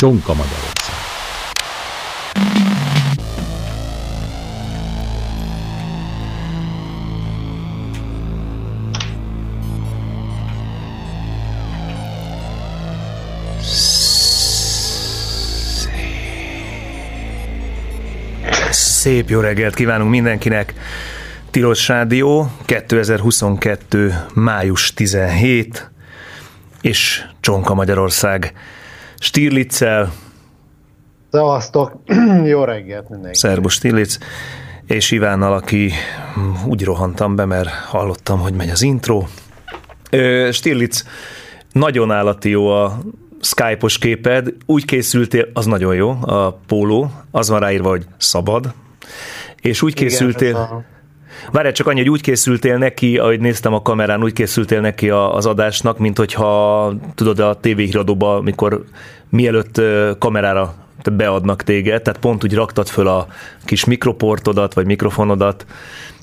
[0.00, 0.94] Csonka Magyarország.
[18.70, 20.74] Szép jó reggelt kívánunk mindenkinek!
[21.50, 24.14] Tilos Rádió 2022.
[24.34, 25.90] május 17
[26.80, 28.52] és Csonka Magyarország
[29.22, 30.12] Stirlitzel.
[31.30, 31.92] Szevasztok,
[32.44, 33.38] jó reggelt mindenki.
[33.38, 34.18] Szerbus Stirlitz
[34.86, 35.92] és Ivánnal, aki
[36.66, 39.24] úgy rohantam be, mert hallottam, hogy megy az intro.
[40.50, 41.06] Stirlitz,
[41.72, 42.98] nagyon állati jó a
[43.40, 48.74] Skype-os képed, úgy készültél, az nagyon jó, a póló, az van ráírva, hogy szabad,
[49.60, 50.84] és úgy készültél...
[51.40, 55.10] Igen, Várj, csak annyi, hogy úgy készültél neki, ahogy néztem a kamerán, úgy készültél neki
[55.10, 58.84] az adásnak, mint hogyha tudod a tévéhíradóba, mikor
[59.28, 59.80] mielőtt
[60.18, 60.74] kamerára
[61.12, 63.26] beadnak téged, tehát pont úgy raktad föl a
[63.64, 65.66] kis mikroportodat, vagy mikrofonodat,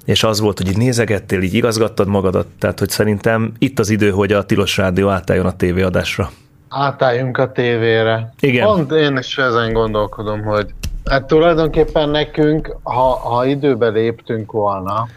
[0.06, 4.10] és az volt, hogy így nézegettél, így igazgattad magadat, tehát hogy szerintem itt az idő,
[4.10, 6.32] hogy a Tilos Rádió átálljon a tévéadásra.
[6.70, 8.34] Átálljunk a tévére.
[8.40, 8.66] Igen.
[8.66, 10.66] Pont én is ezen gondolkodom, hogy
[11.10, 15.08] Hát tulajdonképpen nekünk, ha, ha időbe léptünk volna,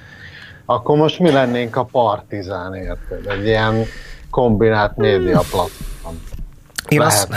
[0.65, 3.27] akkor most mi lennénk a partizán, érted?
[3.27, 3.85] Egy ilyen
[4.31, 6.17] kombinált média platform.
[6.89, 7.29] Én azt,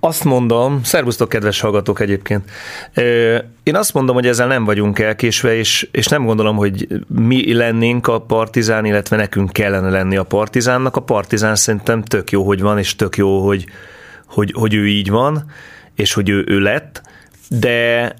[0.00, 2.50] azt mondom, szervusztok kedves hallgatók egyébként,
[3.62, 8.06] én azt mondom, hogy ezzel nem vagyunk elkésve, és, és nem gondolom, hogy mi lennénk
[8.06, 10.96] a partizán, illetve nekünk kellene lenni a partizánnak.
[10.96, 13.66] A partizán szerintem tök jó, hogy van, és tök jó, hogy,
[14.26, 15.44] hogy, hogy ő így van,
[15.94, 17.02] és hogy ő, ő lett
[17.48, 18.14] de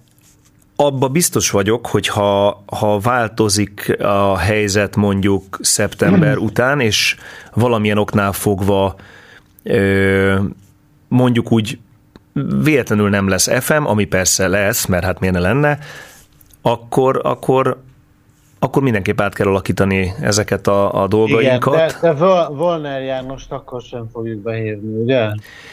[0.77, 7.17] abba biztos vagyok, hogy ha, ha változik a helyzet mondjuk szeptember után, és
[7.55, 8.97] valamilyen oknál fogva
[11.09, 11.79] mondjuk úgy
[12.63, 15.79] véletlenül nem lesz FM, ami persze lesz, mert hát miért ne lenne,
[16.63, 17.83] akkor, akkor
[18.59, 21.75] akkor mindenképp át kell alakítani ezeket a, a dolgainkat.
[21.75, 25.25] Igen, de, de Volner Jánost akkor sem fogjuk behívni, ugye?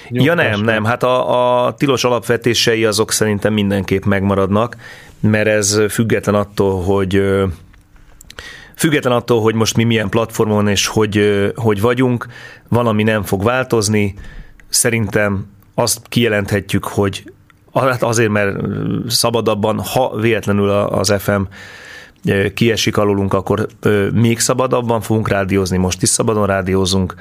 [0.10, 4.78] Nyugtass ja nem, nem, hát a, a tilos alapvetései azok szerintem mindenképp megmaradnak,
[5.20, 7.24] mert ez független attól, hogy
[8.76, 12.28] független attól, hogy most mi milyen platformon és hogy, hogy vagyunk,
[12.70, 14.14] valami nem fog változni.
[14.70, 17.32] Szerintem azt kijelenthetjük, hogy
[17.74, 18.58] hát azért, mert
[19.08, 21.42] szabadabban, ha véletlenül az FM
[22.54, 23.68] kiesik alulunk, akkor
[24.14, 27.14] még szabadabban fogunk rádiózni, most is szabadon rádiózunk.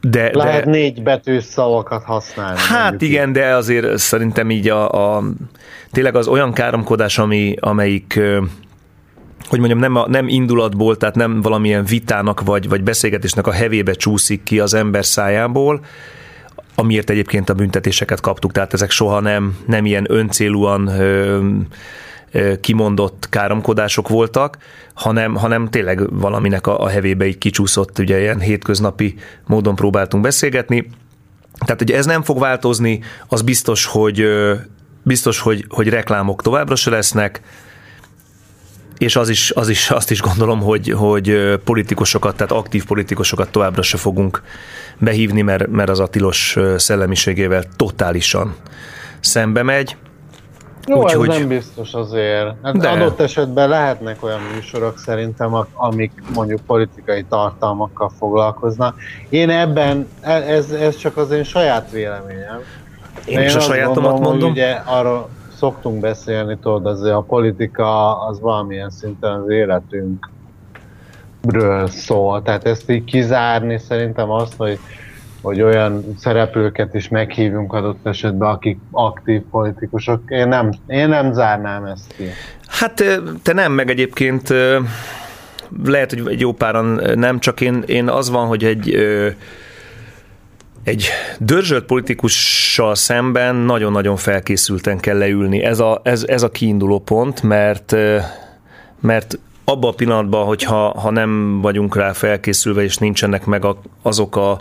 [0.00, 2.58] De, Lehet de, négy betűs szavakat használni.
[2.58, 3.34] Hát igen, így.
[3.34, 5.22] de azért szerintem így a, a
[5.90, 8.20] tényleg az olyan káromkodás, ami, amelyik
[9.48, 13.92] hogy mondjam, nem, a, nem indulatból, tehát nem valamilyen vitának vagy, vagy beszélgetésnek a hevébe
[13.92, 15.80] csúszik ki az ember szájából,
[16.74, 21.38] amiért egyébként a büntetéseket kaptuk, tehát ezek soha nem, nem ilyen öncélúan ö,
[22.60, 24.58] kimondott káromkodások voltak,
[24.94, 29.14] hanem, hanem tényleg valaminek a, a hevébe így kicsúszott, ugye ilyen hétköznapi
[29.46, 30.90] módon próbáltunk beszélgetni.
[31.64, 34.26] Tehát ugye ez nem fog változni, az biztos, hogy
[35.02, 37.40] biztos, hogy, hogy reklámok továbbra se lesznek,
[38.98, 43.82] és az is, az is, azt is gondolom, hogy, hogy politikusokat, tehát aktív politikusokat továbbra
[43.82, 44.42] se fogunk
[44.98, 48.54] behívni, mert, mert az a tilos szellemiségével totálisan
[49.20, 49.96] szembe megy.
[50.86, 51.28] Jó, Úgy, ez hogy...
[51.28, 52.54] nem biztos azért.
[52.62, 52.88] Hát De.
[52.88, 58.96] adott esetben lehetnek olyan műsorok szerintem, amik mondjuk politikai tartalmakkal foglalkoznak.
[59.28, 62.60] Én ebben, e- ez, ez csak az én saját véleményem.
[63.24, 64.50] Én, én is a sajátomat gondolom, mondom.
[64.50, 70.18] ugye arról szoktunk beszélni, tudod, azért a politika az valamilyen szinten az életünkről
[71.86, 72.42] szól.
[72.42, 74.78] Tehát ezt így kizárni szerintem azt, hogy
[75.42, 80.22] hogy olyan szereplőket is meghívjunk adott esetben, akik aktív politikusok.
[80.26, 82.24] Én nem, én nem zárnám ezt ki.
[82.66, 83.04] Hát
[83.42, 84.48] te nem, meg egyébként
[85.84, 88.96] lehet, hogy egy jó páran nem, csak én, én az van, hogy egy
[90.84, 91.08] egy
[91.38, 95.62] dörzsölt politikussal szemben nagyon-nagyon felkészülten kell leülni.
[95.62, 97.96] Ez a, ez, ez a kiinduló pont, mert
[99.00, 104.36] mert abban a pillanatban, hogyha ha nem vagyunk rá felkészülve, és nincsenek meg a, azok
[104.36, 104.60] a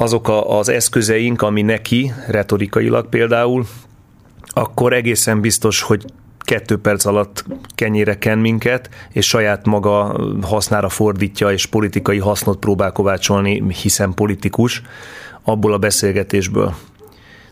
[0.00, 3.66] azok a, az eszközeink, ami neki, retorikailag például,
[4.46, 6.04] akkor egészen biztos, hogy
[6.38, 12.92] kettő perc alatt kenyére ken minket, és saját maga hasznára fordítja, és politikai hasznot próbál
[12.92, 14.82] kovácsolni, hiszen politikus,
[15.42, 16.74] abból a beszélgetésből.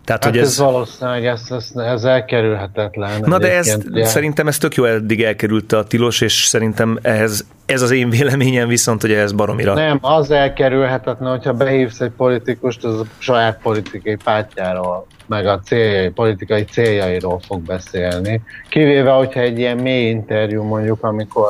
[0.07, 3.21] Tehát, hát hogy ez, ez valószínűleg ez, ez, ez elkerülhetetlen.
[3.25, 7.83] Na de ezt, szerintem ez tök jó eddig elkerülte a tilos, és szerintem ehhez, ez
[7.83, 9.75] az én véleményem viszont, hogy ez baromira.
[9.75, 16.09] Nem, az elkerülhetetlen, hogyha behívsz egy politikust, az a saját politikai pártjáról, meg a céljai,
[16.09, 18.43] politikai céljairól fog beszélni.
[18.69, 21.49] Kivéve, hogyha egy ilyen mély interjú mondjuk, amikor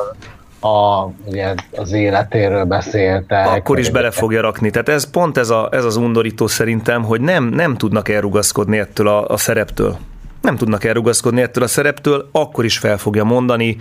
[0.67, 3.41] a, ugye az életéről beszélte.
[3.41, 4.69] Akkor is bele fogja rakni.
[4.69, 9.07] Tehát ez pont ez, a, ez az undorító szerintem, hogy nem, nem tudnak elrugaszkodni ettől
[9.07, 9.97] a, a szereptől.
[10.41, 13.77] Nem tudnak elrugaszkodni ettől a szereptől, akkor is fel fogja mondani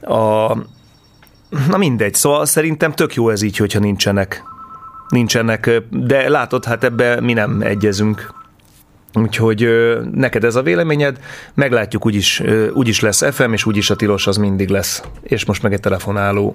[0.00, 0.52] a,
[1.68, 4.42] Na mindegy, szóval szerintem tök jó ez így, hogyha nincsenek.
[5.08, 8.34] Nincsenek, de látod, hát ebbe mi nem egyezünk.
[9.14, 9.68] Úgyhogy
[10.14, 11.18] neked ez a véleményed,
[11.54, 15.02] meglátjuk, úgyis, úgyis lesz FM, és úgyis a tilos az mindig lesz.
[15.22, 16.54] És most meg egy telefonáló.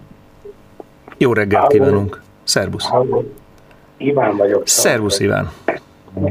[1.17, 2.21] Jó reggelt kívánunk.
[2.43, 2.89] Szerbusz.
[3.97, 4.67] Iván vagyok.
[4.67, 5.49] Szervusz, Iván.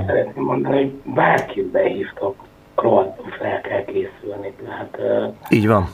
[0.07, 2.35] Szeretném mondani, hogy bárkit behívtak,
[2.75, 4.53] rohadtul fel kell készülni.
[4.65, 4.99] Tehát,
[5.49, 5.89] Így van.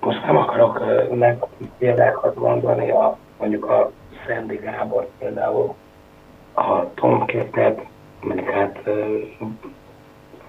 [0.00, 0.82] Most nem akarok
[1.14, 1.44] meg
[1.78, 3.90] példákat mondani, a, mondjuk a
[4.26, 5.74] Szendi Gábor például,
[6.54, 7.80] a Tom Kettet,
[8.24, 8.82] mondjuk hát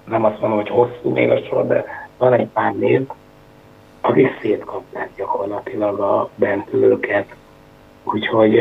[0.05, 1.85] nem azt mondom, hogy hosszú még a sor, de
[2.17, 3.07] van egy pár név,
[4.01, 7.35] akik szétkapták gyakorlatilag a bentülőket.
[8.03, 8.57] Úgyhogy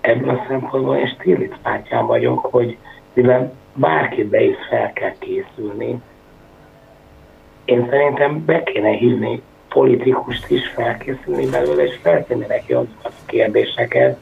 [0.00, 2.76] ebből a szempontból én Stirlitz pártján vagyok, hogy
[3.12, 6.00] mivel bárkit be is fel kell készülni,
[7.64, 14.18] én szerintem be kéne hívni politikust is felkészülni belőle, és feltenni neki azokat a kérdéseket,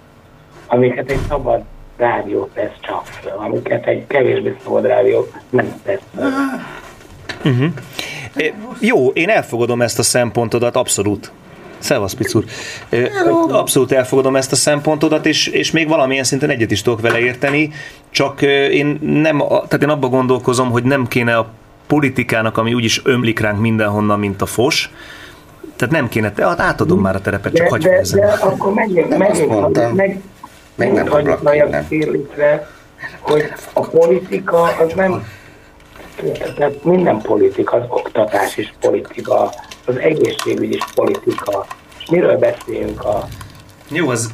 [0.67, 1.65] amiket egy szabad
[1.99, 6.31] rádió tesz csak föl, amiket egy kevésbé szabad rádió nem tesz föl.
[7.45, 7.73] Uh-huh.
[8.81, 11.33] Jó, én elfogadom ezt a szempontodat, abszolút.
[11.79, 12.45] Szevasz, Picur.
[13.49, 17.71] Abszolút elfogadom ezt a szempontodat, és, és még valamilyen szinten egyet is tudok vele érteni,
[18.11, 18.43] csak
[18.73, 21.49] én nem, tehát én abba gondolkozom, hogy nem kéne a
[21.87, 24.91] politikának, ami úgyis ömlik ránk mindenhonnan, mint a fos,
[25.77, 29.95] tehát nem kéne, te, átadom már a terepet, csak hagyj de, de, akkor megint, megint,
[29.95, 30.21] meg,
[30.79, 32.69] még nem hagyjuk a férlitre,
[33.21, 35.27] hogy a politika az nem,
[36.57, 39.53] tehát minden politika, az oktatás is politika,
[39.87, 41.67] az egészségügy is politika.
[41.99, 43.29] És miről beszélünk a...
[43.89, 44.31] Jó, az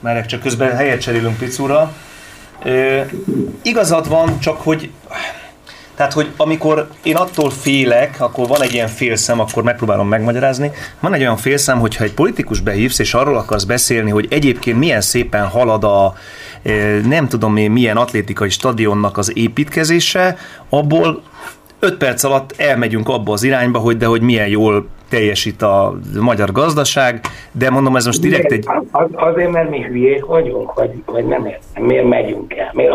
[0.00, 1.92] már csak közben helyet cserélünk Picura.
[2.62, 3.06] E,
[3.62, 4.90] igazad van, csak hogy
[5.96, 10.70] tehát, hogy amikor én attól félek, akkor van egy ilyen félszem, akkor megpróbálom megmagyarázni.
[11.00, 15.00] Van egy olyan félszem, hogyha egy politikus behívsz, és arról akarsz beszélni, hogy egyébként milyen
[15.00, 16.14] szépen halad a
[16.62, 20.36] eh, nem tudom én milyen atlétikai stadionnak az építkezése,
[20.68, 21.22] abból
[21.78, 26.52] 5 perc alatt elmegyünk abba az irányba, hogy de hogy milyen jól teljesít a magyar
[26.52, 27.20] gazdaság,
[27.52, 28.64] de mondom, ez most direkt egy...
[28.90, 32.92] Az, azért, mert mi hülyék vagyunk, vagy, vagy nem értem, miért megyünk el, miért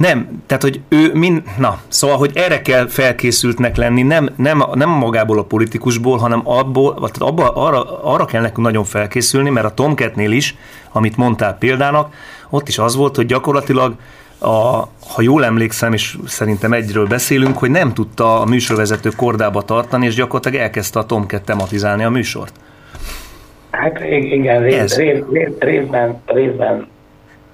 [0.00, 4.88] nem, tehát hogy ő mind, na, szóval, hogy erre kell felkészültnek lenni, nem, nem, nem
[4.88, 9.74] magából a politikusból, hanem abból, tehát abba, arra, arra kell nekünk nagyon felkészülni, mert a
[9.74, 10.56] Tomketnél is,
[10.92, 12.14] amit mondtál példának,
[12.50, 13.94] ott is az volt, hogy gyakorlatilag
[14.38, 14.80] a,
[15.14, 20.14] ha jól emlékszem, és szerintem egyről beszélünk, hogy nem tudta a műsorvezető kordába tartani, és
[20.14, 22.52] gyakorlatilag elkezdte a Tomket tematizálni a műsort.
[23.70, 26.86] Hát igen, rész, rész, rész, részben, részben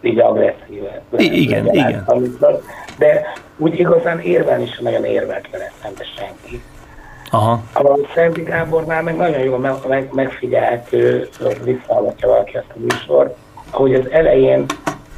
[0.00, 1.02] így agresszíve.
[1.16, 2.02] Igen, igen.
[2.06, 2.62] Amikor,
[2.98, 6.62] de úgy igazán érvelni is nagyon érvelt vele szembe senki.
[7.30, 7.62] Aha.
[7.74, 11.28] A Szenti Gábornál meg nagyon jól meg, meg, megfigyelhető,
[11.64, 13.36] visszahallgatja valaki ezt a műsort,
[13.70, 14.64] ahogy az elején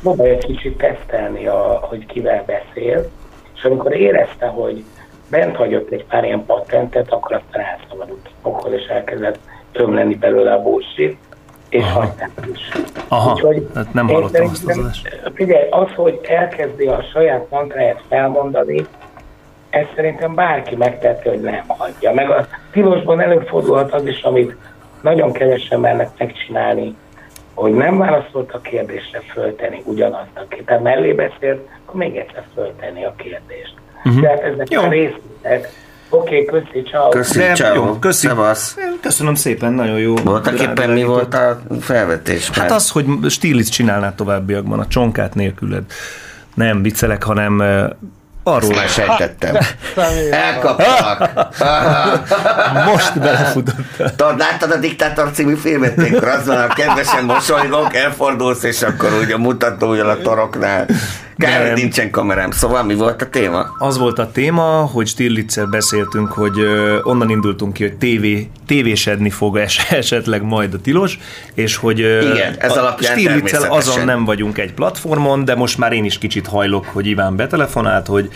[0.02, 3.10] próbálja egy kicsit tesztelni, a, hogy kivel beszél,
[3.56, 4.84] és amikor érezte, hogy
[5.30, 9.38] bent hagyott egy pár ilyen patentet, akkor aztán elszabadult a és elkezdett
[9.72, 11.18] ömleni belőle a bullshit,
[11.68, 12.00] és Aha.
[12.00, 12.68] hagyták is.
[13.08, 15.20] Aha, Úgyhogy hát nem hallottam azt az adást.
[15.34, 18.86] Figyelj, az, hogy elkezdi a saját mantráját felmondani,
[19.70, 22.12] ez szerintem bárki megtette, hogy nem hagyja.
[22.12, 24.56] Meg a tilosban előfordulhat az is, amit
[25.00, 26.96] nagyon kevesen mernek megcsinálni,
[27.54, 33.04] hogy nem válaszolt a kérdésre föltenni ugyanazt, aki te mellé beszélt, akkor még egyszer föltenni
[33.04, 33.74] a kérdést.
[34.04, 34.22] Uh-huh.
[34.22, 34.82] Tehát ezek Jó.
[34.82, 35.68] a részletek,
[36.10, 37.08] Oké, okay, köszi, ciao.
[37.08, 37.74] Köszi, ciao.
[37.74, 38.26] Jó, köszi.
[38.26, 38.76] Szevasz.
[39.02, 40.16] Köszönöm szépen, nagyon jó.
[40.16, 42.50] Voltak éppen mi volt a felvetés?
[42.50, 45.82] Hát az, hogy Stílic csinálná továbbiakban a csonkát nélküled.
[46.54, 47.62] Nem viccelek, hanem
[48.42, 49.56] arról már sejtettem.
[50.30, 51.30] Elkaptak.
[52.92, 53.76] Most belefutott.
[54.16, 55.98] Tudod, láttad a Diktátor című filmet?
[55.98, 60.86] Akkor az van, a kedvesen mosolygok, elfordulsz, és akkor úgy a mutatójal a toroknál
[61.38, 63.74] Kár, hogy nincsen kamerám, szóval mi volt a téma?
[63.78, 66.60] Az volt a téma, hogy Stirlitzel beszéltünk, hogy
[67.02, 71.18] onnan indultunk ki, hogy tévé, tévésedni fog es, esetleg majd a tilos,
[71.54, 76.04] és hogy Igen, ez a Stirlitzel azon nem vagyunk egy platformon, de most már én
[76.04, 78.30] is kicsit hajlok, hogy Iván betelefonált, hogy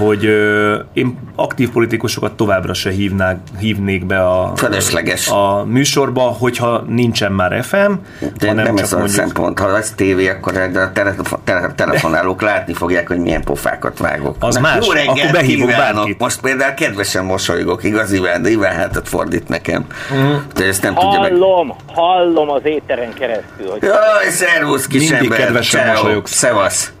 [0.00, 5.28] hogy ö, én aktív politikusokat továbbra se hívnák, hívnék be a, Felesleges.
[5.28, 7.92] a műsorba, hogyha nincsen már FM.
[8.38, 9.18] De hanem nem csak ez mondjuk...
[9.18, 9.58] a szempont.
[9.58, 14.36] Ha lesz tévé, akkor a tele, telefonálók látni fogják, hogy milyen pofákat vágok.
[14.38, 15.94] Az Na, más, jó reggelt, akkor behívok kívánok.
[15.96, 16.18] bárkit.
[16.18, 19.86] Most például kedvesen mosolygok, igaz Iván, de Iván hátat fordít nekem.
[20.14, 20.34] Mm.
[20.54, 21.76] De ezt nem hallom, tudja meg...
[21.94, 23.70] hallom az éteren keresztül.
[23.70, 23.82] Hogy...
[23.82, 25.38] Jaj, szervusz kis Mindig ember.
[25.38, 26.32] kedvesen mosolyogsz.
[26.32, 26.92] Szevasz.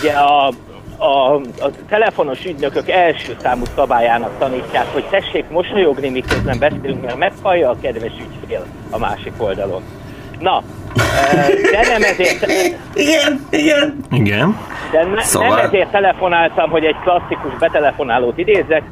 [0.00, 0.52] Ugye a
[0.98, 7.70] a, a telefonos ügynökök első számú szabályának tanítják, hogy tessék mosolyogni, miközben beszélünk, mert meghallja
[7.70, 9.82] a kedves ügyfél a másik oldalon.
[10.40, 10.62] Na,
[11.72, 12.46] de nem ezért...
[12.94, 13.96] Igen, igen.
[14.10, 14.58] Igen.
[14.90, 15.48] De ne, szóval...
[15.48, 18.82] nem ezért telefonáltam, hogy egy klasszikus betelefonálót idézzek,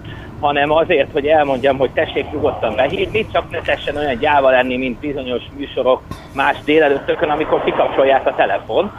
[0.40, 4.98] hanem azért, hogy elmondjam, hogy tessék nyugodtan behívni, csak ne tessen olyan gyáva lenni, mint
[4.98, 6.00] bizonyos műsorok
[6.34, 8.92] más délelőttökön, amikor kikapcsolják a telefon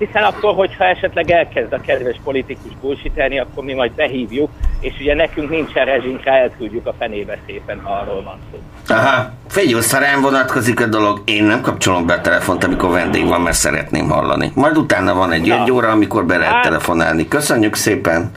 [0.00, 5.14] hiszen akkor, hogyha esetleg elkezd a kedves politikus bullshitelni, akkor mi majd behívjuk, és ugye
[5.14, 8.58] nekünk nincsen rezsinkre, elküldjük a fenébe szépen, ha arról van szó.
[8.94, 13.26] Aha, figyelj, ha rám vonatkozik a dolog, én nem kapcsolom be a telefont, amikor vendég
[13.26, 14.52] van, mert szeretném hallani.
[14.54, 16.62] Majd utána van egy egy óra, amikor be lehet hát...
[16.62, 17.28] telefonálni.
[17.28, 18.30] Köszönjük szépen!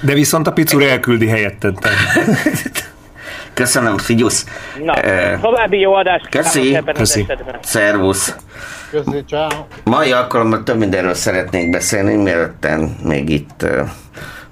[0.00, 1.78] De viszont a picúr elküldi helyetted.
[3.58, 4.46] Köszönöm, figyusz.
[4.84, 6.28] Na, uh, további jó adást.
[6.28, 6.78] Köszi.
[6.94, 7.26] Köszi.
[7.62, 8.36] Szervusz.
[8.90, 9.48] Köszi, ciao.
[9.84, 12.66] Mai alkalommal több mindenről szeretnék beszélni, mielőtt
[13.02, 13.66] még itt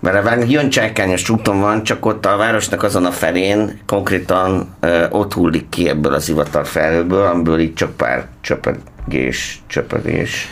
[0.00, 5.32] mert a Jöncsákányos úton van, csak ott a városnak azon a felén konkrétan uh, ott
[5.32, 10.48] hullik ki ebből az ivatar felhőből, amiből így csak pár csöpegés, csöpegés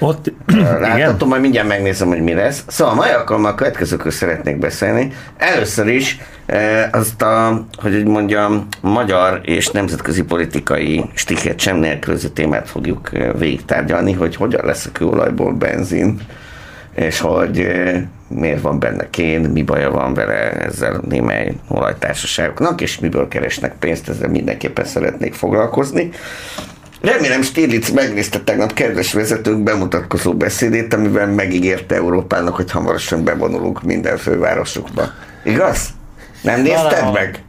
[0.00, 0.32] ott,
[0.80, 2.64] Láthatom, majd mindjárt megnézem, hogy mi lesz.
[2.66, 5.12] Szóval a mai alkalommal a következőkről szeretnék beszélni.
[5.36, 12.28] Először is e, azt a, hogy úgy mondjam, magyar és nemzetközi politikai stiket sem nélkülöző
[12.28, 16.20] témát fogjuk végigtárgyalni, hogy hogyan lesz a kőolajból benzin,
[16.94, 22.98] és hogy e, miért van benne kén, mi baja van vele ezzel némely olajtársaságoknak, és
[22.98, 26.10] miből keresnek pénzt, ezzel mindenképpen szeretnék foglalkozni.
[27.00, 34.16] Remélem Stiglitz megnézte tegnap kedves vezetők bemutatkozó beszédét, amiben megígérte Európának, hogy hamarosan bevonulunk minden
[34.16, 35.02] fővárosukba.
[35.44, 35.88] Igaz?
[36.42, 37.44] Nem nézted meg?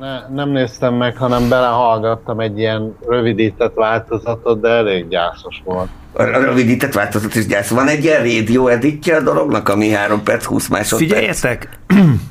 [0.00, 5.88] Ne, nem néztem meg, hanem belehallgattam egy ilyen rövidített változatot, de elég gyászos volt.
[6.12, 7.68] A rövidített változat is gyász.
[7.68, 11.10] Van egy ilyen rádió editje a dolognak, ami 3 perc, 20 másodperc.
[11.10, 11.68] Figyeljetek!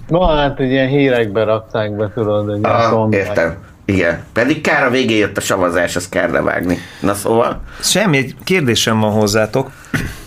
[0.08, 3.58] No, hát egy ilyen hírekbe rakták be, tudod, egy ah, Értem.
[3.86, 6.78] Igen, pedig kár a végén jött a savazás, azt kell levágni.
[7.00, 7.62] Na szóval?
[7.82, 9.72] Semmi, egy kérdésem van hozzátok.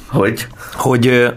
[0.07, 0.47] Hogy?
[0.73, 1.35] Hogy,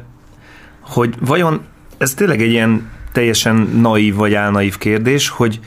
[0.81, 1.65] hogy vajon
[1.97, 5.59] ez tényleg egy ilyen teljesen naív vagy álnaív kérdés, hogy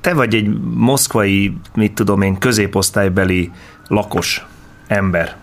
[0.00, 3.50] te vagy egy moszkvai, mit tudom én, középosztálybeli
[3.88, 4.46] lakos
[4.86, 5.36] ember.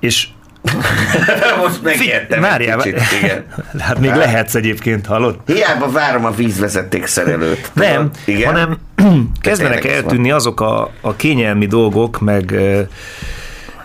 [0.00, 0.28] És
[1.62, 3.44] Most megértem Várjál, kicsit, igen.
[3.78, 4.18] Hát még hát.
[4.18, 5.38] lehetsz egyébként, hallod?
[5.46, 7.70] Hiába várom a vízvezeték szerelőt.
[7.74, 8.54] Nem, igen?
[8.54, 8.78] hanem
[9.40, 12.80] kezdenek eltűnni azok a, a kényelmi dolgok, meg ö,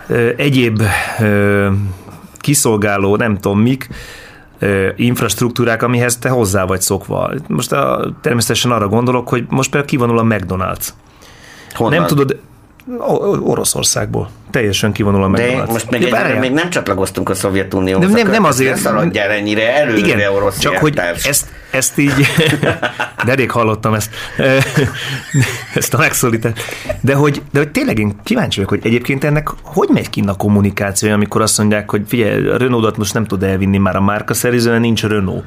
[0.06, 0.82] ö, egyéb
[1.18, 1.70] ö,
[2.36, 3.88] kiszolgáló, nem tudom mik,
[4.96, 7.30] infrastruktúrák, amihez te hozzá vagy szokva.
[7.46, 10.88] Most a, természetesen arra gondolok, hogy most például kivonul a McDonald's.
[11.74, 11.98] Honnan?
[11.98, 12.40] Nem tudod,
[13.40, 14.30] Oroszországból.
[14.50, 15.64] Teljesen kivonul a McDonald's.
[15.66, 18.12] De most még, egy, még nem csatlakoztunk a Szovjetunióhoz.
[18.12, 18.74] Nem, nem, azért.
[18.74, 22.12] Ne szaladjál ennyire előre, Igen, orosz csak hogy ezt, ezt így,
[23.24, 24.10] de elég hallottam ezt,
[25.74, 26.64] ezt a megszólítást.
[27.00, 30.34] De hogy, de hogy tényleg én kíváncsi vagyok, hogy egyébként ennek hogy megy ki a
[30.34, 34.34] kommunikáció, amikor azt mondják, hogy figyelj, a Renault-ot most nem tud elvinni már a márka
[34.34, 35.44] szerzően, nincs Renault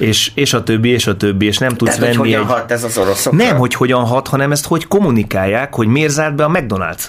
[0.00, 2.46] és, és a többi, és a többi, és nem tudsz Tehát, venni hogy hogyan egy...
[2.46, 3.44] hat ez az oroszokra?
[3.44, 7.04] Nem, hogy hogyan hat, hanem ezt hogy kommunikálják, hogy miért zárt be a McDonald's.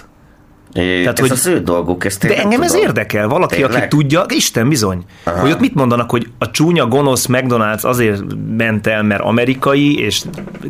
[0.72, 2.62] É, Tehát, ez hogy, az ő dolguk, ezt De engem tudom.
[2.62, 3.76] ez érdekel, valaki, Tényleg?
[3.76, 5.40] aki tudja, Isten bizony, Aha.
[5.40, 8.22] hogy ott mit mondanak, hogy a csúnya, gonosz McDonald's azért
[8.56, 10.22] ment el, mert amerikai, és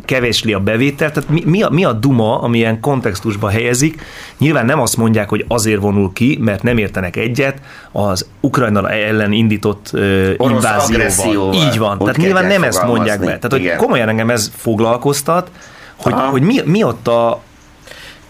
[0.05, 4.01] kevésli a bevétel, tehát mi, mi, a, mi a duma, ami ilyen kontextusba helyezik,
[4.37, 9.31] nyilván nem azt mondják, hogy azért vonul ki, mert nem értenek egyet az Ukrajna ellen
[9.31, 11.53] indított uh, invázióval.
[11.53, 13.25] Így van, tehát nyilván nem ezt mondják be.
[13.25, 15.49] Tehát, hogy komolyan engem ez foglalkoztat,
[15.95, 17.41] hogy, hogy mi, mi ott a,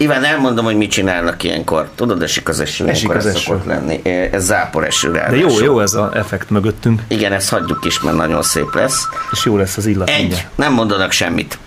[0.04, 1.90] Iván, elmondom, hogy mit csinálnak ilyenkor.
[1.96, 3.38] Tudod, esik az eső, esik az eső.
[3.38, 4.02] szokott lenni.
[4.32, 7.02] Ez zápor eső De jó, jó ez az effekt mögöttünk.
[7.08, 9.08] Igen, ezt hagyjuk is, mert nagyon szép lesz.
[9.32, 10.10] És jó lesz az illat.
[10.10, 10.48] Egy, mindjárt.
[10.56, 11.58] nem mondanak semmit.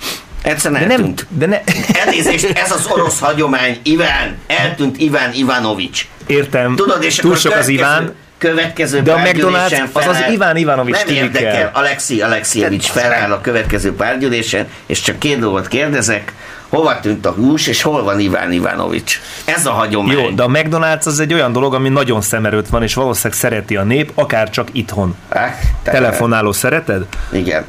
[0.43, 1.27] Egyszerűen de eltűnt.
[1.29, 1.61] Nem, de ne...
[2.01, 6.07] Elnézést, ez az orosz hagyomány, Iván, eltűnt Iván Ivanovics.
[6.27, 8.15] Értem, Tudod, és túl sok az Iván.
[8.39, 13.95] Következő De a McDonald's az az Iván Ivanovics Nem érdekel, Alexi Alexievics feláll a következő
[13.95, 16.33] párgyűlésen, és csak két dolgot kérdezek,
[16.69, 19.21] hova tűnt a hús, és hol van Iván Ivanovics.
[19.45, 20.19] Ez a hagyomány.
[20.19, 23.77] Jó, de a McDonald's az egy olyan dolog, ami nagyon szemerőt van, és valószínűleg szereti
[23.77, 25.17] a nép, akár csak itthon.
[25.29, 25.51] Ah,
[25.83, 27.07] Telefonáló szereted?
[27.33, 27.65] Igen.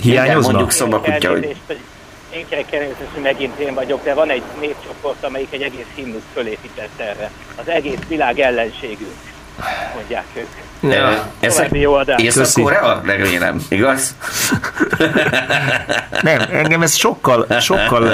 [0.00, 0.38] Hiányozna?
[0.38, 1.56] Igen, mondjuk szobakutya, hogy...
[2.30, 2.80] Én kell
[3.12, 7.30] hogy megint én vagyok, de van egy népcsoport, amelyik egy egész himnuszt fölépített erre.
[7.56, 9.14] Az egész világ ellenségünk,
[9.94, 10.46] mondják ők.
[10.92, 11.30] Ja.
[11.40, 12.22] Ez jó adás.
[12.22, 13.02] Észak-Korea?
[13.04, 14.14] Remélem, igaz?
[16.22, 18.10] Nem, engem ez sokkal, sokkal...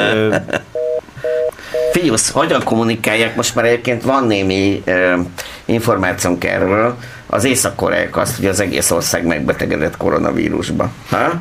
[1.92, 3.36] Fiusz, hogyan kommunikálják?
[3.36, 5.18] Most már egyébként van némi uh,
[5.64, 6.96] információnk erről.
[7.26, 7.82] Az észak
[8.16, 10.90] azt, hogy az egész ország megbetegedett koronavírusba.
[11.10, 11.40] Ha?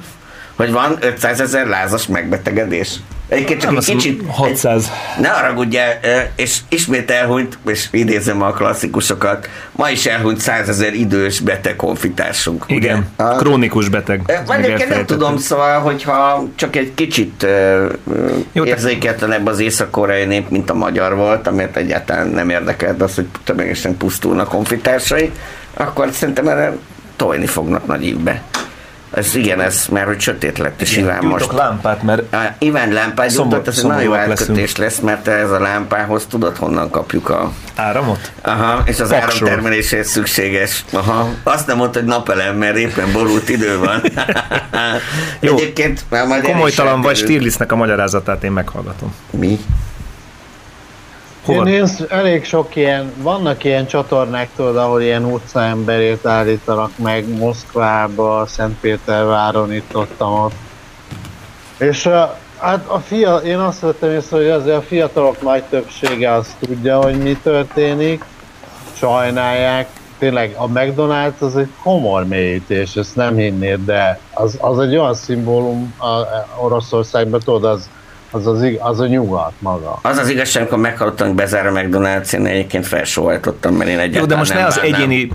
[0.55, 3.00] Hogy van 500 ezer lázas megbetegedés?
[3.27, 4.24] Egyébként csak egy kicsit...
[4.27, 4.91] 600.
[5.15, 6.00] Egy, ne haragudjál,
[6.36, 12.63] és ismét elhunyt, és idézem a klasszikusokat, ma is elhunyt százezer idős beteg konfitársunk.
[12.67, 13.25] Igen, ugye?
[13.25, 14.43] a, krónikus beteg.
[14.45, 17.48] Vagy nem tudom, szóval, hogyha csak egy kicsit
[18.51, 23.27] Jó, érzéketlenebb az észak-koreai nép, mint a magyar volt, amit egyáltalán nem érdekelt az, hogy
[23.43, 25.31] tömegesen pusztulnak konfitársai,
[25.74, 26.74] akkor szerintem erre
[27.15, 28.41] tojni fognak nagy évbe.
[29.13, 31.51] Ez igen, ez mert hogy sötét lett, és igen, Iván most...
[31.51, 32.22] lámpát, mert...
[32.34, 36.58] Uh, Iván lámpát gyújtott, ez egy nagyon jó átkötés lesz, mert ez a lámpához tudod
[36.58, 37.51] honnan kapjuk a...
[37.75, 38.32] Áramot?
[38.41, 39.48] Aha, és az Paksor.
[39.48, 40.86] áramtermeléshez szükséges.
[40.91, 44.01] Aha, azt nem mondta, hogy napelem, mert éppen borult idő van.
[45.39, 49.13] jó, Egyébként már majd komolytalan vagy Stirlitznek a magyarázatát én meghallgatom.
[49.29, 49.60] Mi?
[51.45, 51.67] Hol?
[51.67, 59.73] Én, elég sok ilyen, vannak ilyen csatornák, tudod, ahol ilyen utcaemberét állítanak meg Moszkvába, Szentpéterváron,
[59.73, 60.53] itt ott, ott.
[61.77, 62.09] És
[62.57, 67.01] hát a fia, én azt vettem észre, hogy azért a fiatalok nagy többsége azt tudja,
[67.01, 68.25] hogy mi történik,
[68.93, 74.97] sajnálják, tényleg a McDonald's az egy komor mélyítés, ezt nem hinnéd, de az, az egy
[74.97, 77.89] olyan szimbólum a, a Oroszországban, tudod, az
[78.34, 80.00] az, az, az a nyugat maga.
[80.02, 84.22] Az az igazság, amikor meghallottam, hogy bezár a McDonald's, én egyébként felsóhajtottam, mert én egyáltalán
[84.22, 85.30] Jó, de most ne az egyéni...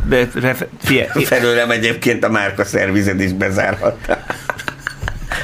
[1.25, 4.19] Felőlem egyébként a márka szervized is bezárhatta.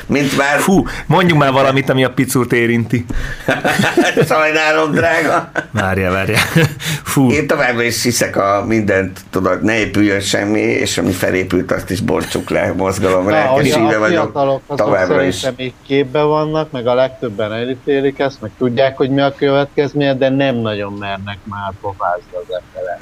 [0.06, 0.58] Mint már...
[0.58, 3.04] Fú, mondjuk már valamit, ami a picurt érinti.
[4.28, 5.50] Sajnálom, drága.
[5.70, 6.38] Várja, várja.
[7.12, 7.30] Fú.
[7.30, 12.00] Én továbbra is hiszek a mindent, tudod, ne épüljön semmi, és ami felépült, azt is
[12.00, 14.62] borcsuk le, mozgalom, lelkesíve vagyok.
[14.66, 15.46] Továbbra is.
[15.56, 20.28] még képben vannak, meg a legtöbben elítélik ezt, meg tudják, hogy mi a következménye, de
[20.28, 23.00] nem nagyon mernek már pofázni az emberek.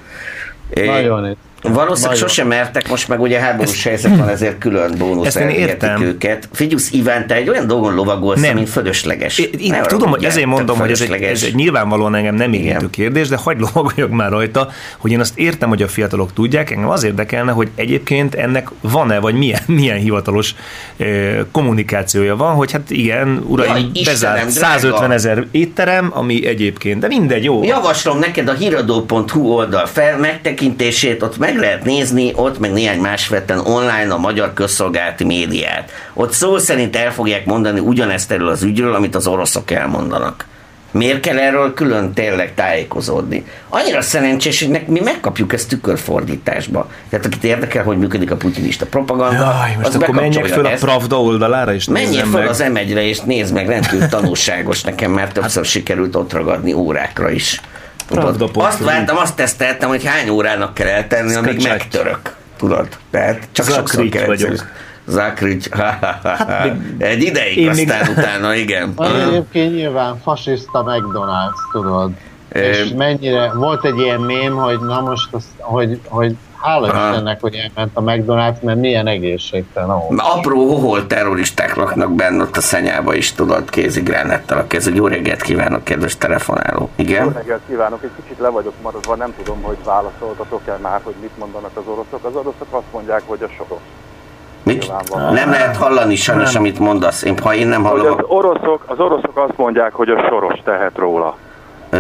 [1.03, 6.03] Nagyon Valószínűleg sosem mertek, most meg ugye háborús helyzet van, ezért külön bónusz értem.
[6.03, 6.49] őket.
[6.53, 8.55] Figyusz, Iván, te egy olyan dolgon lovagolsz, nem.
[8.55, 9.39] mint fölösleges.
[9.39, 12.91] Én, én tudom, hogy ezért mondom, hogy ez egy, ez egy nyilvánvalóan engem nem érintő
[12.91, 16.89] kérdés, de hagyd lovagoljak már rajta, hogy én azt értem, hogy a fiatalok tudják, engem
[16.89, 20.55] az érdekelne, hogy egyébként ennek van-e, vagy milyen, milyen hivatalos
[21.53, 27.45] kommunikációja van, hogy hát igen, uraim, ja, bezárt 150 ezer étterem, ami egyébként, de mindegy,
[27.45, 27.65] jó.
[27.65, 33.01] Javaslom neked a híradó.hu oldal fel megtekintését, ott meg meg lehet nézni, ott meg néhány
[33.01, 35.91] másfetten online a magyar közszolgálati médiát.
[36.13, 40.47] Ott szó szerint el fogják mondani ugyanezt erről az ügyről, amit az oroszok elmondanak.
[40.91, 43.45] Miért kell erről külön tényleg tájékozódni?
[43.69, 46.91] Annyira szerencsés, hogy mi megkapjuk ezt tükörfordításba.
[47.09, 50.75] Tehát akit érdekel, hogy működik a putinista propaganda, Jaj, most az akkor menjek föl a
[50.81, 52.49] Pravda oldalára, és Menjél föl meg.
[52.49, 57.61] az m és nézd meg, rendkívül tanulságos nekem, mert többször sikerült ott ragadni órákra is.
[58.13, 62.37] Tudod, azt vártam, azt teszteltem, hogy hány órának kell eltenni, amíg megtörök.
[62.57, 62.89] Tudod?
[63.11, 64.67] Tehát csak sokszor kell vagyok.
[65.07, 68.17] Zakrics, hát, egy ideig, én aztán még...
[68.17, 68.95] utána, igen.
[69.29, 72.11] Egyébként nyilván fasiszta McDonald's, tudod.
[72.53, 77.55] És mennyire, volt egy ilyen mém, hogy na most, az, hogy, hogy Hála Istennek, hogy
[77.55, 80.19] elment a McDonald's, mert milyen egészségtelen ahol.
[80.19, 84.91] Apró hohol terroristák laknak benne ott a szenyába is, tudod, kézigránettel a kez.
[84.95, 86.91] Jó reggelt kívánok, kedves telefonáló.
[86.95, 87.25] Igen?
[87.25, 91.39] Jó reggelt kívánok, egy kicsit le vagyok maradva, nem tudom, hogy válaszoltatok-e már, hogy mit
[91.39, 92.25] mondanak az oroszok.
[92.25, 93.83] Az oroszok azt mondják, hogy a soros.
[94.63, 94.93] Mit?
[95.33, 97.23] Nem lehet hallani sajnos, amit mondasz.
[97.23, 98.07] Én, ha én nem hallom...
[98.07, 101.37] Hogy az, oroszok, az oroszok azt mondják, hogy a soros tehet róla.
[101.95, 101.99] Ö,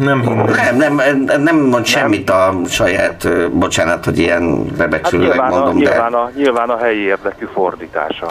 [0.00, 0.20] nem,
[0.76, 5.78] nem, nem, nem mond semmit a saját, bocsánat, hogy ilyen lebecsülőleg hát nyilván mondom, a,
[5.78, 6.16] nyilván de...
[6.16, 8.26] A, nyilván a helyi érdekű fordítása.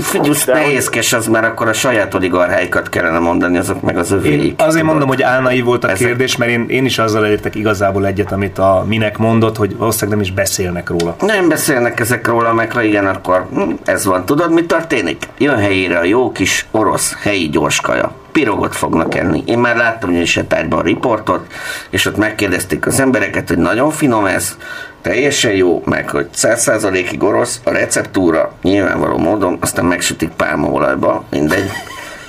[0.00, 4.60] Figyelsz, nehézkes az, mert akkor a saját oligarcháikat kellene mondani, azok meg az övéik.
[4.60, 6.06] Én azért mondom, hogy álnai volt a Ezek...
[6.06, 10.18] kérdés, mert én, én is azzal értek igazából egyet, amit a minek mondott, hogy valószínűleg
[10.18, 11.16] nem is beszélnek róla.
[11.20, 14.24] Nem beszélnek ezek róla, meg ha igen, akkor hm, ez van.
[14.24, 15.28] Tudod, mi történik?
[15.38, 19.42] Jön helyére a jó kis orosz helyi gyorskaja pirogot fognak enni.
[19.46, 21.52] Én már láttam is a riportot,
[21.90, 24.56] és ott megkérdezték az embereket, hogy nagyon finom ez,
[25.02, 31.70] teljesen jó, meg hogy 100%-ig orosz, a receptúra nyilvánvaló módon, aztán megsütik pálmaolajba, mindegy.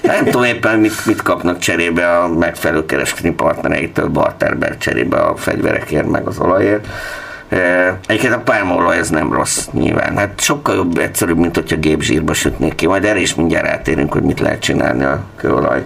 [0.02, 6.08] Nem tudom éppen mit, mit kapnak cserébe a megfelelő kereskedelmi partnereitől, barterber cserébe a fegyverekért,
[6.08, 6.88] meg az olajért.
[8.08, 10.18] Egyébként a pálmaolaj ez nem rossz, nyilván.
[10.18, 12.88] Hát sokkal jobb, egyszerűbb, mint hogyha gépzsírba sütnék ki.
[12.88, 15.84] Majd erre is mindjárt átérünk, hogy mit lehet csinálni a kőolaj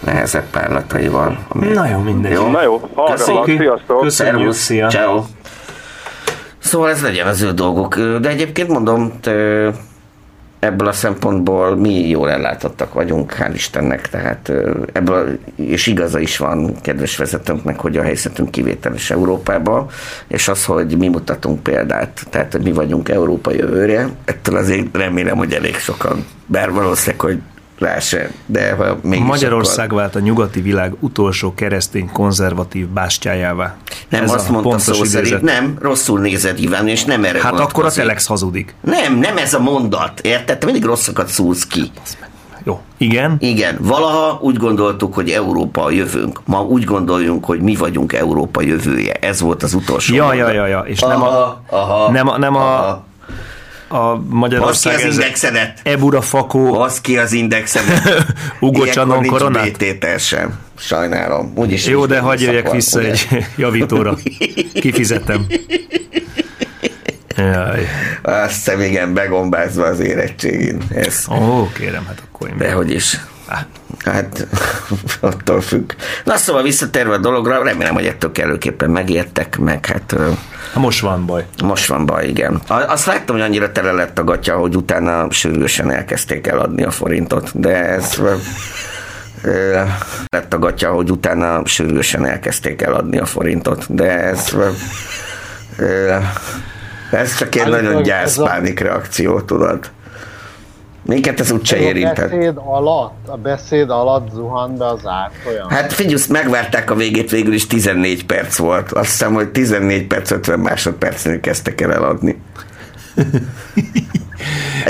[0.00, 1.38] nehezebb párlataival.
[1.52, 2.32] Na jó, mindegy.
[2.32, 2.50] Jó?
[2.50, 4.00] Na jó, hallgatlak, sziasztok!
[4.00, 4.88] Köszönjük, szia!
[4.88, 5.24] Ciao.
[6.58, 7.98] Szóval ez legyen az ő dolgok.
[7.98, 9.12] De egyébként mondom,
[10.64, 14.52] ebből a szempontból mi jól ellátottak vagyunk, hál' Istennek, tehát
[14.92, 19.86] ebből, és igaza is van kedves vezetőnknek, hogy a helyzetünk kivételes Európában,
[20.28, 25.36] és az, hogy mi mutatunk példát, tehát hogy mi vagyunk Európa jövőre, ettől azért remélem,
[25.36, 27.40] hogy elég sokan, bár valószínűleg, hogy
[27.78, 29.98] rá se, de ha mégis Magyarország akkor...
[29.98, 33.76] vált a nyugati világ utolsó keresztény konzervatív bástyájává.
[34.08, 37.84] Nem, Ez azt mondta szó szerint, nem, rosszul nézed Iván, és nem erre Hát akkor
[37.84, 38.74] a Telex hazudik.
[38.80, 40.58] Nem, nem ez a mondat, érted?
[40.58, 41.90] Te mindig rosszakat szúrsz ki.
[42.64, 42.80] Jó.
[42.96, 43.36] Igen?
[43.38, 43.76] Igen.
[43.80, 46.40] Valaha úgy gondoltuk, hogy Európa a jövőnk.
[46.44, 49.14] Ma úgy gondoljunk, hogy mi vagyunk Európa jövője.
[49.14, 50.14] Ez volt az utolsó.
[50.14, 50.80] Ja, ja, ja, ja.
[50.80, 53.04] És aha, nem a, aha, nem a, nem aha a
[54.28, 54.94] Magyarország...
[54.94, 55.80] Az ki az indexedet.
[55.82, 56.80] Ebura Fakó.
[56.80, 58.26] Az ki az indexedet.
[58.60, 59.84] Ugo Csanon koronát.
[60.18, 60.58] sem.
[60.78, 61.52] Sajnálom.
[61.54, 63.10] Úgyis Jó, de hagyj jöjjek vissza ugye?
[63.10, 64.16] egy javítóra.
[64.74, 65.46] Kifizetem.
[67.36, 67.86] Jaj.
[68.22, 70.82] Azt hiszem, igen, begombázva az érettségén.
[70.94, 71.24] Ez.
[71.30, 72.56] Ó, kérem, hát akkor én...
[72.56, 73.20] Dehogy is.
[74.04, 74.46] Hát
[75.20, 75.92] attól függ.
[76.24, 80.16] Na szóval visszatérve a dologra, remélem, hogy ettől kellőképpen megértek, meg hát...
[80.72, 81.46] Ha most van baj.
[81.62, 82.60] Most van baj, igen.
[82.66, 87.60] Azt láttam, hogy annyira tele lett a gatya, hogy utána sürgősen elkezdték eladni a forintot,
[87.60, 88.20] de ez...
[90.28, 94.56] lett a gatya, hogy utána sürgősen elkezdték eladni a forintot, de ez...
[97.10, 99.90] Ez csak egy nagyon gyászpánik reakció, tudod.
[101.02, 102.32] Minket ez úgyse érintett.
[102.32, 105.02] A beszéd alatt, a beszéd alatt zuhan be az
[105.48, 105.68] olyan.
[105.68, 108.92] Hát figyelj, megvárták a végét, végül is 14 perc volt.
[108.92, 112.42] Azt hiszem, hogy 14 perc, 50 másodpercnél kezdtek el eladni.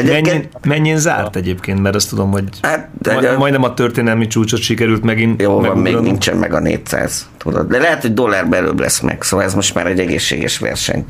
[0.05, 4.61] Mennyien, mennyien zárt egyébként, mert azt tudom, hogy hát, de majd, majdnem a történelmi csúcsot
[4.61, 7.69] sikerült megint Jó van, még nincsen meg a 400, tudod.
[7.69, 11.05] De lehet, hogy dollár belőbb lesz meg, szóval ez most már egy egészséges verseny.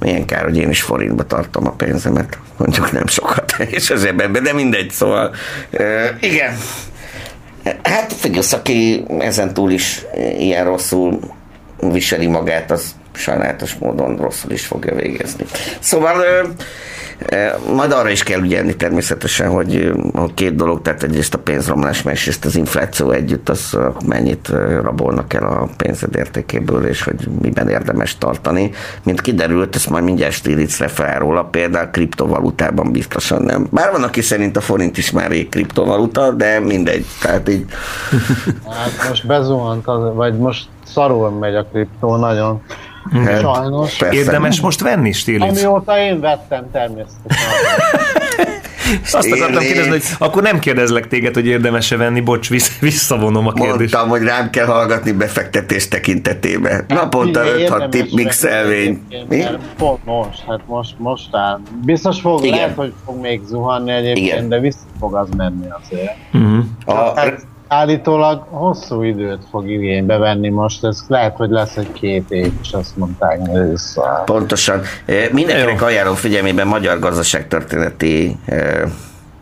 [0.00, 2.38] Milyen kár, hogy én is forintba tartom a pénzemet.
[2.56, 5.34] Mondjuk nem sokat, és az ebben, de mindegy, szóval
[6.20, 6.56] igen.
[7.82, 10.04] Hát figyelj, aki ezen túl is
[10.38, 11.20] ilyen rosszul
[11.80, 15.44] viseli magát, az sajnálatos módon rosszul is fogja végezni.
[15.80, 16.24] Szóval
[17.74, 22.44] majd arra is kell ügyelni természetesen, hogy a két dolog, tehát egyrészt a pénzromlás, másrészt
[22.44, 24.48] az infláció együtt, az mennyit
[24.82, 28.70] rabolnak el a pénzed értékéből, és hogy miben érdemes tartani.
[29.02, 33.66] Mint kiderült, ezt majd mindjárt Stiricre fel róla, például kriptovalutában biztosan nem.
[33.70, 37.06] Bár van, aki szerint a forint is már rég kriptovaluta, de mindegy.
[37.22, 37.64] Tehát így...
[38.66, 42.62] Hát most bezuhant, az, vagy most szarul megy a kriptó nagyon.
[43.12, 43.96] Hát, Sajnos.
[43.96, 44.16] Persze.
[44.16, 45.64] Érdemes most venni, Stirlitz?
[45.64, 47.48] Amióta én vettem természetesen.
[49.12, 52.48] Azt akartam kérdezni, hogy akkor nem kérdezlek téged, hogy érdemes-e venni, bocs,
[52.80, 53.94] visszavonom a kérdést.
[53.94, 56.84] Mondtam, hogy rám kell hallgatni befektetés tekintetében.
[56.88, 59.02] Naponta 5-6 tip mixelvény.
[59.28, 59.44] Mi?
[59.76, 61.60] Pont most, hát most, most áll.
[61.84, 62.56] Biztos fog, Igen.
[62.56, 64.48] lehet, hogy fog még zuhanni egyébként, Igen.
[64.48, 66.16] de vissza fog az menni azért.
[66.32, 66.64] Uh-huh.
[66.84, 72.30] A, hát, állítólag hosszú időt fog igénybe venni most, ez lehet, hogy lesz egy két
[72.30, 74.22] év, és azt mondták vissza.
[74.24, 74.80] Pontosan.
[75.32, 78.36] Mindenkinek ajánlom figyelmében magyar gazdaságtörténeti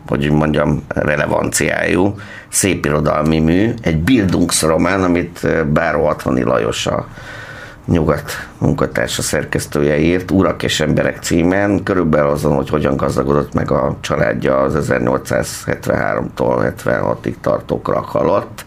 [0.07, 2.15] hogy mondjam, relevanciájú,
[2.47, 7.07] szép irodalmi mű, egy Bildungsroman, amit Báró Atvani Lajos a
[7.89, 13.97] nyugat munkatársa szerkesztője írt, Urak és emberek címen, körülbelül azon, hogy hogyan gazdagodott meg a
[14.01, 18.65] családja az 1873-tól 76-ig tartó krak alatt.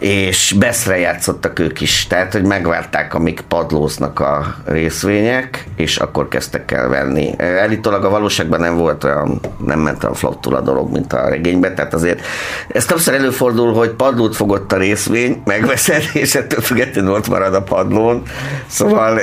[0.00, 6.70] És beszre játszottak ők is, tehát hogy megvárták, amíg padlóznak a részvények, és akkor kezdtek
[6.70, 7.34] el venni.
[7.38, 11.74] Elítólag a valóságban nem volt olyan, nem ment a flottul a dolog, mint a regényben,
[11.74, 12.20] tehát azért
[12.68, 17.62] ez többször előfordul, hogy padlót fogott a részvény, megveszed, és ettől függetlenül ott marad a
[17.62, 18.22] padlón,
[18.66, 19.20] szóval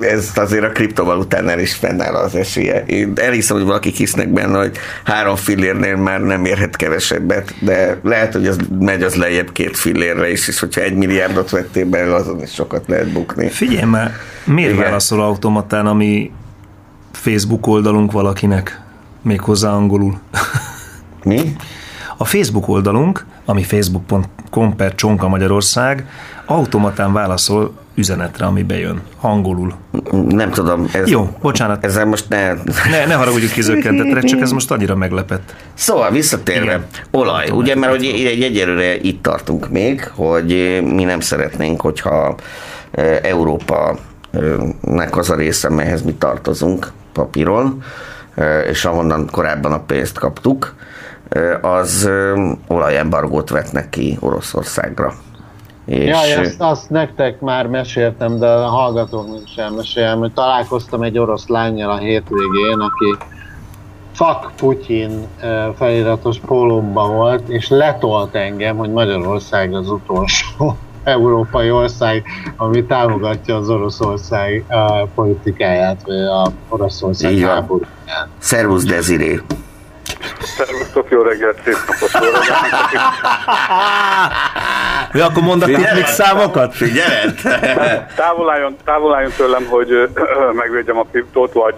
[0.00, 2.84] ez azért a kriptovalutánál is fennáll az esélye.
[2.86, 8.32] Én elhiszem, hogy valakik hisznek benne, hogy három fillérnél már nem érhet kevesebbet, de lehet,
[8.32, 12.14] hogy az megy az lejjebb két fillér fillérre is, és hogyha egy milliárdot vettél belőle,
[12.14, 13.48] azon is sokat lehet bukni.
[13.48, 14.12] Figyelj már,
[14.44, 14.84] miért Igen.
[14.84, 16.30] válaszol automatán, ami
[17.12, 18.80] Facebook oldalunk valakinek,
[19.22, 20.20] még hozzá angolul?
[21.24, 21.56] Mi?
[22.22, 26.08] A Facebook oldalunk, ami facebook.com per Csonka Magyarország,
[26.44, 29.74] automatán válaszol üzenetre, ami bejön, angolul.
[30.28, 30.88] Nem tudom.
[30.92, 31.84] Ez, Jó, bocsánat.
[31.84, 32.52] Ezzel most ne...
[32.90, 35.54] Ne, ne haragudjuk kizökkentetre, csak ez most annyira meglepett.
[35.74, 36.86] Szóval visszatérve, Igen.
[37.10, 42.34] olaj, Tudom, ugye, mert hogy egy egyelőre itt tartunk még, hogy mi nem szeretnénk, hogyha
[43.22, 43.98] Európa
[44.80, 47.82] nek az a része, melyhez mi tartozunk papíron,
[48.70, 50.74] és ahonnan korábban a pénzt kaptuk,
[51.60, 52.10] az
[52.68, 55.12] olajembargót vetnek ki Oroszországra.
[55.84, 56.06] És...
[56.06, 61.46] Ja, ezt azt nektek már meséltem, de a hallgatóknak sem mesélem, hogy találkoztam egy orosz
[61.46, 63.24] lányjal a hétvégén, aki
[64.12, 65.26] Fuck Putyin
[65.76, 72.24] feliratos pólomba volt, és letolt engem, hogy Magyarország az utolsó európai ország,
[72.56, 74.64] ami támogatja az Oroszország
[75.14, 78.28] politikáját, vagy a Oroszország háborúját.
[78.38, 79.42] Szervusz, Desiree!
[80.40, 82.30] Szervusztok, jó reggelt, szép napot, jó
[85.12, 86.74] Mi akkor mondatik még számokat?
[86.74, 87.30] Figyelj!
[88.16, 90.08] Távol álljon, távol álljon tőlem, hogy
[90.52, 91.74] megvédjem a kriptót, vagy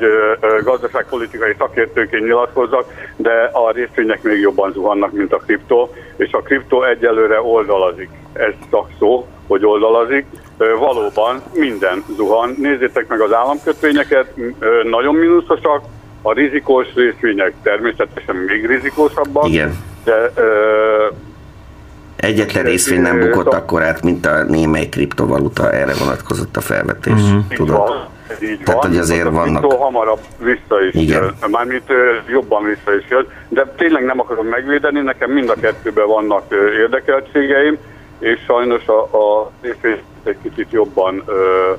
[0.64, 2.84] gazdaságpolitikai szakértőként nyilatkozzak,
[3.16, 8.10] de a részvények még jobban zuhannak, mint a kriptó, és a kriptó egyelőre oldalazik.
[8.32, 10.26] Ez szakszó, hogy oldalazik.
[10.78, 12.54] Valóban minden zuhan.
[12.58, 14.34] Nézzétek meg az államkötvényeket,
[14.82, 15.84] nagyon mínuszosak,
[16.22, 19.48] a rizikós részvények természetesen még rizikósabbak.
[19.48, 19.76] Igen.
[20.04, 21.06] De, ö,
[22.16, 27.12] Egyetlen részvény nem bukott akkor át, mint a némely kriptovaluta, erre vonatkozott a felvetés.
[27.12, 27.38] Mm-hmm.
[27.48, 27.76] Tudod?
[27.76, 28.08] Van,
[28.42, 29.72] így Tehát, hogy azért vannak...
[29.72, 31.22] hamarabb vissza is Igen.
[31.22, 31.82] jön, mármint
[32.28, 36.44] jobban vissza is jön, de tényleg nem akarom megvédeni, nekem mind a kettőben vannak
[36.80, 37.78] érdekeltségeim,
[38.18, 41.72] és sajnos a, a részvény egy kicsit jobban ö,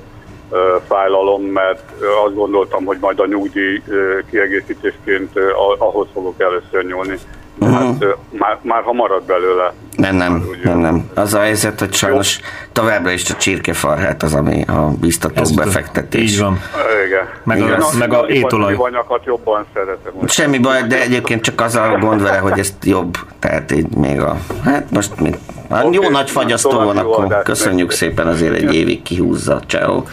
[0.87, 1.83] fájlalom, mert
[2.25, 3.81] azt gondoltam, hogy majd a nyugdíj
[4.29, 5.39] kiegészítésként
[5.77, 7.17] ahhoz fogok először nyúlni.
[7.59, 7.77] Uh-huh.
[7.77, 9.73] Hát, már, már hamarabb belőle.
[9.95, 11.09] Nem, nem, nem, nem.
[11.13, 12.45] Az a helyzet, hogy sajnos Jó.
[12.71, 16.31] továbbra is a csirkefarhát az, ami a biztató Ez befektetés.
[16.31, 16.59] Így van.
[17.05, 17.29] Igen.
[17.43, 17.81] Meg Igen.
[17.81, 18.77] a, meg a étolaj.
[19.25, 20.11] jobban szeretem.
[20.27, 24.19] Semmi baj, de egyébként csak az a gond vele, hogy ezt jobb, tehát így még
[24.21, 24.37] a...
[24.63, 25.37] Hát most mit?
[25.69, 25.99] Hát okay.
[26.01, 29.59] Jó nagy fagyasztó van, akkor köszönjük szépen azért egy évig kihúzza.
[29.67, 30.03] Ciao.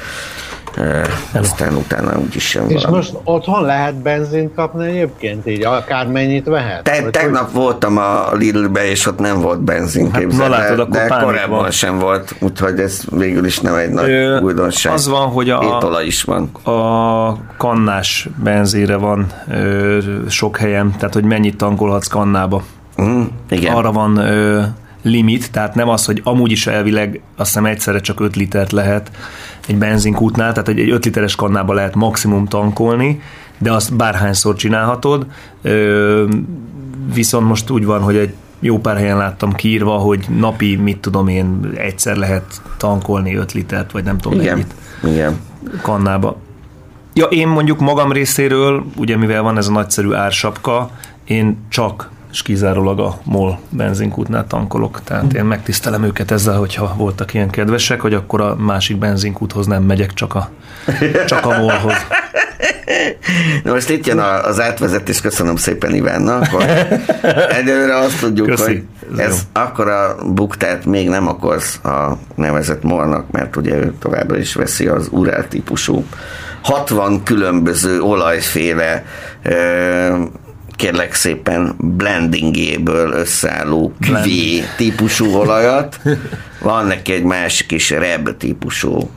[1.33, 2.96] Aztán utána úgyis sem És valami.
[2.96, 6.83] most otthon lehet benzint kapni egyébként, így akármennyit vehet?
[6.83, 7.61] Te, tegnap hogy...
[7.61, 11.70] voltam a Lidl-be, és ott nem volt benzin, hát, képzel, látod, de, de korábban van.
[11.70, 14.92] sem volt, úgyhogy ez végül is nem egy nagy Ö, újdonság.
[14.92, 16.50] Az van, hogy a, Étola is van.
[16.52, 22.62] a kannás benzére van ö, sok helyen, tehát hogy mennyit tankolhatsz kannába.
[23.02, 23.74] Mm, igen.
[23.74, 24.62] Arra van ö,
[25.02, 29.11] limit, tehát nem az, hogy amúgy is elvileg azt hiszem egyszerre csak 5 litert lehet
[29.66, 33.20] egy benzinkútnál, tehát egy 5 literes kannába lehet maximum tankolni,
[33.58, 35.26] de azt bárhányszor csinálhatod,
[37.14, 41.28] viszont most úgy van, hogy egy jó pár helyen láttam kiírva, hogy napi, mit tudom
[41.28, 44.52] én, egyszer lehet tankolni 5 litert, vagy nem tudom Igen.
[44.52, 44.74] mennyit
[45.14, 45.40] Igen.
[45.82, 46.36] kannába.
[47.12, 50.90] Ja, én mondjuk magam részéről, ugye mivel van ez a nagyszerű ársapka,
[51.24, 55.00] én csak és kizárólag a MOL benzinkútnál tankolok.
[55.04, 59.82] Tehát én megtisztelem őket ezzel, hogyha voltak ilyen kedvesek, hogy akkor a másik benzinkúthoz nem
[59.82, 60.50] megyek, csak a,
[61.26, 61.94] csak a MOL-hoz.
[63.64, 66.46] Na most itt jön az átvezetés, köszönöm szépen Ivánnak.
[67.48, 68.62] Egyelőre azt tudjuk, Köszi.
[68.62, 68.82] hogy
[69.18, 69.62] ez jó.
[69.62, 75.08] akkora buktát még nem okoz a nevezett molnak, mert ugye ő továbbra is veszi az
[75.10, 76.04] Urál típusú
[76.62, 79.04] 60 különböző olajféle
[80.80, 86.00] kérlek szépen blendingéből összeálló küvé típusú olajat.
[86.60, 89.10] Van neki egy másik is Reb típusú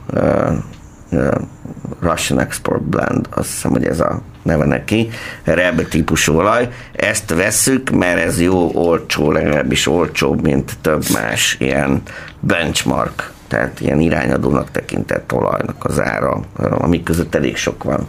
[2.00, 5.08] Russian Export Blend, azt hiszem, hogy ez a neve neki,
[5.44, 6.68] Reb típusú olaj.
[6.92, 12.02] Ezt vesszük, mert ez jó olcsó, legalábbis olcsóbb, mint több más ilyen
[12.40, 18.04] benchmark tehát ilyen irányadónak tekintett olajnak az ára, amik között elég sok van.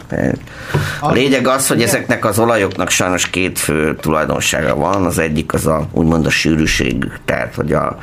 [1.00, 5.66] A lényeg az, hogy ezeknek az olajoknak sajnos két fő tulajdonsága van, az egyik az
[5.66, 7.98] a úgymond a sűrűség, tehát hogy a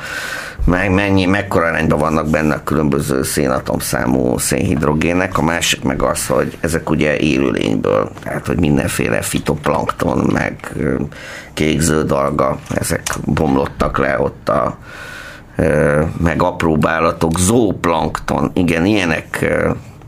[0.64, 6.56] meg mennyi, mekkora arányban vannak benne a különböző szénatomszámú szénhidrogének, a másik meg az, hogy
[6.60, 10.72] ezek ugye élőlényből, tehát hogy mindenféle fitoplankton, meg
[11.54, 14.78] kék-zöld alga, ezek bomlottak le ott a
[16.18, 19.46] meg apróbb állatok, zooplankton, igen, ilyenek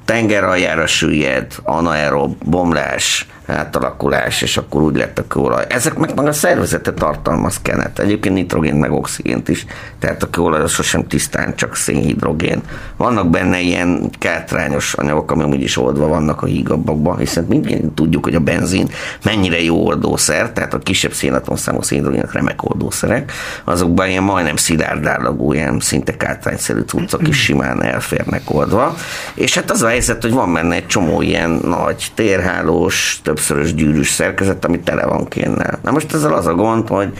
[0.04, 5.64] tengeraljára süllyed, anaerob, bomlás, átalakulás, és akkor úgy lett a kőolaj.
[5.68, 7.98] Ezek meg, meg a szervezete tartalmaz kenet.
[7.98, 9.66] Egyébként nitrogént meg oxigént is,
[9.98, 12.62] tehát a kőolaj az sosem tisztán csak szénhidrogén.
[12.96, 18.24] Vannak benne ilyen kátrányos anyagok, ami amúgy is oldva vannak a hígabbakban, hiszen mindjárt tudjuk,
[18.24, 18.88] hogy a benzin
[19.24, 23.32] mennyire jó oldószer, tehát a kisebb szénatomszámú szénhidrogének remek oldószerek,
[23.64, 28.96] azokban ilyen majdnem szilárdállagú, ilyen szinte kátrányszerű cuccok is simán elférnek oldva.
[29.34, 33.74] És hát az a helyzet, hogy van benne egy csomó ilyen nagy térhálós, több többszörös
[33.74, 35.78] gyűrűs szerkezet, ami tele van kénnel.
[35.82, 37.12] Na most ezzel az a gond, hogy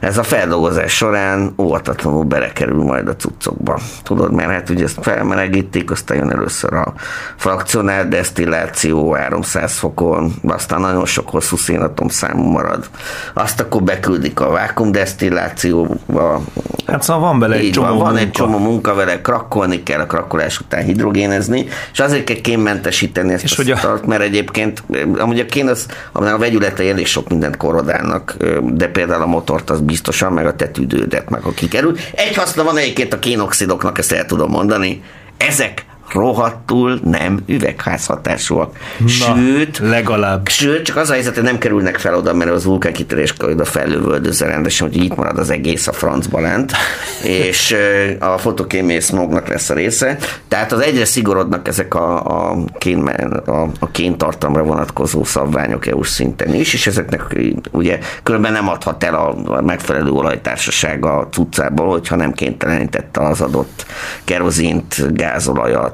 [0.00, 3.78] ez a feldolgozás során óvatatlanul belekerül majd a cuccokba.
[4.02, 6.92] Tudod, mert hát ugye ezt felmelegítik, aztán jön először a
[7.36, 12.88] frakcionál desztilláció 300 fokon, aztán nagyon sok hosszú szénatom számú marad.
[13.32, 16.42] Azt akkor beküldik a vákumdesztillációba.
[16.86, 18.20] Hát szóval van bele egy csomó van, van munka.
[18.20, 23.42] egy csomó munka vele, krakkolni kell a krakkolás után hidrogénezni, és azért kell kémmentesíteni ezt
[23.42, 24.82] és a, a mert egyébként
[25.18, 29.70] amúgy a kén én az, a vegyületei elég sok mindent korodálnak, de például a motort
[29.70, 31.96] az biztosan, meg a tetűdődet, meg a kikerül.
[32.14, 35.02] Egy haszna van egyébként a kénoxidoknak, ezt el tudom mondani.
[35.36, 38.76] Ezek rohadtul nem üvegházhatásúak.
[38.98, 40.48] Na, sőt, legalább.
[40.48, 43.64] Sőt, csak az a helyzet, hogy nem kerülnek fel oda, mert az vulkán kitörés oda
[43.64, 46.72] fellövöldözze rendesen, hogy itt marad az egész a francba lent,
[47.46, 47.76] és
[48.18, 50.18] a fotokémiai smognak lesz a része.
[50.48, 53.06] Tehát az egyre szigorodnak ezek a, a, kén,
[53.46, 57.36] a, a kéntartamra vonatkozó szabványok EU-s szinten is, és ezeknek
[57.70, 63.86] ugye különben nem adhat el a megfelelő olajtársaság a cuccából, hogyha nem kénytelenítette az adott
[64.24, 65.93] kerozint, gázolajat,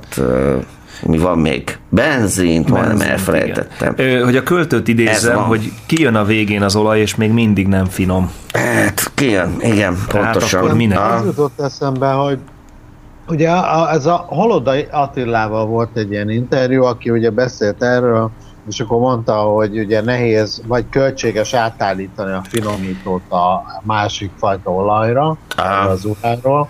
[1.03, 1.79] mi van még?
[1.89, 3.95] Benzint, majdnem elfelejtettem.
[3.97, 4.25] Igen.
[4.25, 8.31] Hogy a költőt idézem, hogy kijön a végén az olaj, és még mindig nem finom.
[8.53, 10.61] Hát, kijön, igen, Tehát pontosan.
[10.61, 10.99] Akkor minek?
[10.99, 12.39] Az jutott eszembe, hogy
[13.29, 18.31] ugye a, ez a Holodai Attilával volt egy ilyen interjú, aki ugye beszélt erről,
[18.69, 25.37] és akkor mondta, hogy ugye nehéz, vagy költséges átállítani a finomítót a másik fajta olajra,
[25.89, 26.69] az uráról,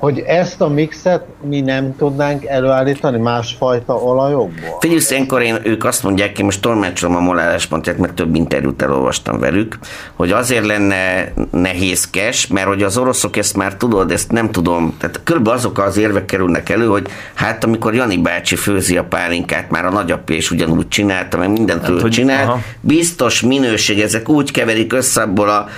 [0.00, 4.78] hogy ezt a mixet mi nem tudnánk előállítani másfajta olajokból?
[4.80, 9.38] Figyelj, ilyenkor én, ők azt mondják, én most tolmácsolom a moláláspontját, mert több interjút elolvastam
[9.38, 9.78] velük,
[10.14, 15.20] hogy azért lenne nehézkes, mert hogy az oroszok ezt már tudod, ezt nem tudom, tehát
[15.24, 19.84] körülbelül azok az érvek kerülnek elő, hogy hát amikor Jani bácsi főzi a pálinkát, már
[19.84, 22.60] a nagyapja is ugyanúgy csinálta, meg mindent hát, hogy csinált, aha.
[22.80, 25.68] biztos minőség, ezek úgy keverik össze, abból a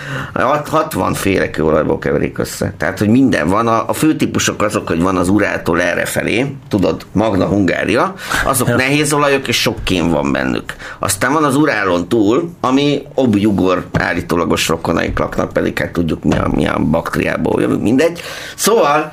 [0.68, 2.74] 60 féle kőolajból keverik össze.
[2.76, 7.06] Tehát, hogy minden van, a, a fő típusok azok, hogy van az Urától errefelé, tudod,
[7.12, 10.74] Magna Hungária, azok nehéz olajok, és sok kén van bennük.
[10.98, 16.90] Aztán van az Urálon túl, ami objugor állítólagos rokonaik laknak, pedig hát tudjuk milyen, milyen
[16.90, 18.20] baktriából jövünk, mindegy.
[18.56, 19.12] Szóval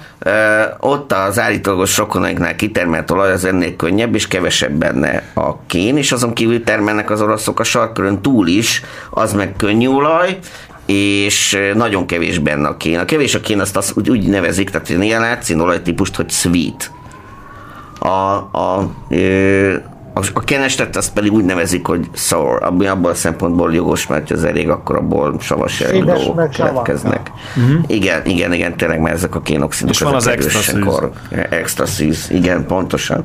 [0.80, 6.12] ott az állítólagos rokonaiknál kitermelt olaj az ennél könnyebb, és kevesebb benne a kén, és
[6.12, 10.38] azon kívül termelnek az oroszok a sarkörön túl is, az meg könnyű olaj,
[10.90, 13.00] és nagyon kevés benne a kén.
[13.00, 16.92] A kevés a kén azt, azt úgy, úgy nevezik, tehát ilyen látszín olajtípust, hogy sweet.
[18.00, 18.10] A,
[18.58, 18.92] a,
[20.34, 24.44] a kenestet azt pedig úgy nevezik, hogy sour, ami abban a szempontból jogos, mert az
[24.44, 27.32] elég akkor abból savas elinduló keletkeznek.
[27.58, 27.84] Uh-huh.
[27.88, 29.94] Igen, igen, igen, tényleg, mert ezek a kénoxidok.
[29.94, 31.00] És van az extra szűz.
[31.50, 33.24] Extra szűz, igen, pontosan.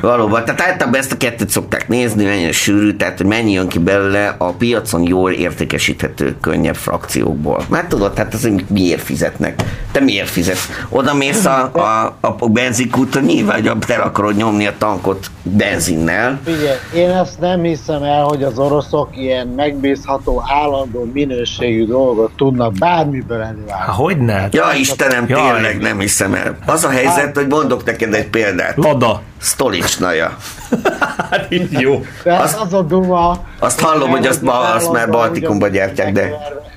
[0.00, 3.78] Valóban, tehát általában ezt a kettőt szokták nézni, mennyire sűrű, tehát hogy mennyi jön ki
[3.78, 7.64] belőle a piacon jól értékesíthető, könnyebb frakciókból.
[7.68, 9.62] Mert tudod, hát az miért fizetnek?
[9.92, 10.68] Te miért fizetsz?
[10.88, 16.40] Oda mész a, a, a benzinkúton, nyilván, hogy te akarod nyomni a tankot benzinnel, el.
[16.44, 22.72] Figyelj, én ezt nem hiszem el, hogy az oroszok ilyen megbízható, állandó minőségű dolgot tudnak
[22.72, 23.96] bármiből előállítani.
[23.96, 24.48] Hogy ne?
[24.50, 25.52] Ja, Istenem, Jaj.
[25.52, 26.56] tényleg nem hiszem el.
[26.66, 28.76] Az a helyzet, hogy mondok neked egy példát.
[28.76, 29.22] Lada.
[29.40, 30.36] Stolicsnaja.
[31.30, 32.04] hát így jó.
[32.22, 33.44] De az, az a duma.
[33.58, 36.20] Azt hallom, hogy azt, ma, azt már Baltikumban gyártják, de...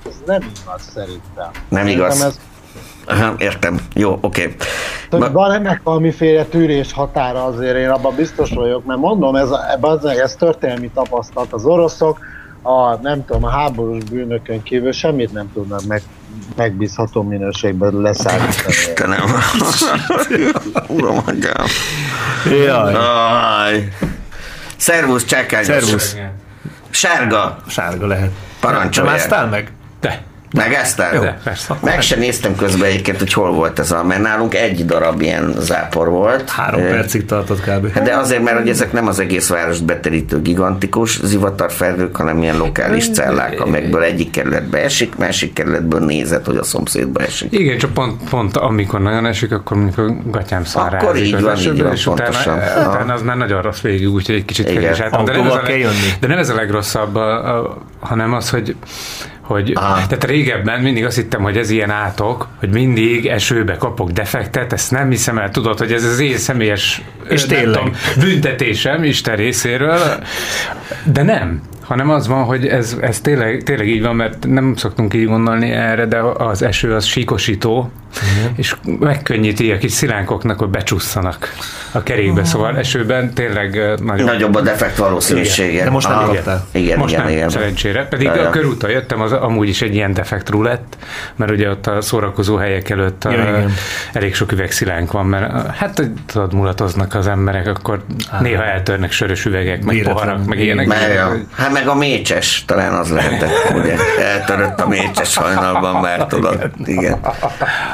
[0.06, 1.50] Ez nem igaz szerintem.
[1.70, 2.22] Nem igaz.
[2.22, 2.40] Ez
[3.06, 3.80] Aha, értem.
[3.94, 4.56] Jó, oké.
[5.10, 5.20] Okay.
[5.20, 5.32] Ma...
[5.32, 9.50] Van ennek valamiféle tűrés határa azért, én abban biztos vagyok, mert mondom, ez,
[9.82, 11.54] ez, ez történelmi tapasztalat.
[11.54, 12.20] Az oroszok
[12.62, 16.02] a, nem tudom, a háborús bűnökön kívül semmit nem tudnak meg,
[16.56, 18.68] megbízható minőségben leszállítani.
[18.68, 19.26] Istenem.
[20.88, 21.66] Uram, atyám.
[22.46, 23.90] Jaj.
[24.78, 25.66] Szervusz, csákányos.
[25.66, 26.16] Szervusz.
[26.90, 27.58] Sárga.
[27.68, 28.32] Sárga lehet.
[28.60, 29.08] Parancsolj.
[29.08, 29.72] Másztál meg?
[30.00, 30.24] Te.
[30.56, 31.14] Megezted?
[31.14, 31.76] Jó, persze.
[31.84, 35.54] Meg sem néztem közben egyébként, hogy hol volt ez a, mert nálunk egy darab ilyen
[35.60, 36.50] zápor volt.
[36.50, 38.00] Három percig tartott kb.
[38.04, 43.10] De azért, mert hogy ezek nem az egész várost beterítő gigantikus zivatarfelhők, hanem ilyen lokális
[43.10, 47.52] cellák, amelyekből egyik kerületbe esik, másik kerületből nézett, hogy a szomszédba esik.
[47.52, 51.58] Igen, csak pont, pont amikor nagyon esik, akkor mondjuk a gatyám szára Akkor így van,
[51.58, 52.58] így van, és utána, pontosan.
[52.88, 55.26] utána az már nagyon rossz végig, úgyhogy egy kicsit kell is álltam.
[55.26, 56.14] De nem, ez a, kell jönni.
[56.20, 58.76] de nem ez a legrosszabb, a, a, hanem az, hogy
[59.46, 59.94] hogy, Aha.
[60.08, 64.92] tehát régebben mindig azt hittem, hogy ez ilyen átok, hogy mindig esőbe kapok defektet, ezt
[64.92, 67.66] nem hiszem el, tudod, hogy ez az én személyes És tényleg.
[67.66, 70.24] tudom, büntetésem Isten részéről,
[71.04, 75.14] de nem hanem az van, hogy ez, ez tényleg, tényleg így van, mert nem szoktunk
[75.14, 77.92] így gondolni erre, de az eső az síkosító,
[78.56, 81.54] és megkönnyíti a kis szilánkoknak, hogy becsusszanak
[81.92, 84.26] a kerékbe, szóval esőben tényleg nagyon...
[84.26, 85.84] Nagyobb a defekt valószínűsége.
[85.84, 86.66] De most nem kaptál.
[86.72, 87.50] Igen, Most igen, nem, igen.
[87.50, 88.08] szerencsére.
[88.08, 88.48] Pedig Ja, ja.
[88.48, 90.98] a körúton jöttem, az amúgy is egy ilyen defekt lett,
[91.36, 93.74] mert ugye ott a szórakozó helyek előtt Ja, a, igen.
[94.14, 98.04] elég sok üvegszilánk van, mert hát tudod, mulatoznak az emberek, akkor
[98.40, 100.14] néha eltörnek sörös üvegek, meg Véletlen.
[100.16, 100.88] poharak, meg ilyenek.
[101.14, 101.36] Ja.
[101.56, 103.96] Hát meg a mécses, talán az lehetett, ugye?
[104.20, 106.70] Eltörött a mécses hajnalban, mert tudod.
[106.86, 107.20] Igen.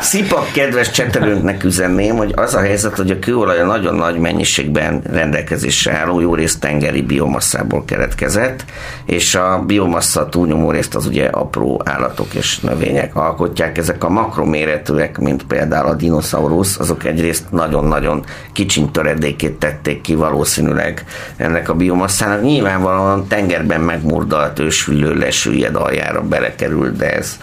[0.02, 5.02] Szipak kedves csetelőnknek üzenném, hogy az a helyzet, hogy a kőolaj a nagyon nagy mennyiségben
[5.12, 8.66] rendelkezésre álló, jó részt tengeri biomasszából keletkezett,
[9.06, 13.78] és a biomassa túlnyomó részt az ugye apró állatok és növények alkotják.
[13.78, 18.24] Ezek a makroméretűek, mint például a dinoszaurusz, azok egyrészt nagyon-nagyon
[18.54, 21.06] kicsiny töredékét tették ki valószínűleg
[21.38, 22.42] ennek a biomasszának.
[22.42, 27.38] Nyilvánvalóan tengerben megmurdalt ősülő lesüllyed aljára belekerült, de ez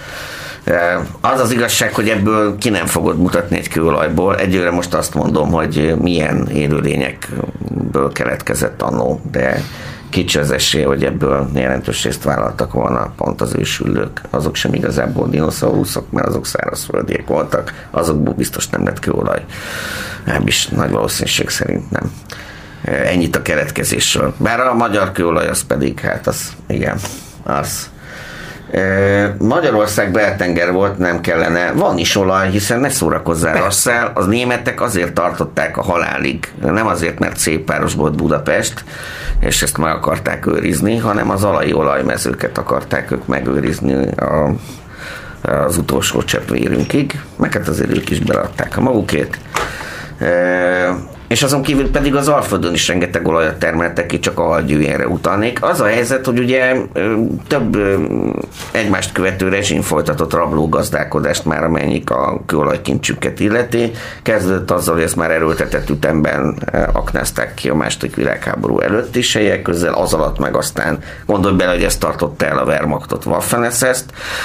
[0.68, 4.36] Eh, az az igazság, hogy ebből ki nem fogod mutatni egy kőolajból.
[4.36, 9.62] Egyőre most azt mondom, hogy milyen élőlényekből keletkezett annó, de
[10.10, 14.20] kicsi az esély, hogy ebből jelentős részt vállaltak volna pont az ősülők.
[14.30, 19.44] Azok sem igazából dinoszauruszok, mert azok szárazföldiek voltak, azokból biztos nem lett kőolaj.
[20.24, 22.12] Nem is nagy valószínűség szerint nem.
[22.84, 24.34] Ennyit a keletkezésről.
[24.36, 26.98] Bár a magyar kőolaj az pedig, hát az, igen,
[27.42, 27.90] az
[29.38, 31.72] Magyarország beltenger volt, nem kellene.
[31.72, 34.10] Van is olaj, hiszen ne szórakozzál Rasszel.
[34.14, 36.52] Az németek azért tartották a halálig.
[36.60, 38.84] Nem azért, mert szép páros volt Budapest,
[39.40, 44.54] és ezt meg akarták őrizni, hanem az alai olajmezőket akarták ők megőrizni a,
[45.42, 47.20] az utolsó csepp vérünkig.
[47.36, 49.38] Meg hát azért ők is beadták a magukét.
[51.28, 55.62] És azon kívül pedig az Alföldön is rengeteg olajat termeltek ki, csak a halgyűjjenre utalnék.
[55.62, 56.76] Az a helyzet, hogy ugye
[57.46, 57.78] több
[58.70, 63.90] egymást követő rezsim folytatott rablógazdálkodást már, amennyik a kőolajkincsüket illeti.
[64.22, 66.56] Kezdődött azzal, hogy ezt már erőltetett ütemben
[66.92, 71.72] aknázták ki a második világháború előtt is helyek közel, az alatt meg aztán gondolj bele,
[71.72, 73.70] hogy ezt tartotta el a Wehrmachtot, waffen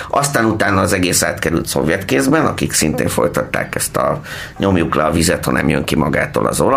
[0.10, 4.22] aztán utána az egész átkerült szovjet kézben, akik szintén folytatták ezt a
[4.58, 6.73] nyomjuk le a vizet, ha nem jön ki magától az olaj,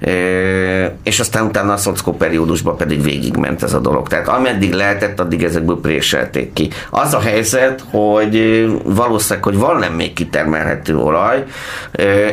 [0.00, 4.08] Ö, és aztán utána a szockó periódusban pedig végigment ez a dolog.
[4.08, 6.70] Tehát ameddig lehetett, addig ezekből préselték ki.
[6.90, 11.44] Az a helyzet, hogy valószínűleg, hogy van nem még kitermelhető olaj,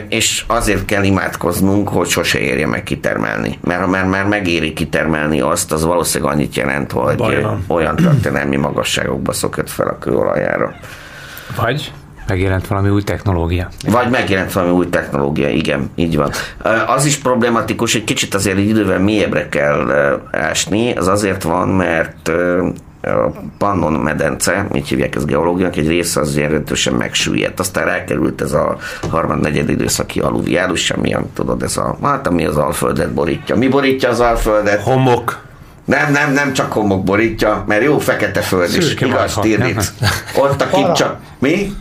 [0.10, 3.58] és azért kell imádkoznunk, hogy sose érje meg kitermelni.
[3.62, 7.64] Mert ha már, már megéri kitermelni azt, az valószínűleg annyit jelent, hogy Baj ö, van.
[7.68, 10.74] olyan történelmi magasságokba szokott fel a kőolajára.
[11.56, 11.92] Vagy
[12.28, 13.70] megjelent valami új technológia.
[13.88, 16.32] Vagy megjelent valami új technológia, igen, így van.
[16.88, 19.92] Az is problematikus, hogy kicsit azért egy idővel mélyebbre kell
[20.32, 22.32] ásni, az azért van, mert
[23.02, 27.60] a Pannon medence, így hívják ezt geológiának, egy része az jelentősen megsüllyedt.
[27.60, 28.78] Aztán rákerült ez a
[29.10, 33.56] harmad-negyed időszaki aluviálus, ami, tudod, ez a, hát ami az Alföldet borítja.
[33.56, 34.82] Mi borítja az Alföldet?
[34.82, 35.44] Homok.
[35.86, 39.34] Nem, nem, nem csak homok borítja, mert jó fekete föld is, Szürke igaz.
[39.34, 39.94] Tirnitz.
[40.38, 41.18] Ott a csak...
[41.40, 41.74] Mi?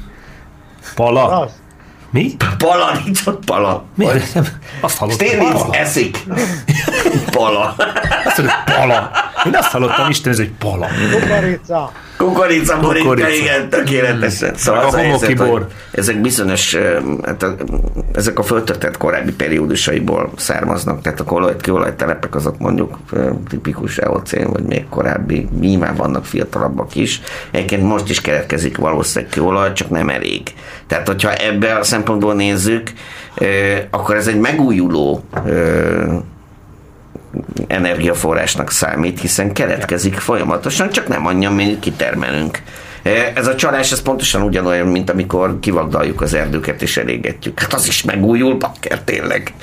[0.95, 1.49] Pala.
[2.11, 2.37] Mi?
[2.59, 3.85] Pala, nincs ott pala.
[3.95, 4.05] Mi?
[4.35, 4.47] Nem,
[4.81, 5.53] Azt hallottam.
[5.53, 5.75] Pala.
[5.75, 6.19] eszik.
[7.37, 7.75] Pala.
[8.25, 9.11] Azt mondod, pala.
[9.47, 10.87] Én azt hallottam, Isten, ez egy pala.
[11.21, 11.93] Kukorica.
[12.17, 13.29] Kukorica borítja, Kukorica.
[13.31, 14.55] igen, tökéletesen.
[14.57, 15.67] Szóval Meg a helyzet, bor.
[15.91, 16.77] ezek bizonyos,
[17.25, 17.55] hát a,
[18.13, 22.99] ezek a föltöltett korábbi periódusaiból származnak, tehát a kolaj, kőolajtelepek azok mondjuk
[23.49, 27.21] tipikus eocén, vagy még korábbi, nyilván vannak fiatalabbak is.
[27.51, 30.43] Egyébként most is keletkezik valószínűleg kőolaj, csak nem elég.
[30.87, 32.93] Tehát, hogyha ebbe a szempontból nézzük,
[33.91, 35.25] akkor ez egy megújuló
[37.67, 42.63] energiaforrásnak számít, hiszen keletkezik folyamatosan, csak nem annyi, amennyit kitermelünk.
[43.35, 47.61] Ez a csalás, ez pontosan ugyanolyan, mint amikor kivagdaljuk az erdőket és elégetjük.
[47.61, 49.55] Hát az is megújul, bakker tényleg.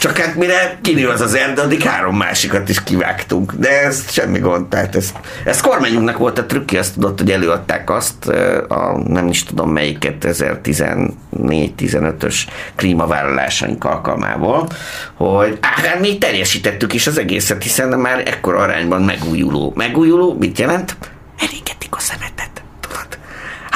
[0.00, 3.52] Csak hát mire kinő az az erdő, addig három másikat is kivágtunk.
[3.52, 4.66] De ez semmi gond.
[4.66, 5.12] Tehát ez,
[5.44, 8.26] ez kormányunknak volt a trükki, azt tudott, hogy előadták azt,
[8.68, 12.34] a, nem is tudom melyik 2014-15-ös
[12.76, 14.68] klímavállalásaink alkalmából,
[15.14, 19.72] hogy hát mi teljesítettük is az egészet, hiszen már ekkor arányban megújuló.
[19.76, 20.96] Megújuló mit jelent?
[21.38, 22.59] Elégetik a szemetet,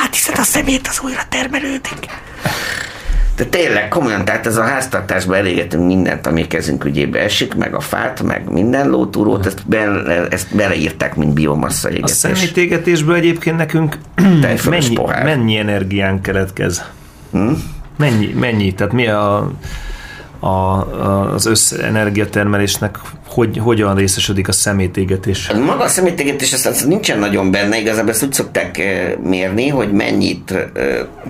[0.05, 2.07] Hát hiszen a szemét az újra termelődik.
[3.37, 7.81] De tényleg, komolyan, tehát ez a háztartásban elégetünk mindent, ami kezünk ügyébe esik, meg a
[7.81, 9.79] fát, meg minden lótúrót, ezt, be,
[10.31, 12.11] ezt beleírták, mint biomassa égetés.
[12.11, 13.99] A szemétégetésből egyébként nekünk
[14.71, 16.85] mennyi, mennyi energián keletkez?
[17.31, 17.53] Hm?
[17.97, 18.75] Mennyi, mennyi?
[18.75, 19.53] Tehát mi a
[20.45, 25.51] a, az összenergiatermelésnek hogy, hogyan részesedik a szemétégetés?
[25.67, 30.51] Maga a szemétégetés azt nincsen nagyon benne, igazából ezt úgy szokták eh, mérni, hogy mennyit
[30.51, 30.67] eh,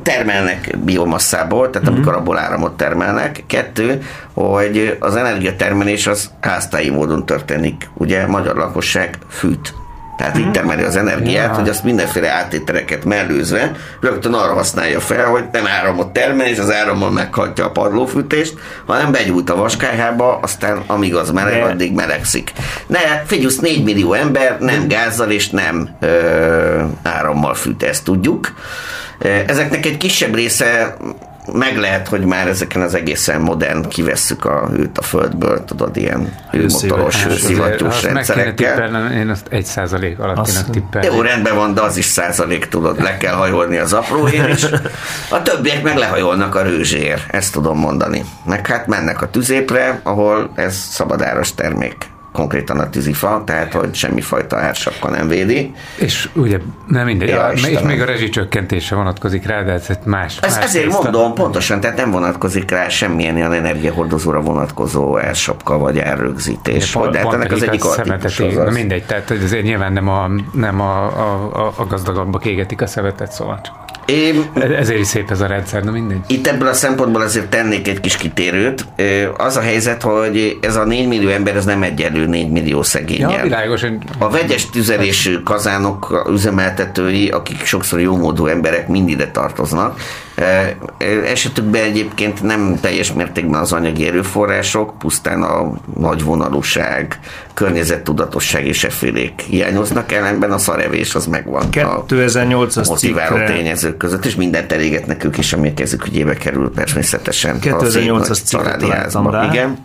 [0.03, 1.97] termelnek biomasszából, tehát mm-hmm.
[1.97, 3.45] amikor abból áramot termelnek.
[3.47, 4.03] Kettő,
[4.33, 7.91] hogy az energiatermelés az háztályi módon történik.
[7.95, 9.75] Ugye magyar lakosság fűt
[10.17, 11.55] tehát így termeli az energiát, ja.
[11.55, 16.73] hogy azt mindenféle átételeket mellőzve rögtön arra használja fel, hogy nem áramot termel, és az
[16.73, 18.55] áramon meghatja a padlófűtést,
[18.87, 21.69] hanem begyújt a vaskályhába, aztán amíg az meleg, De...
[21.69, 22.53] addig melegszik.
[22.87, 28.53] Ne, figyelsz, 4 millió ember nem gázzal és nem ö, árammal fűt, ezt tudjuk.
[29.47, 30.97] Ezeknek egy kisebb része
[31.55, 36.35] meg lehet, hogy már ezeken az egészen modern kivesszük a hőt a földből, tudod, ilyen
[36.51, 39.13] hőmotoros, hőszivattyús rendszerekkel.
[39.13, 41.07] én azt egy százalék alatt tippelni.
[41.07, 44.67] Jó, rendben van, de az is százalék, tudod, le kell hajolni az apróért, és
[45.31, 48.25] a többiek meg lehajolnak a rőzsér, ezt tudom mondani.
[48.45, 54.57] Meg hát mennek a tüzépre, ahol ez szabadáros termék konkrétan a tűzifa, tehát hogy semmifajta
[54.57, 55.75] ársapka nem védi.
[55.97, 60.39] És ugye nem mindegy, ja, és még a rezsicsökkentése vonatkozik rá, de ez más.
[60.41, 65.99] Ez, más ezért mondom, pontosan, tehát nem vonatkozik rá semmilyen ilyen energiahordozóra vonatkozó ársapka vagy
[65.99, 66.91] árrögzítés.
[66.91, 70.31] Pont, de hát ennek az egyik a Na mindegy, tehát hogy azért nyilván nem a,
[70.53, 73.85] nem a, a, a gazdagabbak égetik a szemetet, szóval csak.
[74.07, 76.19] Én, Ezért is szép ez a rendszer, na mindegy.
[76.27, 78.87] Itt ebből a szempontból azért tennék egy kis kitérőt.
[79.37, 83.31] Az a helyzet, hogy ez a 4 millió ember, ez nem egyenlő 4 millió szegényen.
[83.31, 83.83] Ja, világos.
[84.19, 90.01] A vegyes tüzelésű kazánok üzemeltetői, akik sokszor jómódú emberek, mind ide tartoznak.
[91.25, 97.19] Esetükben egyébként nem teljes mértékben az anyagi erőforrások, pusztán a nagyvonalúság,
[97.55, 101.67] környezettudatosság és effélék hiányoznak, ellenben a szarevés az megvan.
[101.73, 103.55] 2008-as motiváló cikkre...
[103.55, 107.59] tényezők között, és mindent elégetnek ők is, ami a kezük ügyébe kerül természetesen.
[107.63, 108.83] 2008-as cikket
[109.31, 109.79] rá, Igen.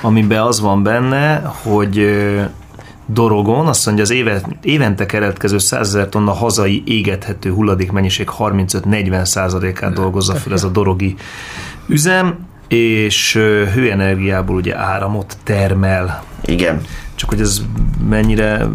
[0.00, 2.18] amiben az van benne, hogy
[3.10, 9.24] Dorogon azt mondja, az éve, évente keletkező 100 ezer tonna hazai égethető hulladék mennyiség 35-40
[9.24, 11.16] százalékát dolgozza fel ez a dorogi
[11.86, 13.34] üzem, és
[13.74, 16.24] hőenergiából ugye áramot termel.
[16.44, 16.80] Igen.
[17.14, 17.60] Csak hogy ez
[18.08, 18.66] mennyire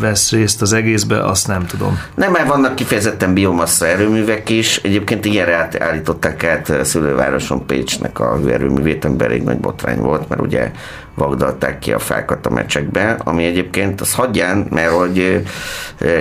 [0.00, 1.98] vesz részt az egészbe, azt nem tudom.
[2.14, 4.76] Nem, mert vannak kifejezetten biomassa erőművek is.
[4.76, 10.70] Egyébként ilyenre állították át szülővároson Pécsnek a hőerőművét, amiben elég nagy botrány volt, mert ugye
[11.14, 15.44] vagdalták ki a fákat a mecsekbe, ami egyébként az hagyján, mert hogy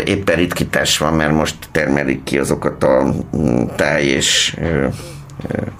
[0.05, 4.57] éppen ritkítás van, mert most termelik ki azokat a mm, táj és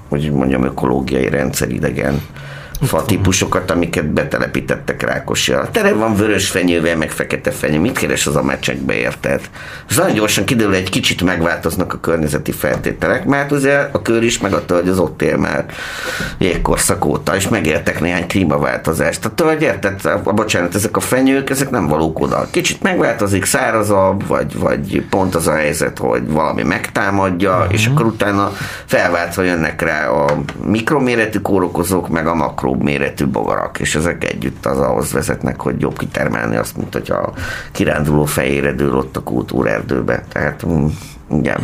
[0.10, 2.22] hogy mondjam, ökológiai rendszer idegen
[2.82, 5.70] fa típusokat, amiket betelepítettek Rákosja.
[5.72, 7.80] Tere van vörös fenyővel, meg fekete fenyő.
[7.80, 9.50] Mit keres az a mecsekbe, érted?
[9.96, 14.54] Nagyon gyorsan kiderül, egy kicsit megváltoznak a környezeti feltételek, mert ugye a kör is meg
[14.54, 15.66] a tölgy az ott él már
[16.38, 19.26] jégkorszak óta, és megértek néhány klímaváltozást.
[19.26, 20.06] A tölgy, érted?
[20.24, 22.48] A, bocsánat, ezek a fenyők, ezek nem valók oda.
[22.52, 27.74] Kicsit megváltozik, szárazabb, vagy, vagy pont az a helyzet, hogy valami megtámadja, uh-huh.
[27.74, 28.52] és akkor utána
[28.86, 34.66] felváltva jönnek rá a mikroméretű kórokozók, meg a makro apróbb méretű bogarak, és ezek együtt
[34.66, 37.34] az ahhoz vezetnek, hogy jobb kitermelni azt, mint hogyha a
[37.72, 40.24] kiránduló fejére dől ott a kultúrerdőbe.
[40.32, 40.86] Tehát mm,
[41.32, 41.58] igen.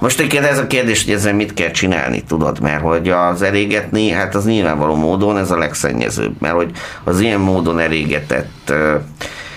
[0.00, 4.10] Most egyébként ez a kérdés, hogy ezzel mit kell csinálni, tudod, mert hogy az elégetni,
[4.10, 6.70] hát az nyilvánvaló módon ez a legszennyezőbb, mert hogy
[7.04, 8.72] az ilyen módon elégetett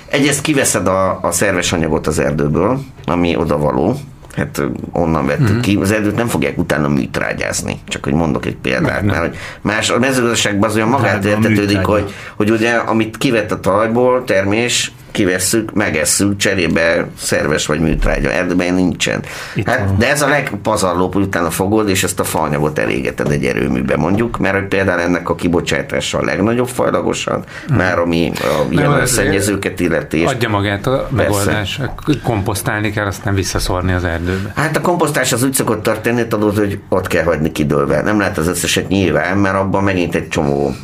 [0.09, 3.95] egyrészt kiveszed a, a szerves anyagot az erdőből, ami odavaló,
[4.35, 4.61] hát
[4.91, 5.59] onnan vettük mm-hmm.
[5.59, 5.77] ki.
[5.81, 7.79] Az erdőt nem fogják utána műtrágyázni.
[7.87, 12.13] Csak hogy mondok egy példát, mert hogy más a mezőgazdaságban az olyan magát értetődik, hogy,
[12.35, 19.23] hogy ugye amit kivett a talajból termés, kivesszük, megesszük, cserébe szerves vagy műtrágya erdőben nincsen.
[19.65, 23.97] hát, de ez a legpazarlóbb, hogy utána fogod, és ezt a faanyagot elégeted egy erőműbe
[23.97, 27.77] mondjuk, mert hogy például ennek a kibocsátása a legnagyobb fajlagosan, hmm.
[27.77, 30.23] már ami a ilyen szennyezőket illeti.
[30.23, 31.79] Adja magát a megoldás.
[32.23, 34.51] Komposztálni kell, aztán visszaszórni az erdőbe.
[34.55, 38.01] Hát a komposztás az úgy szokott történni, tudod, hogy ott kell hagyni kidőlve.
[38.01, 40.75] Nem lehet az összeset nyilván, mert abban megint egy csomó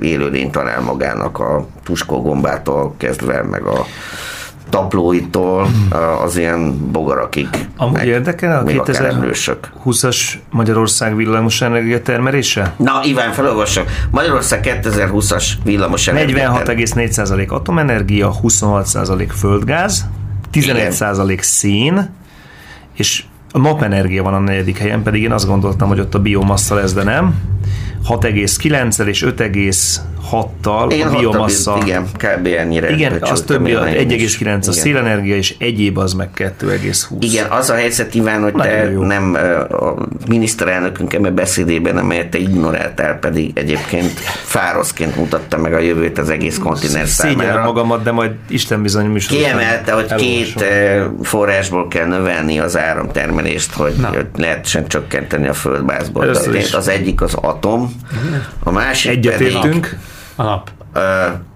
[0.00, 3.75] élőlény talál magának a puskógombától kezdve, meg a
[4.70, 5.68] taplóitól
[6.24, 7.48] az ilyen bogarakig.
[7.76, 11.62] Amúgy érdekel a 2020-as Magyarország villamos
[12.02, 12.74] termelése?
[12.76, 13.90] Na, Iván, felolvassak.
[14.10, 20.06] Magyarország 2020-as villamos 46,4% atomenergia, 26% földgáz,
[20.52, 22.10] 11% szén,
[22.94, 26.74] és a napenergia van a negyedik helyen, pedig én azt gondoltam, hogy ott a biomassa
[26.74, 27.34] lesz, de nem.
[28.08, 29.22] 6,9-el és
[30.30, 31.78] 5,6-tal Én a biomassa.
[31.82, 32.46] Igen, kb.
[32.46, 32.90] ennyire.
[32.90, 37.06] Igen, az több, 1,9 a szélenergia, és egyéb az meg 2,20.
[37.20, 39.02] Igen, az a helyzet, Iván, hogy Nagyon te jó.
[39.02, 39.36] nem
[39.70, 39.94] a
[40.28, 44.12] miniszterelnökünk eme beszédében, amelyet te ignoráltál, pedig egyébként
[44.44, 47.64] fároszként mutatta meg a jövőt az egész kontinens számára.
[47.64, 49.36] magamat, de majd Isten bizony műsor.
[49.36, 50.64] Kiemelte, hogy két
[51.22, 54.10] forrásból kell növelni az áramtermelést, hogy Na.
[54.36, 56.28] lehessen csökkenteni a földbázból.
[56.72, 57.92] Az egyik az atom,
[58.62, 59.96] a másik Egyetértünk.
[60.36, 60.70] A nap.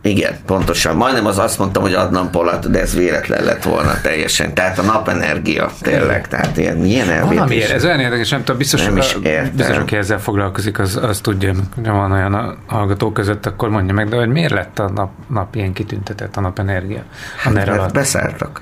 [0.02, 0.96] Igen, pontosan.
[0.96, 4.54] Majdnem az azt mondtam, hogy adnám polat, de ez véletlen lett volna teljesen.
[4.54, 6.28] Tehát a napenergia, tényleg.
[6.28, 7.70] Tehát ilyen, ilyen elvétés.
[7.70, 9.16] ez olyan érdekes, nem tudom, biztos, nem is
[9.54, 13.94] biztos, aki ezzel foglalkozik, az, az tudja, hogy van olyan a hallgatók között, akkor mondja
[13.94, 17.02] meg, de hogy miért lett a nap, nap ilyen kitüntetett, a napenergia?
[17.36, 18.60] Hát, beszálltak.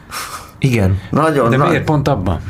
[0.59, 1.01] Igen.
[1.11, 1.69] Nagyon De nagy...
[1.69, 2.41] miért pont abban?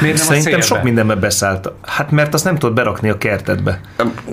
[0.00, 1.72] miért nem Szerintem sok mindenbe beszállt.
[1.82, 3.80] Hát mert azt nem tudod berakni a kertedbe.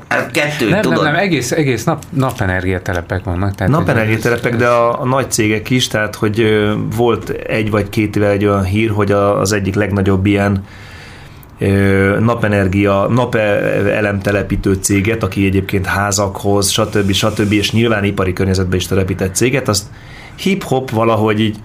[0.07, 1.03] Hát kettő, nem, tudod.
[1.03, 3.55] Nem, nem, egész, egész nap, napenergiatelepek vannak.
[3.55, 8.29] Tehát napenergiatelepek, de a, a nagy cégek is, tehát hogy volt egy vagy két éve
[8.29, 10.63] egy olyan hír, hogy az egyik legnagyobb ilyen
[12.19, 17.11] napenergia, napelemtelepítő céget, aki egyébként házakhoz, stb.
[17.11, 17.51] stb.
[17.51, 19.85] és nyilván ipari környezetben is telepített céget, azt
[20.35, 21.57] hip-hop valahogy így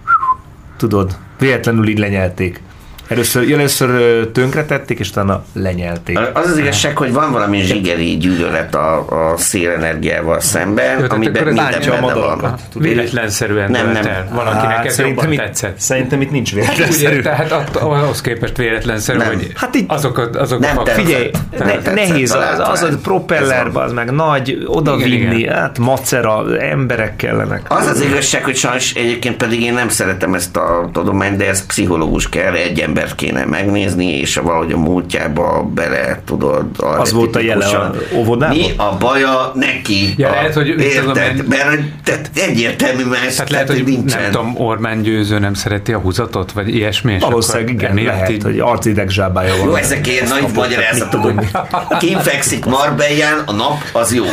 [0.77, 2.61] tudod, véletlenül így lenyelték.
[3.09, 6.19] Először, először tönkretették, és utána lenyelték.
[6.33, 8.97] Az az igazság, hogy van valami zsigeri gyűlölet a,
[9.33, 12.59] a szélenergiával szemben, Jó, amiben minden benne van.
[12.75, 14.07] Véletlenszerűen nem, nem.
[14.07, 14.29] El.
[14.33, 15.79] Valakinek hát, ez jobban itt, tetszett.
[15.79, 17.21] Szerintem itt nincs véletlenszerű.
[17.21, 19.27] tehát ahhoz képest véletlenszerű, nem.
[19.27, 23.71] hogy hát itt, azok, a, azok nem a Figyelj, ne, nehéz az, az a propeller,
[23.73, 27.63] az meg nagy, odavinni, hát macera, emberek kellenek.
[27.69, 31.67] Az az igazság, hogy sajnos egyébként pedig én nem szeretem ezt a tudományt, de ez
[31.67, 36.67] pszichológus kell, egy embert kéne megnézni, és valahogy a múltjába bele tudod.
[36.77, 38.57] Az volt a jele a óvodában?
[38.57, 40.15] Mi a baja neki?
[40.17, 44.21] Ja, a, lehet, hogy érted, mert tehát egyértelmű más, hát lehet, hogy nincsen.
[44.21, 47.17] nem tudom, Orbán Győző nem szereti a húzatot, vagy ilyesmi.
[47.21, 48.43] Valószínűleg igen, lehet, így...
[48.43, 49.67] hogy arcideg zsábája van.
[49.67, 51.45] Jó, ezek ilyen nagy magyarázatok.
[51.99, 54.25] Kim fekszik Marbellán, a nap az jó.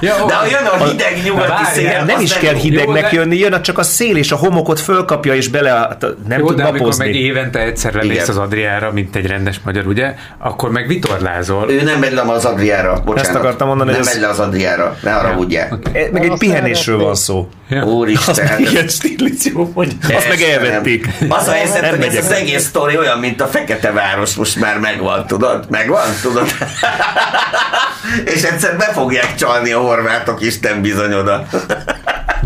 [0.00, 3.82] De ha jön a hideg nyugati szél, nem is kell hidegnek jönni, jön csak a
[3.82, 5.96] szél és a homokot fölkapja, és bele
[6.28, 10.14] nem tud napozni évente egyszer lemész az Adriára, mint egy rendes magyar, ugye?
[10.38, 11.70] Akkor meg vitorlázol.
[11.70, 13.28] Ő nem megy le az Adriára, bocsánat.
[13.28, 15.68] Ezt akartam mondani, nem megy le az Adriára, ne arra ugye.
[15.70, 16.08] Okay.
[16.12, 17.48] Meg egy pihenésről van szó.
[17.68, 17.84] Ja.
[17.84, 18.48] Úristen.
[18.48, 21.08] Az ilyen stílició, hogy azt meg elvették.
[21.28, 24.78] Az a helyzet, hogy ez az egész sztori olyan, mint a Fekete Város most már
[24.78, 25.66] megvan, tudod?
[25.70, 26.46] Megvan, tudod?
[28.34, 31.46] És egyszer be fogják csalni a horvátok, Isten bizony oda.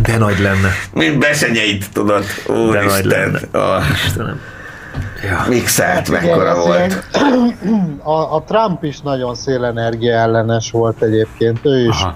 [0.02, 0.74] De nagy lenne.
[0.92, 2.24] Mint besenyeit, tudod.
[2.46, 2.72] Úristen.
[2.72, 3.38] De nagy lenne.
[3.52, 3.84] Oh.
[4.04, 4.40] Istenem.
[5.22, 5.44] Ja.
[5.48, 7.04] Mixelt, hát mekkora igen, volt.
[7.14, 12.00] Ilyen, a, a Trump is nagyon szélenergia ellenes volt egyébként, ő is.
[12.00, 12.14] Aha.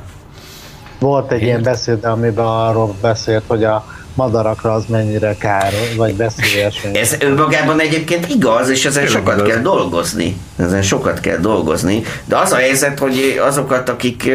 [0.99, 1.47] Volt egy Én...
[1.47, 6.87] ilyen beszéd, amiben arról beszélt, hogy a madarakra az mennyire kár, vagy veszélyes.
[6.93, 9.49] Ez önmagában egyébként igaz, és ezen Én sokat igaz.
[9.49, 10.37] kell dolgozni.
[10.57, 14.31] Ezen sokat kell dolgozni, de az a helyzet, hogy azokat, akik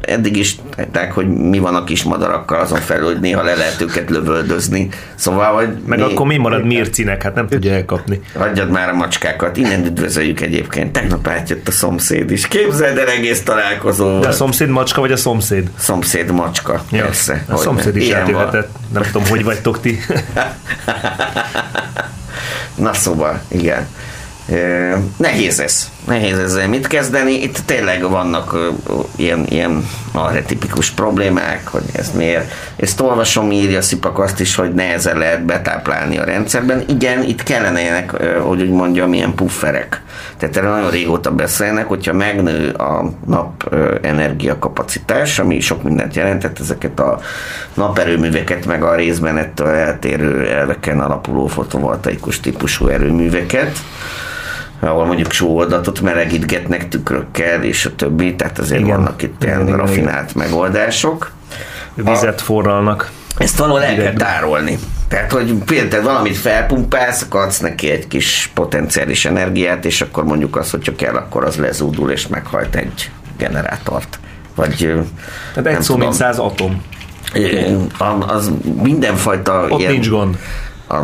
[0.00, 3.80] eddig is tettek, hogy mi van a kis madarakkal, azon felül, hogy néha le lehet
[3.80, 4.88] őket lövöldözni.
[5.14, 7.22] Szóval, hogy Meg mi, akkor mi marad Mircinek?
[7.22, 8.20] Hát nem tudja elkapni.
[8.38, 9.56] Hagyjad már a macskákat.
[9.56, 10.92] Innen üdvözöljük egyébként.
[10.92, 12.48] Tegnap átjött a szomszéd is.
[12.48, 14.18] Képzeld el egész találkozó.
[14.18, 15.70] De a szomszéd macska, vagy a szomszéd?
[15.78, 16.82] Szomszéd macska.
[16.90, 17.02] Ja.
[17.04, 17.44] Persze.
[17.48, 18.68] A szomszéd is eljöhetett.
[18.92, 19.98] Nem tudom, hogy vagytok ti.
[22.74, 23.88] Na szóval, igen.
[25.16, 25.90] Nehéz ez.
[26.06, 27.32] Nehéz ezzel mit kezdeni.
[27.32, 32.52] Itt tényleg vannak uh, ilyen, ilyen arretipikus problémák, hogy ez miért.
[32.76, 36.84] Ezt olvasom, írja Szipak azt is, hogy nehezen lehet betáplálni a rendszerben.
[36.88, 40.02] Igen, itt kellene ilyenek, uh, hogy úgy mondjam, ilyen pufferek.
[40.36, 46.58] Tehát erről nagyon régóta beszélnek, hogyha megnő a nap uh, energiakapacitás, ami sok mindent jelentett,
[46.58, 47.20] ezeket a
[47.74, 53.78] naperőműveket, meg a részben ettől eltérő elveken alapuló fotovoltaikus típusú erőműveket,
[54.80, 58.96] ahol mondjuk sóoldatot melegítgetnek tükrökkel, és a többi, tehát azért igen.
[58.96, 60.48] vannak itt ilyen igen, rafinált igen.
[60.48, 61.30] megoldások.
[61.94, 63.10] Vizet forralnak.
[63.38, 64.78] Ezt valahol el kell tárolni.
[65.08, 70.70] Tehát, hogy például valamit felpumpálsz, adsz neki egy kis potenciális energiát, és akkor mondjuk azt,
[70.70, 74.18] hogyha kell, akkor az lezúdul, és meghajt egy generátort.
[74.54, 74.94] Vagy,
[75.54, 76.82] Tehát egy szó, mint száz atom.
[78.26, 78.50] Az
[78.82, 79.66] mindenfajta...
[79.68, 80.38] Ott ilyen, nincs gond.
[80.86, 80.96] A,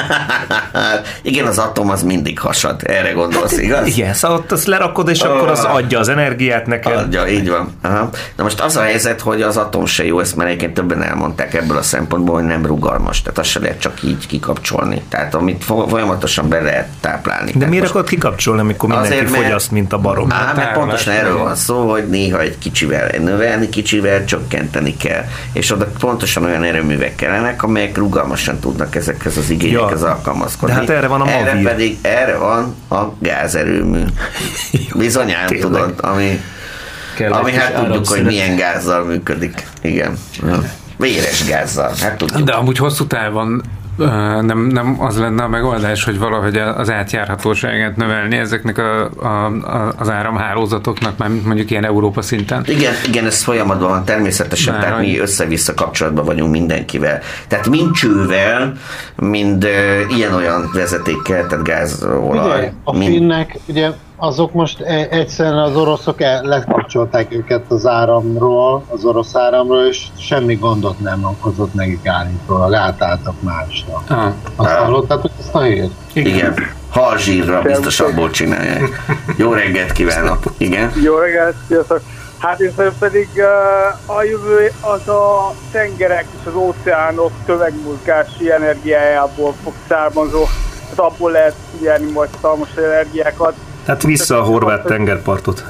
[1.22, 3.86] igen, az atom az mindig hasad, erre gondolsz, hát, igaz?
[3.86, 5.74] Igen, szóval ott azt lerakod, és akkor az ah.
[5.74, 6.96] adja az energiát neked.
[6.96, 7.78] Adja, így van.
[7.82, 8.10] Aha.
[8.36, 11.54] Na most az a helyzet, hogy az atom se jó, ezt már egyébként többen elmondták
[11.54, 15.02] ebből a szempontból, hogy nem rugalmas, tehát azt se lehet csak így kikapcsolni.
[15.08, 17.52] Tehát amit folyamatosan be lehet táplálni.
[17.54, 20.32] De miért akarod kikapcsolni, amikor mindenki Azért, mert, fogyaszt, mint a barom?
[20.32, 25.24] Á, mert pontosan erről van szó, hogy néha egy kicsivel növelni, kicsivel csökkenteni kell.
[25.52, 30.08] És oda pontosan olyan erőművek kellenek, amelyek rugalmasan tudnak ezekhez az igényekhez ja.
[30.08, 30.74] alkalmazkodni.
[30.74, 34.02] De hát erre van a Erre pedig, erre van a gázerőmű.
[34.98, 36.40] Bizonyán tudod, ami,
[37.30, 39.66] ami hát tudjuk, hogy milyen gázzal működik.
[39.82, 40.18] Igen.
[40.96, 42.46] Véres gázzal, hát tudjuk.
[42.46, 43.62] De amúgy hosszú távon
[44.40, 49.92] nem, nem az lenne a megoldás, hogy valahogy az átjárhatóságát növelni ezeknek a, a, a,
[49.98, 52.64] az áramhálózatoknak, már mondjuk ilyen Európa szinten?
[52.66, 57.20] Igen, igen, ez folyamatban van természetesen, Már tehát mi össze-vissza kapcsolatban vagyunk mindenkivel.
[57.48, 58.72] Tehát mind csővel,
[59.16, 62.58] mind uh, ilyen-olyan vezetékkel, tehát gázolaj.
[62.58, 63.12] Ugye, a mind...
[63.12, 63.90] finnek, ugye
[64.22, 70.54] azok most e, egyszerűen az oroszok lekapcsolták őket az áramról, az orosz áramról, és semmi
[70.54, 74.02] gondot nem okozott nekik állítólag, átálltak másra.
[74.08, 74.32] Ah.
[74.56, 75.90] Azt hallottátok ezt a hírt?
[76.12, 76.34] Igen.
[76.34, 76.54] Igen.
[76.90, 79.04] Halzsírra biztos abból csinálják.
[79.36, 80.42] Jó reggelt kívánok!
[80.56, 80.92] Igen?
[81.02, 82.00] Jó reggelt, sziasztok!
[82.38, 89.72] Hát és pedig uh, a jövő az a tengerek és az óceánok tömegmozgási energiájából fog
[89.88, 90.44] származó.
[90.88, 93.54] Hát abból lehet figyelni majd szalmas energiákat
[93.84, 95.64] tehát vissza a horvát tengerpartot.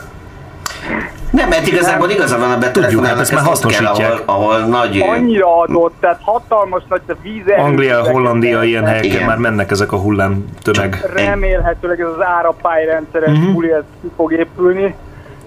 [1.31, 3.93] Nem, mert igazából igaza van a Tudjuk, hát ezt már hasznosítják.
[3.95, 5.01] Kell, ahol, ahol nagy...
[5.01, 7.43] Annyira adott, tehát hatalmas nagy a víz.
[7.57, 11.11] Anglia, Hollandia, ilyen helyeken már mennek ezek a hullám tömeg.
[11.15, 13.53] Remélhetőleg ez az árapályrendszeres uh-huh.
[13.53, 14.95] buli, ez ki fog épülni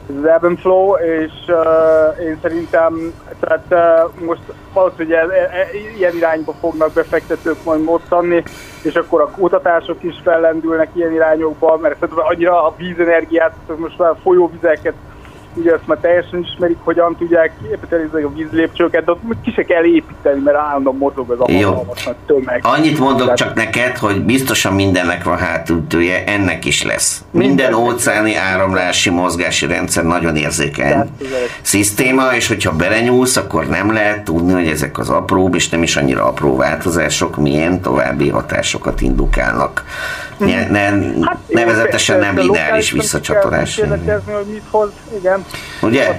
[0.08, 4.42] az Ebb Flow, és uh, én szerintem tehát uh, most
[4.74, 8.44] valószínűleg e, e, ilyen irányba fognak befektetők majd moccanni,
[8.84, 14.94] és akkor a kutatások is fellendülnek ilyen irányokba, mert annyira a vízenergiát, most már folyóvizeket
[15.56, 19.84] ugye ezt már teljesen ismerik, hogyan tudják építeni a vízlépcsőket, de ott ki se kell
[19.84, 22.60] építeni, mert állandóan mozog az a hatalmas tömeg.
[22.64, 23.38] Annyit mondok Tehát...
[23.38, 27.24] csak neked, hogy biztosan mindennek van hátultője, ennek is lesz.
[27.32, 31.10] Minden, Minden óceáni áramlási mozgási rendszer nagyon érzékeny
[31.62, 35.96] szisztéma, és hogyha belenyúlsz, akkor nem lehet tudni, hogy ezek az apróbb és nem is
[35.96, 39.84] annyira apró változások milyen további hatásokat indukálnak.
[40.38, 40.80] Ne, ne,
[41.22, 43.80] hát, nevezetesen nem lineáris visszacsatolás.
[44.26, 45.46] hogy mit hoz, igen.
[45.82, 46.18] Ugye?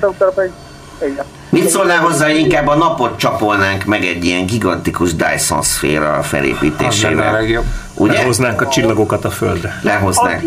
[1.02, 1.24] igen.
[1.48, 7.44] Mit szólnál hozzá, hogy inkább a napot csapolnánk meg egy ilyen gigantikus Dyson szféra felépítésével?
[7.94, 8.12] Ugye?
[8.12, 9.80] Lehoznánk a csillagokat a Földre.
[9.82, 10.42] Lehoznánk.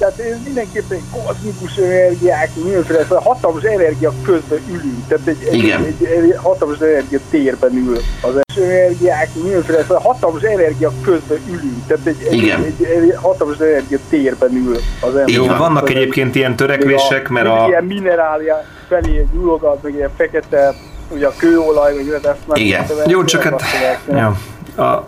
[0.00, 5.06] Tehát ez mindenképpen egy kozmikus energiák, mindenféle szóval hatalmas energia közben ülünk.
[5.08, 10.92] Tehát egy, egy, egy, egy hatalmas energia térben ül az energiák, mindenféle szóval hatalmas energia
[11.02, 11.86] közben ülünk.
[11.86, 15.28] Tehát egy, egy, egy, egy hatalmas energia térben ül az ember.
[15.28, 17.64] Jó, vannak szóval egyébként ilyen törekvések, mert a...
[17.68, 20.74] Ilyen minerália felé nyúlogat, meg ilyen fekete,
[21.08, 22.58] ugye a kőolaj, vagy ezt már...
[22.58, 22.84] Igen.
[23.06, 23.62] Jó, csak hát...
[24.08, 24.36] Ja.
[24.84, 25.06] A,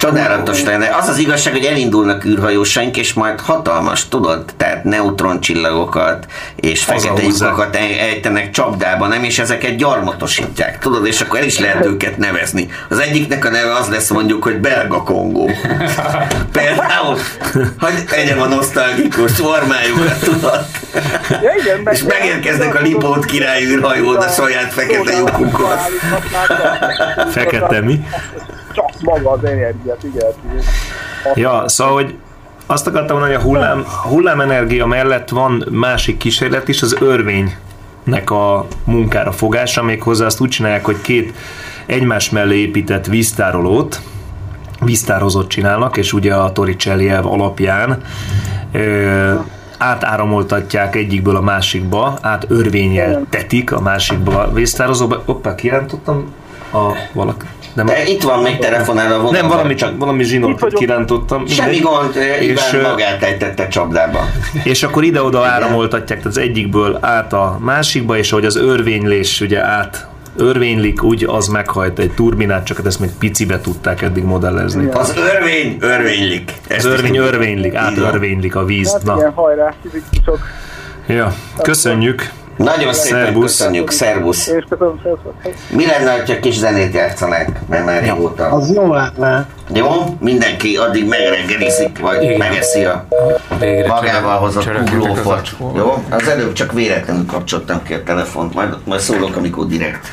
[0.00, 0.96] Csodálatos lenne.
[0.96, 6.26] Az az igazság, hogy elindulnak űrhajósaink, és majd hatalmas, tudod, tehát neutroncsillagokat
[6.56, 9.24] és fekete lyukakat ejtenek csapdába, nem?
[9.24, 12.68] És ezeket gyarmatosítják, tudod, és akkor el is lehet őket nevezni.
[12.88, 15.50] Az egyiknek a neve az lesz mondjuk, hogy belga Kongó.
[16.52, 17.18] Például,
[17.78, 20.66] hogy egyem a nosztalgikus formájukat, tudod.
[21.30, 25.76] Ja, igen, és megérkeznek a Lipót király űrhajód a saját fekete lyukunkon.
[27.30, 28.00] Fekete mi?
[29.02, 30.32] Maga az energiát, igen.
[31.34, 32.14] Ja, szóval, hogy
[32.66, 38.66] azt akartam mondani, hogy a hullám, hullámenergia mellett van másik kísérlet is, az örvénynek a
[38.84, 41.34] munkára fogása, méghozzá azt úgy csinálják, hogy két
[41.86, 44.00] egymás mellé épített víztárolót,
[44.80, 48.02] víztározott csinálnak, és ugye a Torricelli elv alapján
[48.72, 49.34] ö,
[49.78, 55.22] átáramoltatják egyikből a másikba, átörvényel tetik a másikba a vésztározóba.
[55.24, 56.32] Hoppá, kirántottam
[56.72, 57.46] a valaki.
[57.74, 59.40] Nem, De itt van még telefonálva vonalban.
[59.40, 61.46] Nem, valami, csak valami zsinoltot kirántottam.
[61.46, 64.24] Semmi gond, és magát ejtette csapdába.
[64.64, 69.64] És akkor ide-oda áramoltatják, tehát az egyikből át a másikba, és ahogy az örvénylés ugye
[69.64, 74.82] át örvénylik, úgy az meghajt egy turbinát, csak ezt még picibe tudták eddig modellezni.
[74.82, 74.96] Igen.
[74.96, 76.52] Az örvény örvénylik.
[76.68, 78.92] Ezt az örvény örvénylik, átörvénylik a víz.
[78.92, 79.16] Hát, Na.
[79.16, 79.74] Igen, hajrá,
[81.06, 82.30] Ja, köszönjük.
[82.64, 83.56] Nagyon szépen szervusz.
[83.58, 84.46] köszönjük, szervusz.
[84.46, 85.00] És köszönöm,
[85.70, 88.46] Mi lenne, ha kis zenét játszanak, mert már régóta.
[88.46, 89.46] Az jó lenne.
[89.74, 89.86] Jó?
[90.20, 92.36] Mindenki addig megreggelizik, vagy Igen.
[92.36, 93.06] megeszi a
[93.58, 95.56] Végre magával hozott kuglófot.
[95.76, 96.04] Jó?
[96.10, 100.12] Az előbb csak véletlenül kapcsoltam ki a telefont, majd, majd szólok, amikor direkt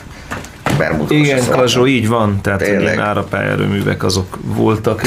[1.07, 2.41] Igen, Kazsó, így van.
[2.41, 2.81] Tehát Tényleg.
[2.81, 5.01] ilyen árapályerőművek azok voltak.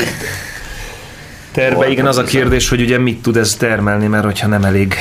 [1.53, 4.95] Terve, igen, az a kérdés, hogy ugye mit tud ez termelni, mert hogyha nem elég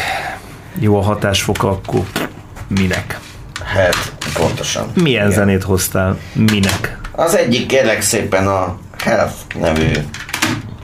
[0.79, 2.01] jó a hatásfoka, akkor
[2.69, 3.19] minek?
[3.63, 4.91] Hát, pontosan.
[4.93, 5.37] Milyen Igen.
[5.37, 6.17] zenét hoztál?
[6.33, 6.97] Minek?
[7.11, 9.91] Az egyik kérlek szépen a Health nevű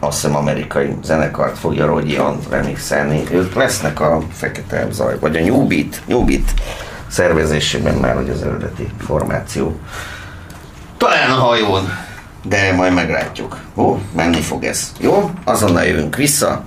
[0.06, 3.24] azt hiszem amerikai zenekart fogja Rodion remixelni.
[3.32, 6.54] Ők lesznek a Fekete Zaj, vagy a New Beat, New Beat
[7.08, 9.80] szervezésében már, hogy az eredeti formáció.
[10.98, 11.98] Talán a hajón,
[12.44, 13.60] de majd meglátjuk.
[13.76, 14.92] Ó, menni fog ez.
[15.00, 15.32] Jó?
[15.44, 16.64] Azonnal jövünk vissza.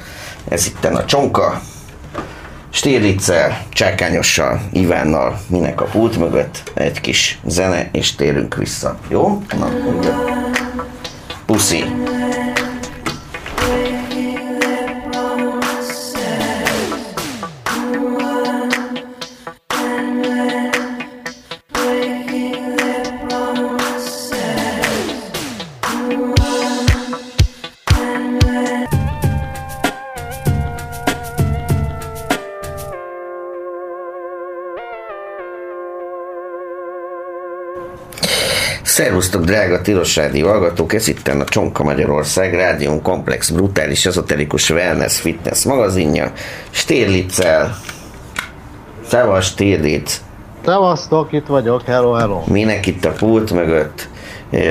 [0.49, 1.61] Ez itt a csonka.
[2.71, 8.99] Stirlitzel, Csákányossal, Ivánnal, minek a pult mögött, egy kis zene, és térünk vissza.
[9.09, 9.43] Jó?
[9.59, 10.11] Na, ugye.
[11.47, 11.85] Puszi.
[38.99, 45.21] Szervusztok, drága Tilos Rádió hallgatók, ez itt a Csonka Magyarország, Rádión Komplex, brutális, ezoterikus wellness,
[45.21, 46.33] fitness magazinja,
[46.71, 47.77] Stérlicel.
[49.09, 50.21] Szevasz, Stérlic.
[50.65, 52.43] Szevasztok, itt vagyok, hello, hello.
[52.47, 54.09] Minek itt a pult mögött?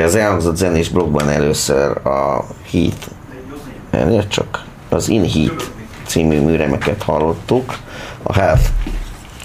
[0.03, 5.71] Az elhangzott zenés blogban először a Heat, csak az In Heat
[6.05, 7.78] című műremeket hallottuk,
[8.23, 8.65] a Health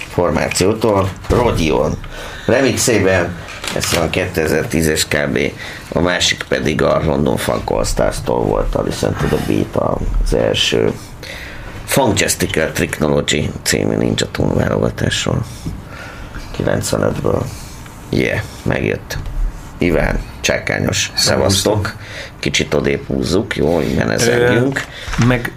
[0.09, 1.93] formációtól, Rodion
[2.47, 3.37] remixében
[3.77, 5.53] ez van 2010-es kb.
[5.93, 10.35] A másik pedig a London Funk All Stars-tól volt a Listen to the Beat az
[10.35, 10.93] első
[11.85, 15.45] Funkjastical Technology című Ninja Tune válogatásról
[16.59, 17.43] 95-ből.
[18.09, 19.19] Yeah, megjött.
[19.79, 21.97] Iván, csákányos, szevasztok.
[22.39, 24.85] Kicsit odébb húzzuk, jó, innen ezegjünk.
[25.27, 25.53] Meg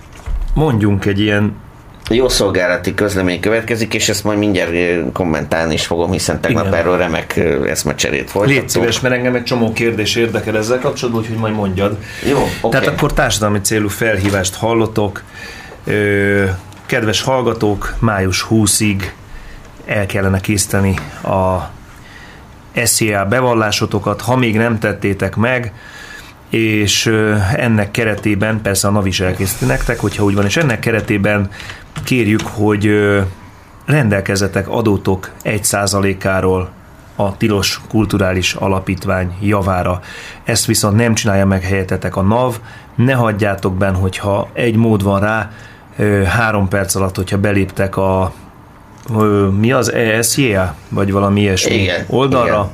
[0.54, 1.56] mondjunk egy ilyen
[2.10, 4.72] jó szolgálati közlemény következik, és ezt majd mindjárt
[5.14, 6.80] kommentálni is fogom, hiszen tegnap Igen.
[6.80, 7.38] erről remek
[7.68, 8.62] eszmecserét folytattunk.
[8.62, 11.98] Légy szíves, mert engem egy csomó kérdés érdekel ezzel kapcsolatban, úgyhogy majd mondjad.
[12.30, 12.80] Jó, okay.
[12.80, 15.24] Tehát akkor társadalmi célú felhívást hallotok.
[16.86, 19.02] Kedves hallgatók, május 20-ig
[19.86, 20.94] el kellene készíteni
[21.24, 21.70] a
[22.84, 25.74] SZIA bevallásotokat, ha még nem tettétek meg,
[26.56, 27.06] és
[27.56, 31.50] ennek keretében, persze a NAV is elkészíti nektek, hogyha úgy van, és ennek keretében
[32.04, 32.90] kérjük, hogy
[33.86, 36.70] rendelkezetek adótok 1%-áról
[37.16, 40.02] a tilos kulturális alapítvány javára.
[40.44, 42.56] Ezt viszont nem csinálja meg helyetetek a NAV,
[42.96, 45.52] ne hagyjátok benne, hogyha egy mód van rá,
[46.26, 48.34] három perc alatt, hogyha beléptek a
[49.60, 50.56] mi az ESJ,
[50.90, 52.70] vagy valami ilyesmi igen, oldalra, igen.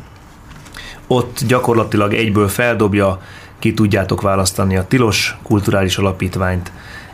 [1.08, 3.20] ott gyakorlatilag egyből feldobja,
[3.62, 6.72] ki tudjátok választani a tilos kulturális alapítványt,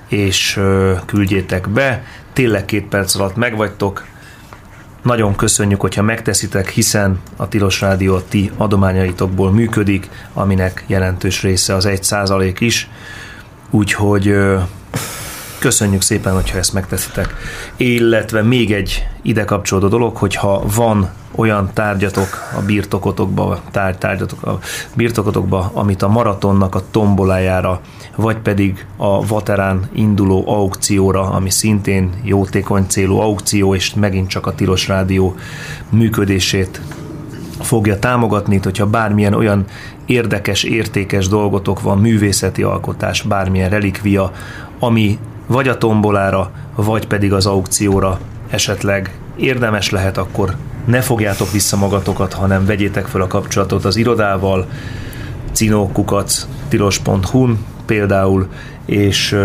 [0.08, 0.60] és
[1.06, 2.04] küldjétek be.
[2.34, 4.06] Tényleg két perc alatt megvagytok.
[5.02, 11.76] Nagyon köszönjük, hogyha megteszitek, hiszen a Tilos Rádió a ti adományaitokból működik, aminek jelentős része
[11.76, 12.90] az egy százalék is.
[13.70, 14.36] Úgyhogy
[15.60, 17.36] köszönjük szépen, hogyha ezt megteszitek.
[17.76, 22.28] Illetve még egy ide kapcsolódó dolog, hogyha van olyan tárgyatok
[22.58, 24.60] a birtokotokba, tárgy, tárgyatok a
[24.96, 27.82] birtokotokba, amit a maratonnak a tombolájára,
[28.16, 34.56] vagy pedig a Vaterán induló aukcióra, ami szintén jótékony célú aukció, és megint csak a
[34.56, 35.36] Tilos Rádió
[35.90, 36.82] működését
[37.60, 39.66] fogja támogatni, hogyha bármilyen olyan
[40.06, 44.32] érdekes, értékes dolgotok van, művészeti alkotás, bármilyen relikvia,
[44.80, 48.20] ami vagy a tombolára, vagy pedig az aukcióra
[48.50, 54.68] esetleg érdemes lehet, akkor ne fogjátok vissza magatokat, hanem vegyétek fel a kapcsolatot az irodával,
[55.52, 58.48] cinókukac, tilos.hu-n például,
[58.86, 59.36] és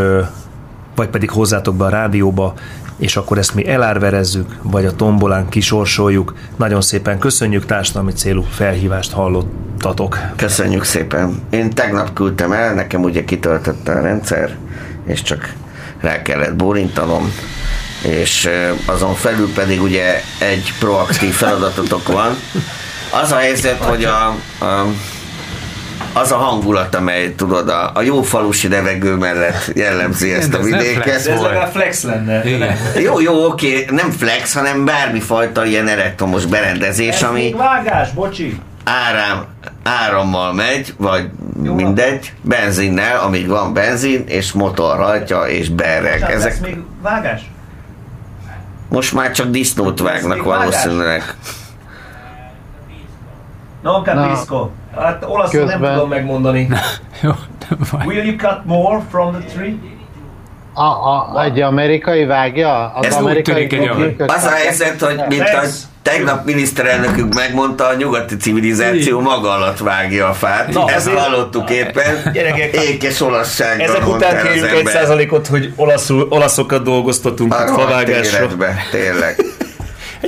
[0.95, 2.55] vagy pedig hozzátok be a rádióba,
[2.97, 6.35] és akkor ezt mi elárverezzük, vagy a tombolán kisorsoljuk.
[6.57, 10.19] Nagyon szépen köszönjük, társadalmi célú felhívást hallottatok.
[10.37, 11.43] Köszönjük szépen.
[11.51, 14.57] Én tegnap küldtem el, nekem ugye kitöltötte a rendszer,
[15.07, 15.55] és csak
[16.03, 17.35] rá kellett bólintanom,
[18.03, 18.49] és
[18.85, 22.37] azon felül pedig ugye egy proaktív feladatotok van.
[23.23, 24.27] Az a helyzet, hogy a,
[24.65, 24.87] a
[26.13, 31.07] az a hangulat, amely tudod, a, a jó falusi levegő mellett jellemzi ezt a vidéket.
[31.07, 32.45] Ez, ez legalább flex lenne.
[32.45, 32.77] Igen.
[32.97, 37.55] Jó, jó, oké, nem flex, hanem bármifajta ilyen elektromos berendezés, ez ami...
[37.57, 38.59] vágás, bocsi.
[38.85, 39.45] Áram,
[39.83, 41.31] árammal megy, vagy
[41.63, 46.21] jó, mindegy, benzinnel, amíg van benzin, és motor rajta, és bereg.
[46.21, 46.61] Csak Ezek...
[46.61, 47.51] még vágás?
[48.89, 51.35] Most már csak disznót vágnak valószínűleg.
[53.83, 54.69] Non capisco.
[54.97, 55.81] Hát olaszul Közben...
[55.81, 56.69] nem tudom megmondani.
[57.23, 57.31] Jó,
[58.05, 59.75] Will you cut more from the tree?
[60.75, 62.93] A, a, egy amerikai vágja?
[62.95, 65.63] Az Ez amerikai úgy tűnik, Az a helyzet, hogy mint a
[66.03, 70.73] tegnap miniszterelnökünk megmondta, a nyugati civilizáció maga alatt vágja a fát.
[70.73, 72.31] Na, Ezt hallottuk éppen.
[72.33, 78.49] Gyerekek, ékes olaszsággal Ezek után kérjük egy százalékot, hogy olaszul, olaszokat dolgoztatunk a favágásra.
[78.91, 79.37] Tényleg.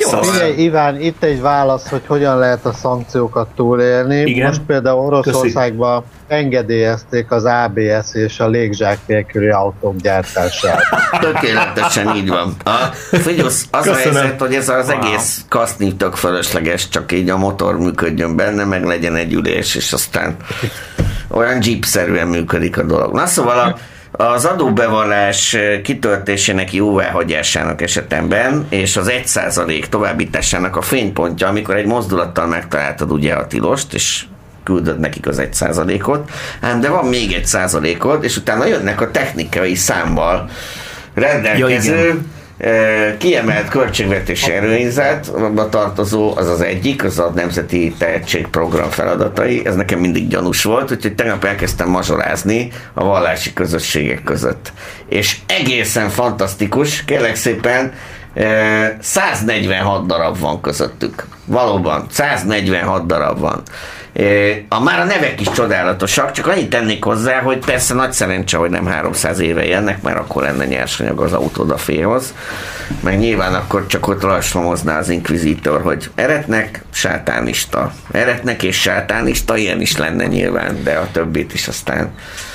[0.01, 4.21] Figyelj, Iván, itt egy válasz, hogy hogyan lehet a szankciókat túlélni.
[4.21, 4.47] Igen?
[4.47, 6.41] Most például Oroszországban Köszi.
[6.41, 10.81] engedélyezték az ABS és a légzsák nélküli autók gyártását.
[11.21, 12.57] Tökéletesen így van.
[12.65, 12.71] A,
[13.17, 13.95] figyelj, az Köszönöm.
[13.95, 18.65] a helyzet, hogy ez az egész kaszni tök fölösleges, csak így a motor működjön benne,
[18.65, 20.37] meg legyen egy ülés, és aztán
[21.29, 23.15] olyan jeep-szerűen működik a dolog.
[23.15, 23.77] Na szóval a
[24.17, 33.13] az adóbevallás kitöltésének jóváhagyásának esetemben, és az 1% továbbításának a fénypontja, amikor egy mozdulattal megtaláltad
[33.13, 34.25] ugye a tilost, és
[34.65, 39.11] küldöd nekik az egy százalékot, ám de van még egy százalékod, és utána jönnek a
[39.11, 40.51] technikai számmal
[41.15, 42.25] rendelkező
[43.19, 45.33] Kiemelt költségvetési erőnyzet,
[45.71, 49.67] tartozó az az egyik, az a Nemzeti Tehetségprogram feladatai.
[49.67, 54.73] Ez nekem mindig gyanús volt, úgyhogy tegnap elkezdtem mazsolázni a vallási közösségek között.
[55.09, 57.93] És egészen fantasztikus, kérlek szépen,
[59.01, 61.27] 146 darab van közöttük.
[61.47, 63.63] Valóban, 146 darab van.
[64.69, 68.71] A, már a nevek is csodálatosak, csak annyit tennék hozzá, hogy persze nagy szerencse, hogy
[68.71, 72.35] nem 300 éve jönnek, mert akkor lenne nyersanyag az autódaféhoz.
[73.01, 77.93] Meg nyilván akkor csak ott lassamozná az inkvizítor, hogy eretnek, sátánista.
[78.11, 82.15] Eretnek és sátánista, ilyen is lenne nyilván, de a többit is aztán.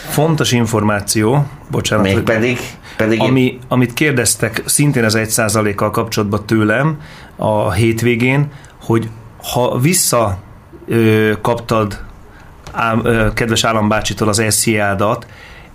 [0.09, 2.05] Fontos információ, bocsánat.
[2.05, 2.59] Még pedig,
[2.97, 3.59] pedig ami, én...
[3.67, 7.01] amit kérdeztek szintén az egy kal kapcsolatban tőlem
[7.35, 8.51] a hétvégén,
[8.81, 9.09] hogy
[9.53, 10.47] ha vissza
[10.89, 11.99] ö, kaptad
[12.71, 15.25] ám, ö, kedves állambácsitól az SZIA-dat,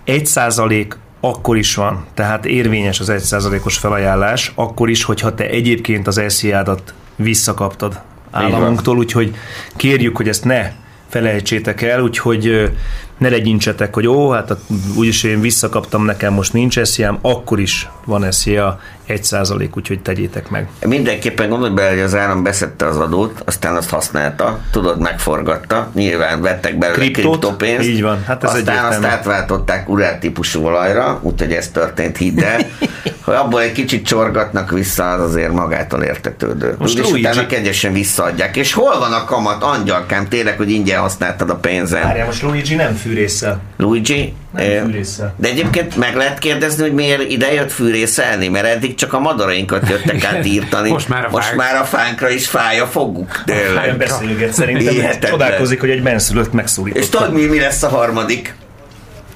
[0.03, 5.49] egy százalék akkor is van, tehát érvényes az egy százalékos felajánlás, akkor is, hogyha te
[5.49, 8.01] egyébként az SZIA-dat visszakaptad
[8.31, 9.35] államunktól, úgyhogy
[9.75, 10.71] kérjük, hogy ezt ne
[11.09, 12.71] felejtsétek el, úgyhogy
[13.17, 14.55] ne legyintsetek, hogy ó, hát
[14.95, 20.49] úgyis én visszakaptam, nekem most nincs esziám, akkor is van eszia, egy százalék, úgyhogy tegyétek
[20.49, 20.69] meg.
[20.85, 26.41] Mindenképpen gondolj bele, hogy az állam beszedte az adót, aztán azt használta, tudod, megforgatta, nyilván
[26.41, 31.69] vettek belőle kriptopénzt, így van, hát ez aztán azt átváltották urát típusú olajra, úgyhogy ez
[31.69, 32.59] történt, hidd el,
[33.25, 36.75] hogy abból egy kicsit csorgatnak vissza, az azért magától értetődő.
[36.77, 37.27] Most és Luigi...
[37.27, 38.55] utána kegyesen visszaadják.
[38.55, 42.01] És hol van a kamat, angyalkám, tényleg, hogy ingyen használtad a pénzem?
[42.01, 43.61] Várjál, most Luigi nem fűrészsel.
[43.77, 44.33] Luigi?
[44.53, 44.95] Nem.
[45.37, 49.89] De egyébként meg lehet kérdezni, hogy miért ide jött fűrészelni, mert eddig csak a madarainkat
[49.89, 50.89] jöttek át írtani.
[50.89, 53.43] Most már a, Most már a fánkra is fáj a foguk.
[53.45, 53.97] Tényleg.
[53.97, 54.93] beszélget szerintem.
[54.93, 55.31] Hihetetlen.
[55.31, 57.01] Csodálkozik, hogy egy benszülött megszólított.
[57.01, 58.55] És tudod mi, mi lesz a harmadik?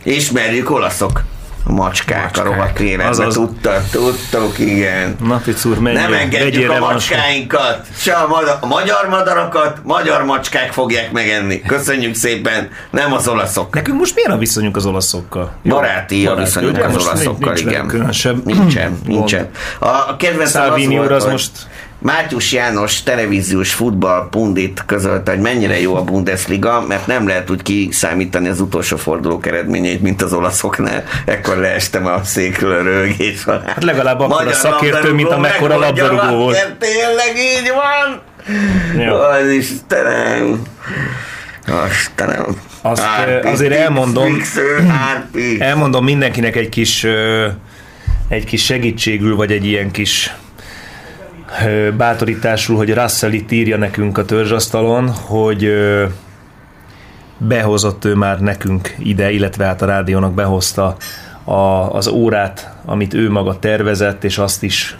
[0.04, 1.24] Ismerjük olaszok.
[1.64, 2.46] A macskák, macskák.
[2.46, 3.28] a rohadt életbe.
[3.28, 5.16] Tudtak, tudtok, igen.
[5.24, 10.72] Na, úr, menj Nem engedjük a macskáinkat, se a, madar, a magyar madarakat, magyar macskák
[10.72, 11.62] fogják megenni.
[11.62, 13.74] Köszönjük szépen, nem az olaszok.
[13.74, 15.52] Nekünk most milyen a viszonyunk az olaszokkal?
[15.64, 18.42] Baráti a viszonyunk az olaszokkal, nincs igen.
[18.46, 19.50] Nincsen, nincsen.
[19.80, 21.52] A, kedvenc az, volt, az most
[22.02, 27.62] Mátyus János televíziós futball pundit közölte, hogy mennyire jó a Bundesliga, mert nem lehet úgy
[27.62, 31.04] kiszámítani az utolsó fordulók eredményeit, mint az olaszoknál.
[31.26, 33.62] Ekkor leestem a székről rögés alá.
[33.66, 36.76] Hát legalább akkor a szakértő, mint amekkora labdarúgó volt.
[36.80, 38.22] Tényleg így van!
[39.06, 39.16] Jó.
[39.16, 40.62] Az Istenem!
[41.90, 42.46] Istenem!
[42.82, 44.42] Azt Árpi, azért elmondom,
[45.60, 47.06] elmondom mindenkinek egy kis,
[48.28, 50.34] egy kis segítségül, vagy egy ilyen kis
[51.98, 55.74] bátorításul, hogy Russell itt írja nekünk a törzsasztalon, hogy
[57.38, 60.96] behozott ő már nekünk ide, illetve hát a rádiónak behozta
[61.44, 61.54] a,
[61.94, 64.98] az órát, amit ő maga tervezett, és azt is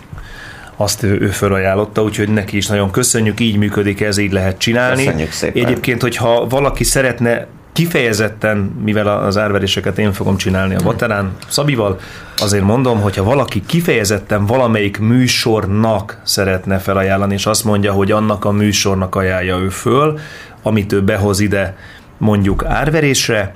[0.76, 5.04] azt ő, ő felajánlotta, úgyhogy neki is nagyon köszönjük, így működik ez, így lehet csinálni.
[5.04, 5.66] Köszönjük szépen.
[5.66, 7.48] Egyébként, hogyha valaki szeretne
[7.80, 12.00] kifejezetten, mivel az árveréseket én fogom csinálni a Vaterán Szabival,
[12.38, 18.52] azért mondom, hogyha valaki kifejezetten valamelyik műsornak szeretne felajánlani, és azt mondja, hogy annak a
[18.52, 20.20] műsornak ajánlja ő föl,
[20.62, 21.78] amit ő behoz ide
[22.18, 23.56] mondjuk árverésre,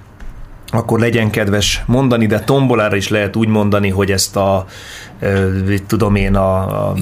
[0.73, 4.65] akkor legyen kedves mondani, de tombolára is lehet úgy mondani, hogy ezt a
[5.87, 6.57] tudom én a...
[6.89, 6.93] a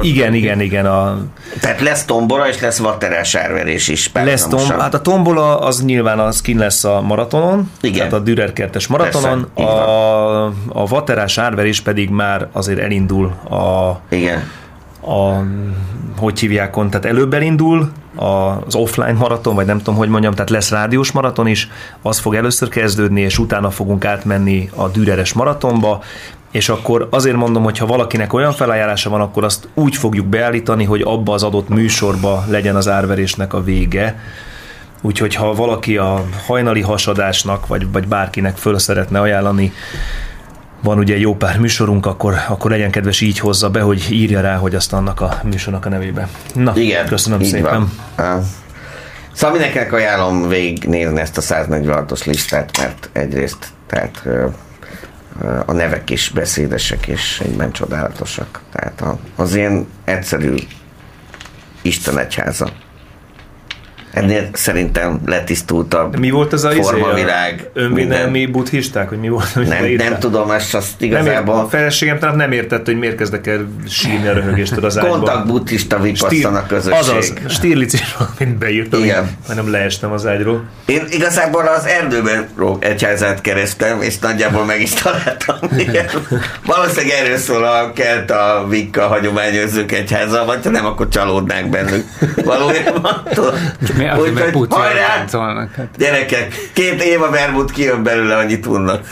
[0.00, 0.86] igen, igen, igen.
[0.86, 1.18] A,
[1.60, 4.10] Tehát lesz tombola, és lesz vaterás árverés is.
[4.12, 7.96] Lesz tombola, hát a tombola az nyilván az kin lesz a maratonon, igen.
[7.96, 14.00] tehát a Dürerkertes maratonon, Persze, a, a vaterás árverés pedig már azért elindul a...
[14.08, 14.42] Igen
[15.02, 15.44] a,
[16.16, 20.70] hogy hívják, tehát előbb elindul az offline maraton, vagy nem tudom, hogy mondjam, tehát lesz
[20.70, 21.70] rádiós maraton is,
[22.02, 26.02] az fog először kezdődni, és utána fogunk átmenni a Düreres maratonba,
[26.50, 30.84] és akkor azért mondom, hogy ha valakinek olyan felajánlása van, akkor azt úgy fogjuk beállítani,
[30.84, 34.18] hogy abba az adott műsorba legyen az árverésnek a vége.
[35.00, 39.72] Úgyhogy ha valaki a hajnali hasadásnak, vagy, vagy bárkinek föl szeretne ajánlani,
[40.82, 44.56] van ugye jó pár műsorunk, akkor, akkor legyen kedves így hozza be, hogy írja rá,
[44.56, 46.28] hogy azt annak a műsornak a nevébe.
[46.54, 47.90] Na, Igen, köszönöm szépen.
[48.16, 48.44] Van.
[49.32, 54.26] Szóval mindenkinek ajánlom végignézni ezt a 146-os listát, mert egyrészt tehát
[55.66, 58.60] a nevek is beszédesek és egyben csodálatosak.
[58.72, 59.04] Tehát
[59.36, 60.54] az ilyen egyszerű
[61.82, 62.72] Isten egyháza.
[64.12, 67.70] Ennél szerintem letisztultabb Mi volt az a izé, formavilág.
[67.72, 69.54] Önvédelmi buddhisták, hogy mi volt?
[69.54, 71.54] Nem, nem tudom, ezt azt igazából...
[71.54, 75.10] Nem, a feleségem talán nem értette, hogy miért kezdek el sírni a röhögést az ágyban.
[75.10, 76.98] Kontakt buddhista vipasszana közösség.
[76.98, 79.36] Azaz, Stirlic is valamint beírtam, Igen.
[79.48, 80.64] nem leestem az ágyról.
[80.86, 82.48] Én igazából az erdőben
[82.78, 85.56] egyházát kerestem, és nagyjából meg is találtam.
[85.76, 86.06] Igen.
[86.66, 92.04] Valószínűleg erről szól a kelt a Vikka hagyományőrzők egyháza, vagy ha nem, akkor csalódnánk bennük.
[92.44, 93.22] Valójában
[94.02, 95.24] mi az, hogy, hogy hajrá!
[95.76, 95.88] Hát.
[95.98, 99.06] Gyerekek, két Éva Vermut kijön belőle, annyit tudnak.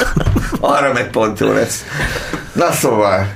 [0.60, 1.84] Arra meg pont jó lesz.
[2.52, 3.26] Na szóval,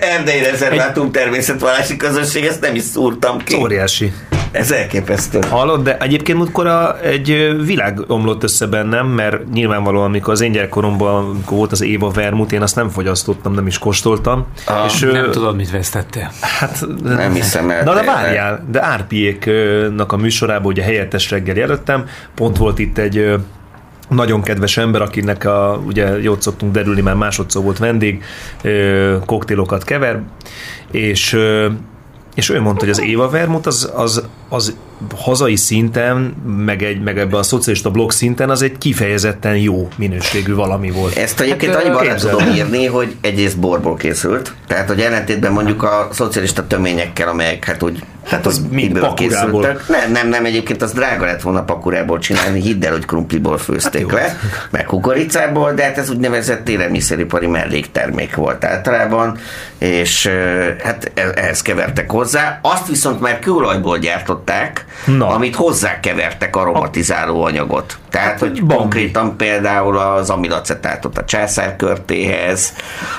[0.00, 3.56] Erdei Rezervátum Természetvallási Közösség, ezt nem is szúrtam ki.
[3.56, 4.12] Óriási.
[4.52, 5.38] Ez elképesztő.
[5.48, 10.52] Hallod, de egyébként múltkor a, egy világ omlott össze bennem, mert nyilvánvalóan, amikor az én
[10.52, 14.46] gyerekkoromban amikor volt az Éva Vermut, én azt nem fogyasztottam, nem is kóstoltam.
[14.66, 16.30] Ah, és, nem ő, tudod, mit vesztettél.
[16.40, 17.84] Hát, nem hiszem el.
[17.84, 23.34] Na de várjál, de Árpiéknak a műsorában ugye helyettes reggel jelöltem, pont volt itt egy
[24.08, 28.24] nagyon kedves ember, akinek a, ugye jót szoktunk derülni, már másodszor volt vendég,
[29.26, 30.22] koktélokat kever,
[30.90, 31.38] és
[32.34, 34.76] és ő mondta, hogy az Éva Vermut az, az, az
[35.16, 36.16] hazai szinten,
[36.64, 41.16] meg, egy, meg ebben a szocialista blog szinten az egy kifejezetten jó minőségű valami volt.
[41.16, 45.82] Ezt egyébként hát, annyiban le tudom írni, hogy egyrészt borból készült, tehát hogy ellentétben mondjuk
[45.82, 49.88] a szocialista töményekkel, amelyek hát úgy Hát az mind készültek.
[49.88, 54.10] Nem, nem, nem, egyébként az drága lett volna pakurából csinálni, hidd el, hogy krumpliból főzték
[54.10, 54.38] hát le,
[54.70, 59.38] meg kukoricából, de hát ez úgynevezett élelmiszeripari melléktermék volt általában,
[59.78, 60.30] és
[60.82, 62.58] hát e- ehhez kevertek hozzá.
[62.62, 63.98] Azt viszont már kőolajból
[64.44, 65.28] gyártották, Na.
[65.28, 67.98] amit hozzákevertek aromatizáló anyagot.
[68.10, 72.72] Tehát, hát, hogy konkrétan például az amilacetátot a császárkörtéhez,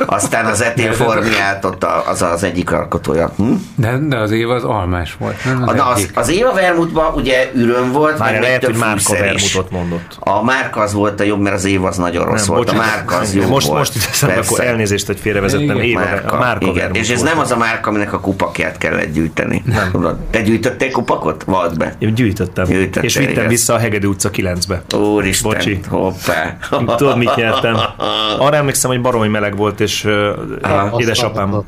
[0.06, 3.32] aztán az etilformiátot az az egyik alkotója.
[3.38, 3.54] Hm?
[3.76, 5.64] De, de az év az almás volt, nem?
[5.68, 10.18] Az, Na, az, az Éva Vermutban ugye üröm volt, Már lehet, hogy Márka Vermutot mondott.
[10.20, 12.68] A Márka az volt a jobb, mert az év az nagyon rossz nem, volt.
[12.68, 13.80] Bocsánat, a Márka az jó most, volt.
[13.80, 15.80] Most itt akkor elnézést, hogy félrevezettem.
[15.80, 16.94] Éva, Márka, a Márka igen.
[16.94, 19.64] És ez nem az a Márka, aminek a kupakját kellett gyűjteni.
[19.66, 20.18] Nem.
[20.30, 21.44] Te gyűjtöttél kupakot?
[21.44, 21.96] Vald be.
[22.00, 22.66] Én gyűjtöttem.
[22.66, 23.48] Gyűjtöttél, és vittem igaz.
[23.48, 24.98] vissza a Hegedű utca 9-be.
[24.98, 25.80] Úristen, Bocsi.
[25.90, 26.58] hoppá.
[26.98, 27.78] Tudod, mit nyertem?
[28.40, 31.64] Arra emlékszem, hogy baromi meleg volt, és uh, édesapám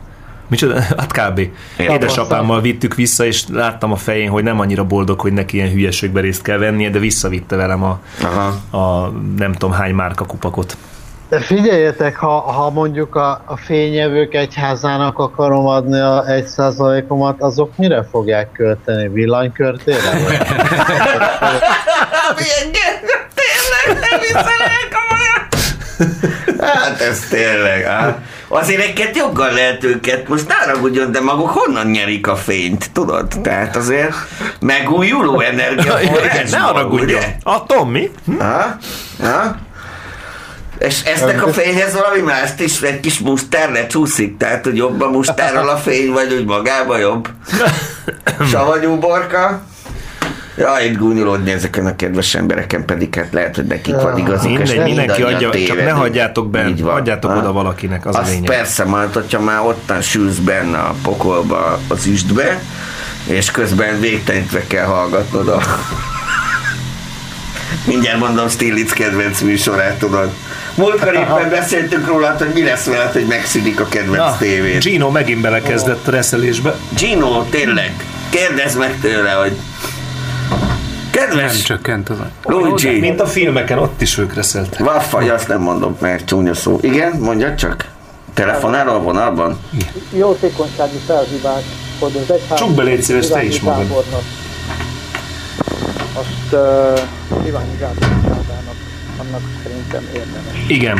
[0.47, 0.81] Micsoda?
[0.81, 1.47] Hát kb.
[1.77, 6.21] Édesapámmal vittük vissza, és láttam a fején, hogy nem annyira boldog, hogy neki ilyen hülyeségbe
[6.21, 8.77] részt kell vennie, de visszavitte velem a, Aha.
[8.77, 10.77] a nem tudom hány márka kupakot.
[11.33, 17.77] De figyeljetek, ha, ha mondjuk a, a fényevők egyházának akarom adni a egy százalékomat, azok
[17.77, 19.07] mire fogják költeni?
[19.07, 20.09] Villanykörtére?
[23.33, 24.61] Tényleg, nem hiszem
[26.59, 28.17] Hát ez tényleg, hát.
[28.47, 33.27] Azért egyet joggal lehet őket, most ne ragudjon, de maguk honnan nyerik a fényt, tudod?
[33.41, 34.15] Tehát azért
[34.59, 35.93] megújuló energia
[36.51, 37.23] Ne haragudjon.
[37.43, 38.11] A Tommy?
[38.25, 38.39] Hm?
[38.39, 38.77] Ha?
[39.21, 39.55] Ha?
[40.87, 45.09] És eztek a fényhez valami mást is, egy kis mustár csúszik, tehát hogy jobb a
[45.09, 47.27] mustárral a fény, vagy úgy magába jobb?
[48.51, 49.61] Savanyú borka?
[50.57, 54.57] Ja, itt gúnyolódni ezeken a kedves embereken, pedig hát lehet, hogy nekik van igazuk.
[54.57, 57.37] Mindegy, mindenki adja, csak ne hagyjátok be, hagyjátok ha?
[57.37, 58.49] oda valakinek, az Azt a lényeg.
[58.49, 62.61] persze, majd, hogyha már ottan sülsz benne a pokolba, az üstbe,
[63.25, 65.61] és közben végtelenítve kell hallgatnod a...
[67.85, 70.31] Mindjárt mondom Stilic kedvenc műsorát, tudod.
[70.75, 74.83] Múltkor éppen beszéltünk róla, hogy mi lesz veled, hogy megszűnik a kedvenc Na, tévét.
[74.83, 76.75] Gino megint belekezdett a reszelésbe.
[76.97, 77.93] Gino, tényleg,
[78.29, 79.57] kérdezd meg tőle, hogy
[81.09, 81.51] Kedves!
[81.51, 82.99] Nem csökkent az Luigi!
[82.99, 84.79] Mint a filmeken, ott is ők reszeltek.
[84.79, 86.77] Vaffaj, azt nem mondom, mert csúnya szó.
[86.81, 87.89] Igen, mondja csak.
[88.33, 89.59] Telefonál a vonalban?
[90.13, 91.63] Jótékonysági felhívás,
[91.99, 92.59] hogy az egyház...
[92.59, 94.05] Csuk be, légy szíves, te is magad.
[96.13, 98.07] Azt uh, Iványi Gábor
[99.19, 100.67] annak szerintem érdemes.
[100.67, 100.97] Igen.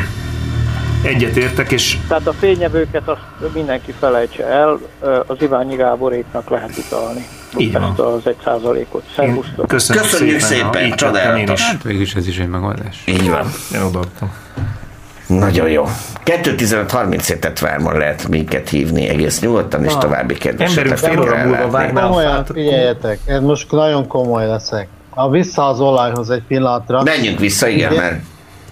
[1.04, 1.98] Egyet értek, és...
[2.08, 4.80] Tehát a fényevőket azt mindenki felejtse el,
[5.28, 7.26] az Iványi Gáboréknak lehet utalni.
[7.58, 7.84] Így van.
[7.84, 9.04] Ezt az egy százalékot.
[9.16, 9.68] Szervusztok.
[9.68, 11.62] Köszönjük, Köszönjük szépen, szépen csodálatos.
[11.62, 13.04] Hát végülis ez is egy megoldás.
[13.06, 13.52] Így van.
[13.74, 14.32] Én odaadtam.
[15.28, 15.84] Nagyon jó.
[16.26, 22.08] 2.15.30 tett várma lehet minket hívni egész nyugodtan, és további kedvesetet fél óra múlva vágnál
[22.08, 24.88] Komolyan, figyeljetek, ez most nagyon komoly leszek.
[25.14, 27.04] A vissza az olajhoz egy pillanatra.
[27.04, 28.22] Menjünk vissza, igen, mert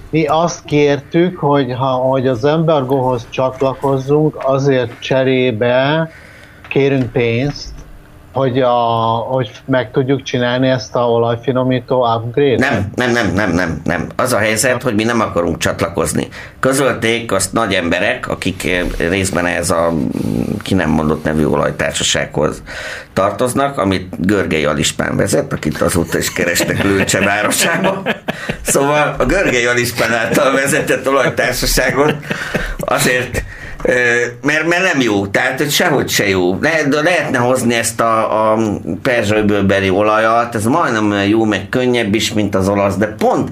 [0.10, 6.10] mi azt kértük, hogy, ha, hogy az embargóhoz csatlakozzunk, azért cserébe
[6.68, 7.70] kérünk pénzt,
[8.32, 8.70] hogy, a,
[9.30, 12.70] hogy meg tudjuk csinálni ezt a olajfinomító upgrade?
[12.70, 14.08] Nem, nem, nem, nem, nem, nem.
[14.16, 16.28] Az a helyzet, hogy mi nem akarunk csatlakozni.
[16.60, 19.94] Közölték azt nagy emberek, akik eh, részben ez a
[20.62, 22.64] ki nem mondott nevű olajtársasághoz
[23.14, 28.02] tartoznak, amit Görgei Alispán vezet, akit azóta is kerestek Lőcse városába.
[28.62, 32.16] Szóval a Görgei Alispán által vezetett olajtársaságot
[32.80, 33.44] azért
[34.42, 36.58] mert, mert nem jó, tehát hogy sehogy se jó.
[36.62, 38.58] Le, de lehetne hozni ezt a, a
[39.02, 43.50] perzsőbőbeli olajat, ez majdnem jó, meg könnyebb is, mint az olasz, de pont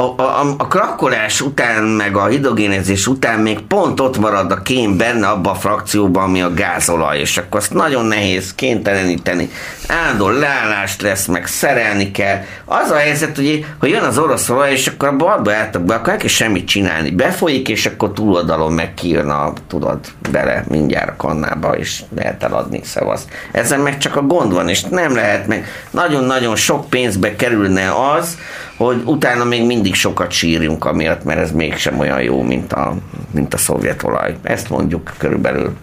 [0.00, 4.96] a, a, a krakkolás után, meg a hidrogénezés után még pont ott marad a kém
[4.96, 9.50] benne abban a frakcióban, ami a gázolaj, és akkor azt nagyon nehéz kénteleníteni.
[9.88, 12.42] Áldó leállást lesz, meg szerelni kell.
[12.64, 15.94] Az a helyzet, hogy, hogy jön az orosz olaj, és akkor abba abba álltak be,
[15.94, 17.10] akkor kell semmit csinálni.
[17.10, 19.32] Befolyik, és akkor túloldalon meg kijön
[19.68, 19.98] tudod,
[20.30, 23.26] bele mindjárt a kannába, és lehet eladni, szavaz.
[23.52, 25.66] Ezen meg csak a gond van, és nem lehet meg.
[25.90, 28.38] Nagyon-nagyon sok pénzbe kerülne az,
[28.78, 32.94] hogy utána még mindig sokat sírjunk amiatt, mert ez mégsem olyan jó, mint a,
[33.30, 34.36] mint a szovjet olaj.
[34.42, 35.76] Ezt mondjuk körülbelül.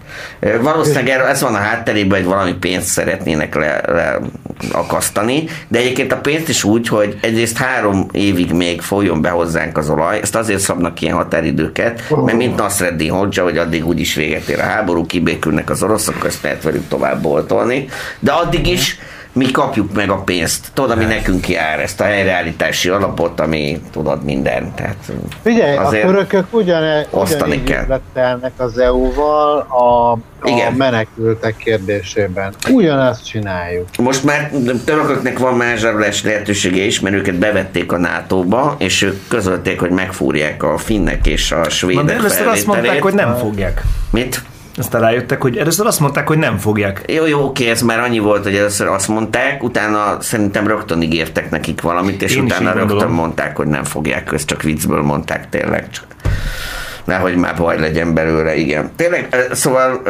[0.61, 4.19] Valószínűleg ez van a hátterében, hogy valami pénzt szeretnének le, le
[4.71, 9.77] akasztani, de egyébként a pénzt is úgy, hogy egyrészt három évig még folyjon be hozzánk
[9.77, 14.47] az olaj, ezt azért szabnak ilyen határidőket, mert mint Nasreddin Hodzsa, hogy addig úgyis véget
[14.47, 17.87] ér a háború, kibékülnek az oroszok, ezt lehet velük tovább boltolni,
[18.19, 18.97] de addig is
[19.35, 20.67] mi kapjuk meg a pénzt.
[20.73, 24.73] Tudod, ami nekünk jár, ezt a helyreállítási alapot, ami tudod minden.
[24.75, 28.01] Tehát Figyelj, a törökök ugyan, ugyanígy kell.
[28.57, 32.53] az EU-val a, a menekültek kérdésében.
[32.69, 33.87] Ugyanezt csináljuk.
[33.97, 34.51] Most már
[34.85, 40.63] törököknek van mázsarolás lehetősége is, mert őket bevették a NATO-ba, és ők közölték, hogy megfúrják
[40.63, 43.81] a finnek és a svédek Na, de először azt mondták, hogy nem fogják.
[44.11, 44.41] Mit?
[44.77, 47.01] Aztán rájöttek, hogy először azt mondták, hogy nem fogják.
[47.07, 51.49] Jó, jó, oké, ez már annyi volt, hogy először azt mondták, utána szerintem rögtön ígértek
[51.49, 53.13] nekik valamit, és Én utána rögtön gondolom.
[53.13, 55.89] mondták, hogy nem fogják, ezt csak viccből mondták tényleg.
[55.89, 56.05] Csak
[57.05, 58.91] nehogy már baj legyen belőle, igen.
[58.95, 60.01] Tényleg, szóval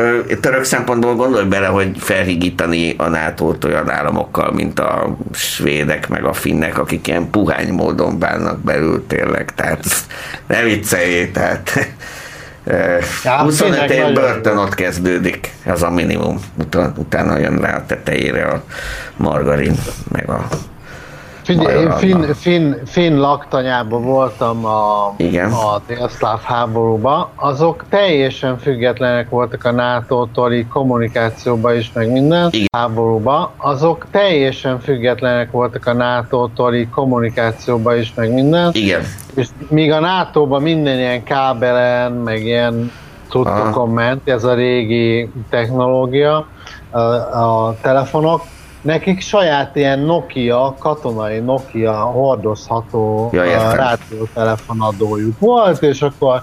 [0.42, 6.34] török szempontból gondolj bele, hogy felhigítani a nato olyan államokkal, mint a svédek, meg a
[6.34, 9.86] finnek, akik ilyen puhány módon bánnak belül tényleg, tehát
[10.48, 11.88] ne vicceljé, tehát
[13.24, 16.40] Ja, 25 év börtön ott kezdődik, ez a minimum.
[16.60, 18.64] Utána, utána jön rá a tetejére a
[19.18, 19.76] margarin,
[20.12, 20.48] meg a
[21.46, 25.52] Figyelj, én finn, finn, finn laktanyában voltam a, Igen.
[25.52, 32.68] a délszláv háborúban, azok teljesen függetlenek voltak a NATO-tól, így kommunikációban is, meg minden Igen.
[32.72, 38.70] háborúban, azok teljesen függetlenek voltak a NATO-tól, így kommunikációban is, meg minden.
[38.74, 39.02] Igen.
[39.36, 42.92] És míg a NATO-ban minden ilyen kábelen, meg ilyen
[43.30, 46.48] tudtokon ment, ez a régi technológia,
[46.90, 48.42] a, a telefonok,
[48.86, 56.42] Nekik saját ilyen Nokia, katonai Nokia hordozható ja, rádiótelefonadójuk volt, és akkor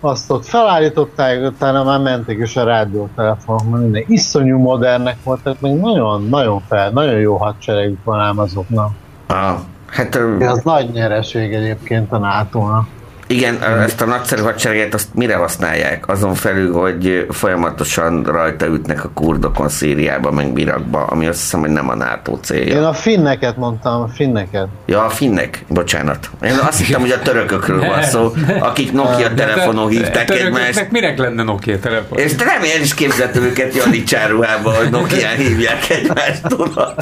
[0.00, 5.74] azt ott felállították, utána már mentek is a rádiótelefonok, minden iszonyú modernek volt, tehát még
[5.74, 8.90] nagyon, nagyon fel, nagyon jó hadseregük van ám azoknak.
[9.26, 9.54] Ah,
[9.86, 12.88] hát, Ez nagy nyereség egyébként a nato -nak.
[13.30, 16.08] Igen, ezt a nagyszerű hadsereget azt mire használják?
[16.08, 21.70] Azon felül, hogy folyamatosan rajta ütnek a kurdokon Szíriába, meg Irakba, ami azt hiszem, hogy
[21.70, 22.76] nem a NATO célja.
[22.76, 24.66] Én a finneket mondtam, a finneket.
[24.86, 26.30] Ja, a finnek, bocsánat.
[26.42, 28.32] Én azt hittem, hogy a törökökről van szó,
[28.68, 30.90] akik Nokia telefonon hívták egymást.
[30.90, 32.18] Minek lenne Nokia telefon?
[32.18, 36.94] És nem, én is képzeltem őket Jani csáruhába, hogy Nokia hívják egymást, tudod,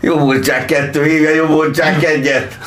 [0.00, 2.58] Jobbultság kettő hívja jobbultság egyet.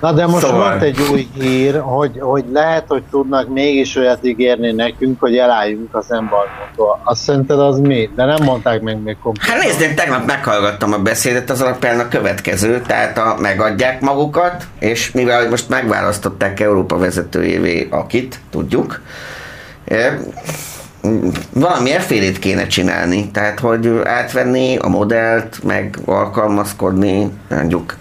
[0.00, 0.68] Na de most szóval.
[0.68, 5.94] volt egy új hír, hogy, hogy lehet, hogy tudnak mégis olyat ígérni nekünk, hogy elálljunk
[5.94, 7.00] az embargótól.
[7.04, 8.10] Azt szerinted az mi?
[8.16, 9.54] De nem mondták meg még konkrétan.
[9.54, 14.64] Hát nézd, én tegnap meghallgattam a beszédet, az alapján a következő, tehát a, megadják magukat,
[14.78, 19.00] és mivel hogy most megválasztották Európa vezetőjévé, akit, tudjuk,
[21.52, 27.96] valamilyen félét kéne csinálni, tehát hogy átvenni a modellt, meg alkalmazkodni, mondjuk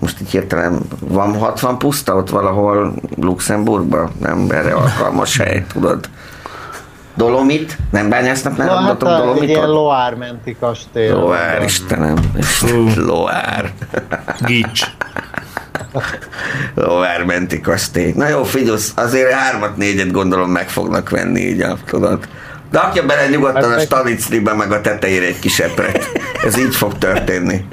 [0.00, 6.08] most így hirtelen van 60 puszta ott valahol Luxemburgban, nem erre alkalmas hely, tudod.
[7.14, 7.78] Dolomit?
[7.90, 9.42] Nem bányásznak nem hát a, Dolomitot?
[9.42, 11.08] Egy ilyen Loár menti kastély.
[11.08, 12.16] Loár, Istenem.
[12.38, 13.06] Istenem.
[13.06, 13.72] Loár.
[14.46, 14.86] Gics.
[16.74, 18.12] Loár menti kastély.
[18.16, 22.28] Na jó, Figyusz, azért hármat, négyet gondolom meg fognak venni így, tudod.
[22.70, 26.10] Rakja bele nyugodtan hát a staliclibe meg a tetejére egy kis epret.
[26.44, 27.64] Ez így fog történni.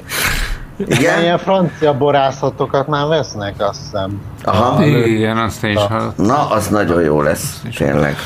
[0.76, 1.22] Igen?
[1.22, 4.20] Ilyen francia borászatokat már vesznek, azt hiszem.
[4.42, 4.84] Aha.
[4.84, 6.26] Igen, azt is hallottam.
[6.26, 8.16] Na, az nagyon jó lesz, tényleg.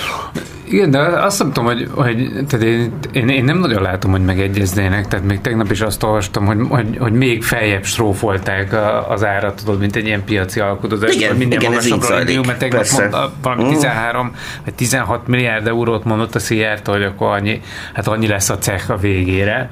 [0.71, 4.25] Igen, de azt nem tudom, hogy, hogy tehát én, én, én, nem nagyon látom, hogy
[4.25, 8.77] megegyeznének, tehát még tegnap is azt olvastam, hogy, hogy, hogy még feljebb strófolták
[9.09, 12.85] az árat, tudod, mint egy ilyen piaci alkotozás, igen, minden igen, magasabbra indul, mert tegnap
[12.93, 13.69] mondta, valami mm.
[13.69, 14.35] 13
[14.65, 17.61] vagy 16 milliárd eurót mondott a Szijjártól, hogy akkor annyi,
[17.93, 19.71] hát annyi lesz a cech a végére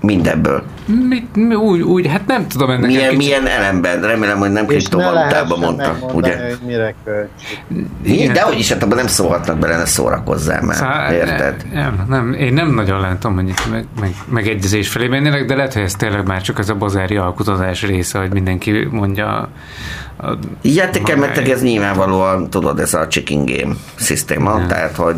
[0.00, 0.62] mindebből.
[1.08, 3.18] Mit, mi, úgy, úgy, hát nem tudom ennek milyen, kicsit...
[3.18, 4.00] milyen elemben?
[4.00, 5.96] Remélem, hogy nem kriptovalutában mondta.
[6.12, 6.36] Ugye?
[6.48, 6.94] Hogy mire
[8.02, 8.32] Igen.
[8.32, 10.76] De hogy is, hát abban nem szólhatnak bele, ne szórakozzál már.
[10.76, 11.66] Szóval, érted?
[11.72, 15.72] Nem, nem, én nem nagyon látom, hogy itt meg, meg, megegyezés felé mennének, de lehet,
[15.72, 19.48] hogy ez tényleg már csak az a bazári alkotozás része, hogy mindenki mondja
[21.16, 24.66] mert ez nyilvánvalóan, tudod, ez a chicken game szisztéma, ja.
[24.66, 25.16] tehát, hogy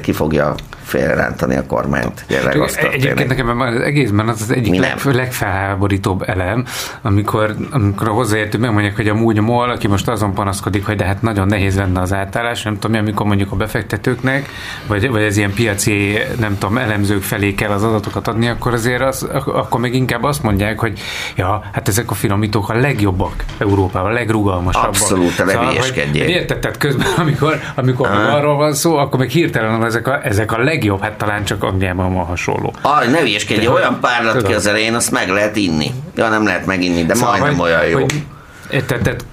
[0.00, 0.54] ki fogja
[0.90, 2.24] félrerántani a kormányt.
[2.28, 6.64] Jelenleg azt Egyébként nekem az egészben az az egyik leg, legfelháborítóbb elem,
[7.02, 11.04] amikor, amikor a hozzáértő megmondják, hogy amúgy a MOL, aki most azon panaszkodik, hogy de
[11.04, 14.48] hát nagyon nehéz lenne az átállás, nem tudom, amikor mondjuk a befektetőknek,
[14.86, 19.02] vagy, vagy ez ilyen piaci, nem tudom, elemzők felé kell az adatokat adni, akkor azért
[19.02, 21.00] az, akkor meg inkább azt mondják, hogy
[21.36, 24.88] ja, hát ezek a finomítók a legjobbak Európában, a legrugalmasabbak.
[24.88, 25.72] Abszolút, a szóval,
[26.12, 30.58] Érted, tehát közben, amikor, amikor arról van szó, akkor meg hirtelen ezek a, ezek a
[30.58, 32.74] leg legjobb, hát talán csak Angliában van hasonló.
[32.82, 35.90] Aj, ne vieskedj, olyan párlat ki az elején, azt meg lehet inni.
[36.14, 37.98] Ja, nem lehet meginni, de szóval, majdnem hogy, olyan jó.
[37.98, 38.22] Hogy,
[38.70, 39.24] tehát, tehát,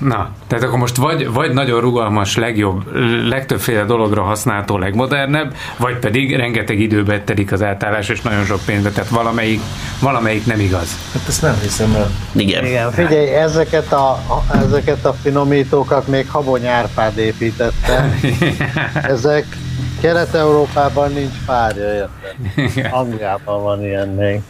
[0.00, 2.96] na, tehát akkor most vagy, vagy nagyon rugalmas, legjobb,
[3.28, 8.90] legtöbbféle dologra használható, legmodernebb, vagy pedig rengeteg időbe telik az átállás, és nagyon sok pénzbe,
[8.90, 9.60] tehát valamelyik,
[10.00, 10.98] valamelyik nem igaz.
[11.12, 12.10] Hát ezt nem hiszem el.
[12.32, 12.64] Igen.
[12.64, 18.14] Igen, figyelj, ezeket a, a, ezeket a finomítókat még Habony Árpád építette.
[19.14, 19.46] Ezek
[20.00, 22.92] Kelet-Európában nincs párja, érted?
[22.92, 24.40] Angliában van ilyen még.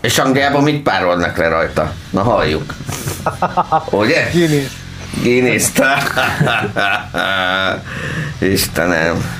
[0.00, 1.92] És Angliában mit párolnak le rajta?
[2.10, 2.74] Na halljuk.
[3.90, 4.30] Ugye?
[4.32, 4.72] Guinness.
[5.22, 5.70] Guinness.
[8.38, 9.38] Istenem.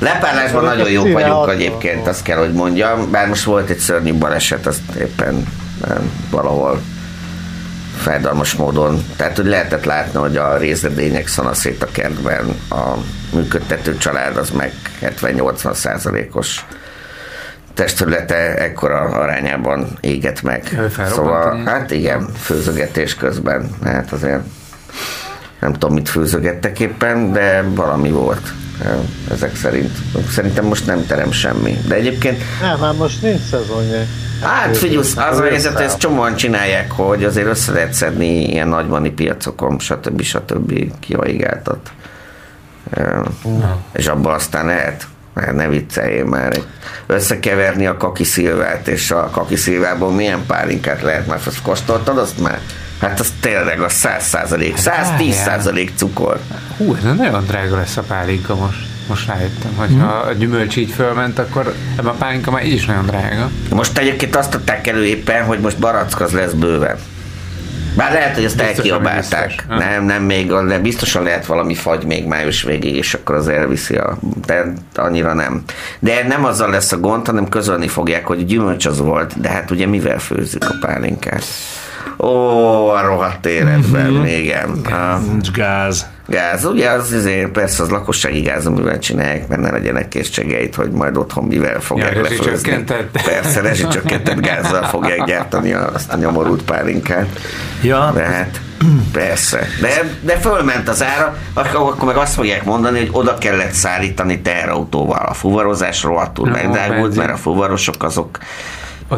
[0.00, 3.10] Lepárlásban nagyon jók vagyunk egyébként, azt kell, hogy mondjam.
[3.10, 5.46] Bár most volt egy szörnyű baleset, azt éppen
[6.30, 6.80] valahol
[7.96, 9.04] fájdalmas módon.
[9.16, 12.82] Tehát, hogy lehetett látni, hogy a részledények szanaszét a kertben, a
[13.32, 14.72] működtető család az meg
[15.02, 16.64] 70-80 százalékos
[17.76, 20.80] testterülete ekkora arányában éget meg.
[21.06, 23.70] Szóval, hát igen, főzögetés közben.
[23.84, 24.40] Hát azért
[25.60, 28.52] nem tudom, mit főzögettek éppen, de valami volt
[29.30, 29.90] ezek szerint.
[30.30, 31.78] Szerintem most nem terem semmi.
[31.88, 32.38] De egyébként...
[32.60, 34.02] Nem, már most nincs szezonja.
[34.42, 39.10] Hát figyelj, az a helyzet, ezt csomóan csinálják, hogy azért össze lehet szedni ilyen nagyvani
[39.10, 40.20] piacokon, stb.
[40.20, 40.92] stb.
[41.00, 41.90] kihaigáltat.
[42.96, 43.78] Ja.
[43.92, 45.06] És abban aztán lehet
[45.36, 46.56] mert ne vicceljél már,
[47.06, 52.40] összekeverni a kaki szilvát, és a kaki szilvából milyen pálinkát lehet, mert azt kóstoltad, azt
[52.40, 52.60] már
[53.00, 56.40] Hát az tényleg a 100 százalék, 110 százalék cukor.
[56.76, 60.00] Hú, ez nagyon drága lesz a pálinka most most rájöttem, hogy hmm.
[60.00, 63.50] ha a gyümölcs így fölment, akkor ebben a pálinka már így is nagyon drága.
[63.70, 66.96] Most egyébként azt adták elő éppen, hogy most barack az lesz bőven.
[67.96, 69.64] Bár lehet, hogy ezt elkiabálták.
[69.68, 73.96] Nem, nem még, de biztosan lehet valami fagy még május végig, és akkor az elviszi
[73.96, 74.18] a...
[74.46, 75.62] De annyira nem.
[75.98, 79.70] De nem azzal lesz a gond, hanem közölni fogják, hogy gyümölcs az volt, de hát
[79.70, 81.44] ugye mivel főzzük a pálinkát?
[82.18, 84.24] Ó, a rohadt életben, mm-hmm.
[84.24, 84.80] igen.
[85.30, 86.06] Nincs gáz.
[86.26, 90.90] Gáz, ugye az azért persze az lakossági gáz, amivel csinálják, mert ne legyenek készségeit, hogy
[90.90, 92.84] majd otthon mivel fogják ja, lefőzni.
[93.12, 97.40] Persze, rezsicsökkentett gázzal fogják gyártani azt a nyomorult pálinkát.
[97.82, 98.10] Ja.
[98.14, 98.60] De hát
[99.12, 103.72] Persze, de, de fölment az ára, akkor, akkor meg azt fogják mondani, hogy oda kellett
[103.72, 105.26] szállítani teherautóval.
[105.26, 108.38] A fuvarozás rohadtul megdágult, mert a fuvarosok azok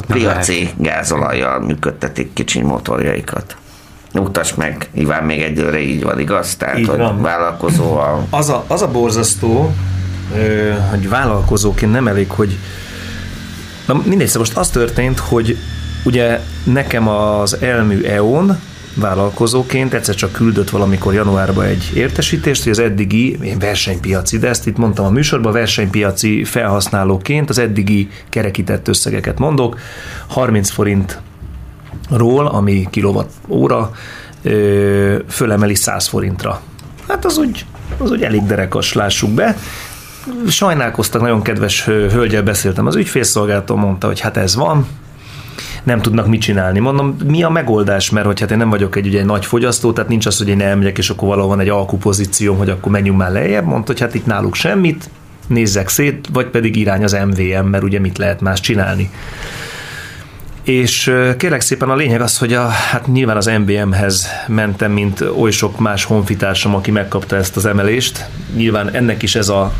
[0.06, 3.56] piaci gázolajjal működtetik kicsi motorjaikat.
[4.14, 6.56] Utas meg, Iván, még egyőre így van, igaz?
[6.56, 7.22] Tehát, így hogy van.
[7.22, 8.26] vállalkozó a...
[8.30, 9.72] Az a, az a borzasztó,
[10.90, 12.58] hogy vállalkozóként nem elég, hogy
[13.88, 15.56] Na mindegy, szóval most az történt, hogy
[16.04, 18.58] ugye nekem az elmű EON,
[18.94, 24.76] vállalkozóként egyszer csak küldött valamikor januárban egy értesítést, hogy az eddigi versenypiaci, de ezt itt
[24.76, 29.78] mondtam a műsorban, versenypiaci felhasználóként az eddigi kerekített összegeket mondok,
[30.26, 30.70] 30
[32.08, 33.90] forintról, ami kilowatt óra,
[35.28, 36.60] fölemeli 100 forintra.
[37.08, 37.66] Hát az úgy,
[37.98, 39.56] az úgy elég derekas, lássuk be.
[40.48, 44.86] Sajnálkoztak, nagyon kedves hölgyel beszéltem az ügyfélszolgáltól, mondta, hogy hát ez van,
[45.82, 46.78] nem tudnak mit csinálni.
[46.78, 49.92] Mondom, mi a megoldás, mert hogy hát én nem vagyok egy, ugye, egy nagy fogyasztó,
[49.92, 53.18] tehát nincs az, hogy én elmegyek, és akkor valahol van egy alkupozícióm, hogy akkor menjünk
[53.18, 53.64] már lejjebb.
[53.64, 55.10] Mondta, hogy hát itt náluk semmit,
[55.46, 59.10] nézzek szét, vagy pedig irány az MVM, mert ugye mit lehet más csinálni.
[60.68, 65.50] És kérlek szépen a lényeg az, hogy a, hát nyilván az MBM-hez mentem, mint oly
[65.50, 68.28] sok más honfitársam, aki megkapta ezt az emelést.
[68.54, 69.72] Nyilván ennek is ez a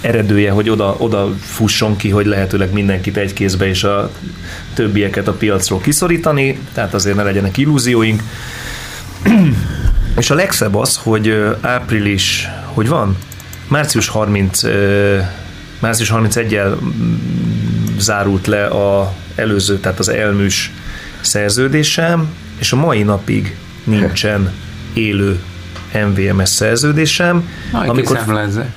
[0.00, 4.10] eredője, hogy oda, oda fusson ki, hogy lehetőleg mindenkit egy kézbe és a
[4.74, 8.22] többieket a piacról kiszorítani, tehát azért ne legyenek illúzióink.
[10.18, 13.16] és a legszebb az, hogy április, hogy van?
[13.68, 14.62] Március 30
[15.78, 16.76] március 31-el
[17.98, 20.72] zárult le a előző, tehát az elműs
[21.20, 24.52] szerződésem, és a mai napig nincsen
[24.94, 25.40] élő
[25.92, 27.48] MVMS szerződésem.
[27.72, 28.20] Majd amikor,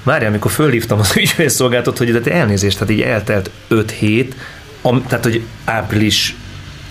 [0.03, 4.35] várj, amikor fölhívtam az ügyfélszolgáltat, hogy de elnézést, tehát így eltelt 5 hét,
[4.81, 6.35] am, tehát hogy április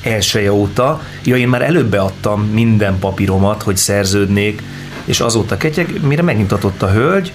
[0.03, 4.63] elsője óta, ja, én már előbb beadtam minden papíromat, hogy szerződnék,
[5.05, 7.33] és azóta ketyeg, mire megnyugtatott a hölgy,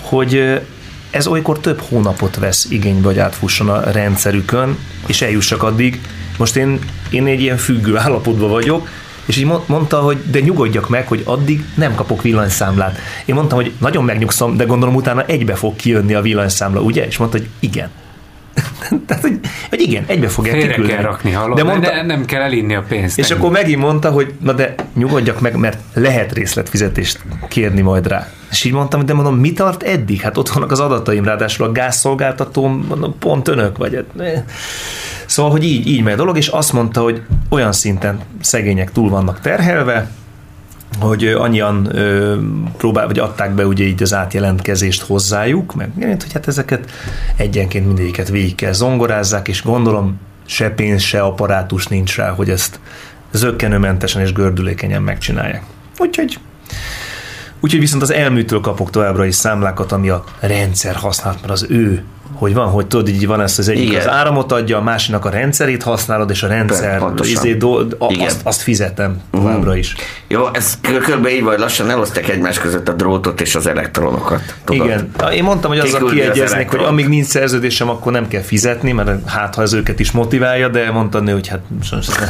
[0.00, 0.60] hogy
[1.14, 6.00] ez olykor több hónapot vesz igénybe, hogy átfusson a rendszerükön, és eljussak addig.
[6.38, 6.78] Most én,
[7.10, 8.88] én egy ilyen függő állapotban vagyok,
[9.24, 12.98] és így mondta, hogy de nyugodjak meg, hogy addig nem kapok villanyszámlát.
[13.24, 17.06] Én mondtam, hogy nagyon megnyugszom, de gondolom utána egybe fog kijönni a villanyszámla, ugye?
[17.06, 17.88] És mondta, hogy igen.
[19.06, 20.98] Tehát, hogy, hogy igen, egybe fogják Félre kiküldeni.
[20.98, 21.56] kell rakni, hallod?
[21.56, 23.18] De, mondta, de nem kell elinni a pénzt.
[23.18, 23.38] És ennyi.
[23.38, 28.28] akkor megint mondta, hogy na de nyugodjak meg, mert lehet részletfizetést kérni majd rá.
[28.50, 30.20] És így mondtam, de mondom, mi tart eddig?
[30.20, 34.04] Hát ott vannak az adataim, ráadásul a gázszolgáltatóm, mondom, pont önök vagy.
[35.26, 39.10] Szóval, hogy így, így megy a dolog, és azt mondta, hogy olyan szinten szegények túl
[39.10, 40.10] vannak terhelve,
[41.00, 42.36] hogy annyian ö,
[42.76, 46.90] próbál, vagy adták be ugye így az átjelentkezést hozzájuk, meg hogy hát ezeket
[47.36, 52.80] egyenként mindegyiket végig kell zongorázzák, és gondolom se pénz, se apparátus nincs rá, hogy ezt
[53.32, 55.62] zöggenőmentesen és gördülékenyen megcsinálják.
[55.98, 56.38] Úgyhogy
[57.60, 62.04] Úgyhogy viszont az elműtől kapok továbbra is számlákat, ami a rendszer használt, mert az ő
[62.32, 64.00] hogy van, hogy tudod, így van ezt az egyik Igen.
[64.00, 68.40] az áramot adja, a másiknak a rendszerét használod, és a rendszer izé, do, a, azt,
[68.42, 69.78] azt fizetem továbbra uh-huh.
[69.78, 69.94] is.
[70.28, 71.26] Jó, ez kb.
[71.26, 74.54] így vagy lassan elosztek egymás között a drótot és az elektronokat.
[74.64, 74.86] Tudod?
[74.86, 75.10] Igen.
[75.32, 79.54] Én mondtam, hogy azzal kiegyeznék, hogy amíg nincs szerződésem, akkor nem kell fizetni, mert hát
[79.54, 81.60] ha ez őket is motiválja, de mondta hogy hát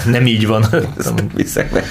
[0.04, 0.64] nem így van.
[1.34, 1.70] Viszek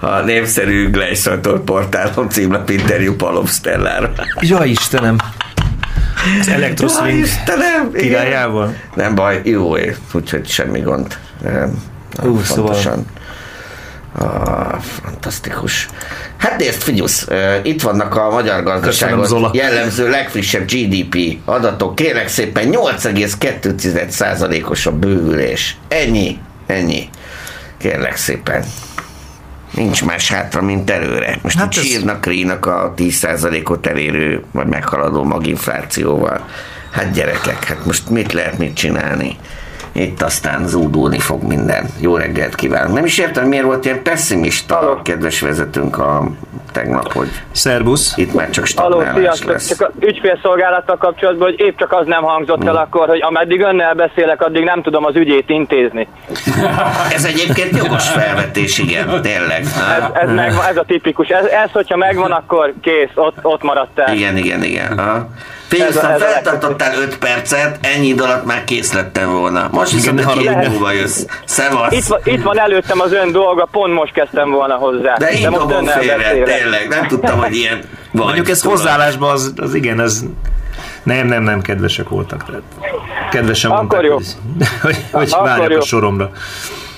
[0.00, 4.12] a népszerű Gleisator portálon címlap interjú Palom Stellára.
[4.40, 5.16] Ja, Istenem!
[6.82, 8.74] Az Istenem, királyával?
[8.94, 11.18] Nem baj, jó év, úgyhogy semmi gond.
[12.22, 13.04] Ú, szóval...
[14.18, 15.88] Ah, fantasztikus.
[16.36, 17.26] Hát nézd, figyusz,
[17.62, 21.94] itt vannak a magyar gazdaságot jellemző legfrissebb GDP adatok.
[21.94, 25.76] Kérek szépen 8,2%-os a bővülés.
[25.88, 27.08] Ennyi, ennyi.
[27.78, 28.64] Kérlek szépen.
[29.74, 31.38] Nincs más hátra, mint előre.
[31.42, 31.84] Most hát itt ez...
[31.84, 36.48] sírnak, rínak a 10%-ot elérő, vagy meghaladó maginflációval.
[36.90, 39.36] Hát gyerekek, hát most mit lehet mit csinálni?
[39.92, 41.86] Itt aztán zúdulni fog minden.
[42.00, 42.94] Jó reggelt kívánok.
[42.94, 46.30] Nem is értem, miért volt ilyen pessimista a kedves vezetőnk a
[46.72, 48.16] tegnap, hogy Szerbusz.
[48.16, 49.68] itt már csak stagnálás lesz.
[49.68, 53.94] Csak a ügyfélszolgálattal kapcsolatban, hogy épp csak az nem hangzott el akkor, hogy ameddig önnel
[53.94, 56.08] beszélek, addig nem tudom az ügyét intézni.
[57.16, 59.60] Ez egyébként jogos felvetés, igen, tényleg.
[59.60, 61.28] Ez, ez, meg, ez a tipikus.
[61.28, 64.14] Ez, ez, hogyha megvan, akkor kész, ott, ott maradt el.
[64.14, 64.98] Igen, igen, igen.
[64.98, 65.28] Aha.
[65.78, 69.68] Pénztán feltartottál 5 percet, ennyi idő alatt már kész lettem volna.
[69.70, 71.24] Most viszont egy hét múlva jössz.
[71.44, 71.92] Szevasz.
[71.92, 75.16] Itt, van, itt van előttem az ön dolga, pont most kezdtem volna hozzá.
[75.16, 76.88] De így dobom félre, tényleg.
[76.88, 77.80] Nem tudtam, hogy ilyen
[78.12, 78.24] vagy.
[78.24, 80.22] Mondjuk ez hozzáállásban az, az igen, ez
[81.02, 82.44] nem, nem, nem, kedvesek voltak.
[82.44, 82.62] Tehát
[83.30, 84.14] kedvesen Akkor mondták, jó.
[84.14, 84.26] hogy,
[84.82, 85.78] hogy, hogy Akkor várjak jó.
[85.78, 86.30] a soromra.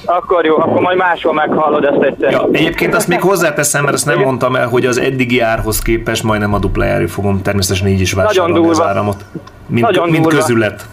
[0.04, 2.30] Akkor jó, akkor majd máshol meghallod ezt egyszer.
[2.30, 6.22] Ja, egyébként azt még hozzáteszem, mert azt nem mondtam el, hogy az eddigi árhoz képest
[6.22, 8.84] majdnem a duplájára fogom természetesen így is vásárolni az durva.
[8.84, 9.24] áramot.
[9.66, 10.38] Mint, Nagyon mint durva.
[10.38, 10.86] közület.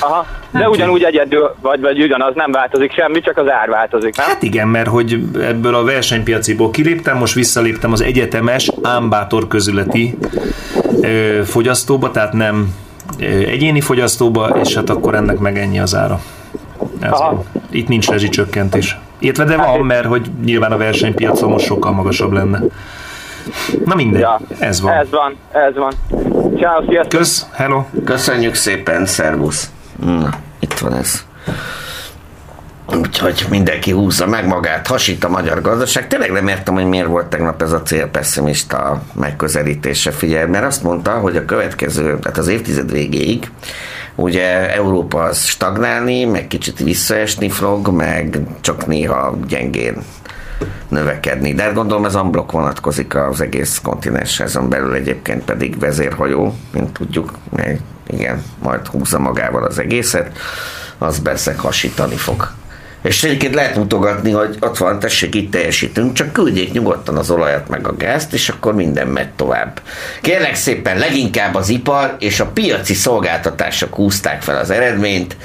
[0.00, 0.26] Aha.
[0.50, 4.26] De ugyanúgy egyedül, vagy, vagy ugyanaz, nem változik semmi, csak az ár változik, nem?
[4.26, 10.18] Hát igen, mert hogy ebből a versenypiaciból kiléptem, most visszaléptem az egyetemes, ámbátor közületi
[11.00, 12.74] ö, fogyasztóba, tehát nem
[13.20, 16.20] ö, egyéni fogyasztóba, és hát akkor ennek meg ennyi az ára.
[17.00, 17.12] Ez.
[17.70, 18.98] Itt nincs rezsicsökkentés.
[19.18, 22.60] Illetve de van, mert hogy nyilván a versenypiacon most sokkal magasabb lenne.
[23.84, 24.40] Na mindegy, Ja.
[24.58, 24.92] ez van.
[24.92, 25.92] Ez van, ez van.
[26.58, 27.18] Ciao, sziasztok!
[27.20, 27.84] Kösz, hello.
[28.04, 29.70] Köszönjük szépen, szervusz.
[30.04, 30.28] Na,
[30.58, 31.26] itt van ez.
[32.96, 36.06] Úgyhogy mindenki húzza meg magát, hasít a magyar gazdaság.
[36.06, 40.10] Tényleg nem értem, hogy miért volt tegnap ez a célpesszimista megközelítése.
[40.10, 43.50] Figyelj, mert azt mondta, hogy a következő, tehát az évtized végéig
[44.14, 50.02] ugye Európa az stagnálni, meg kicsit visszaesni fog, meg csak néha gyengén
[50.88, 51.54] növekedni.
[51.54, 56.92] De hát gondolom ez unblock vonatkozik az egész kontinensre, ezen belül egyébként pedig vezérhajó, mint
[56.92, 60.38] tudjuk, meg igen, majd húzza magával az egészet,
[60.98, 62.57] az persze hasítani fog.
[63.08, 67.68] És egyébként lehet mutogatni, hogy ott van, tessék, itt teljesítünk, csak küldjék nyugodtan az olajat
[67.68, 69.80] meg a gázt, és akkor minden megy tovább.
[70.22, 75.36] Kérlek szépen, leginkább az ipar és a piaci szolgáltatások húzták fel az eredményt,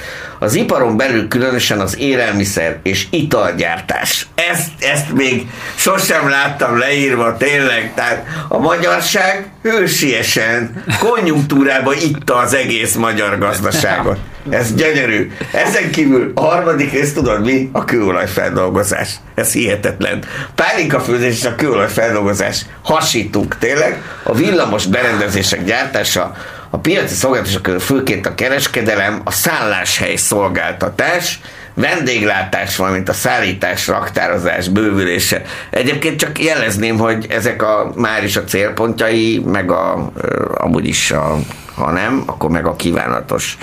[0.43, 4.27] az iparon belül különösen az élelmiszer és italgyártás.
[4.51, 7.91] Ezt, ezt még sosem láttam leírva, tényleg.
[7.95, 14.17] Tehát a magyarság hősiesen, konjunktúrába itta az egész magyar gazdaságot.
[14.49, 15.31] Ez gyönyörű.
[15.51, 17.69] Ezen kívül a harmadik rész tudod mi?
[17.71, 19.15] A kőolajfeldolgozás.
[19.35, 20.23] Ez hihetetlen.
[20.55, 22.65] Pálinkafőzés és a kőolajfeldolgozás.
[22.83, 24.01] Hasítunk tényleg.
[24.23, 26.35] A villamos berendezések gyártása,
[26.73, 31.39] a piaci szolgáltatások közül főként a kereskedelem, a szálláshely szolgáltatás,
[31.73, 35.41] vendéglátás, valamint a szállítás, raktározás bővülése.
[35.69, 40.11] Egyébként csak jelezném, hogy ezek a már is a célpontjai, meg a,
[40.53, 41.37] amúgy is a,
[41.75, 43.57] ha nem, akkor meg a kívánatos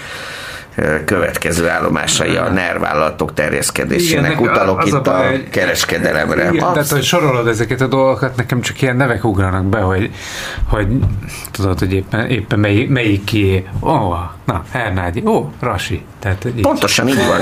[1.04, 4.30] következő állomásai a NER vállalatok terjeszkedésének.
[4.30, 6.48] Igen, Utalok a itt a, baj, hogy- kereskedelemre.
[6.50, 10.10] Igen, Absz- tehát, hogy sorolod ezeket a dolgokat, nekem csak ilyen nevek ugranak be, hogy,
[10.68, 10.86] hogy
[11.50, 13.66] tudod, hogy éppen, éppen melyik, melyik kié.
[13.80, 16.02] Ó, oh, na, Hernádi, ó, oh, Rasi.
[16.18, 16.60] Tehát, így.
[16.60, 17.40] Pontosan így van.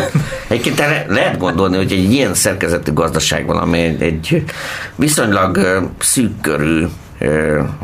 [0.48, 4.44] Egyébként erre lehet gondolni, hogy egy ilyen szerkezetű gazdaságban, ami egy,
[4.94, 5.58] viszonylag
[5.98, 6.86] szűk körű,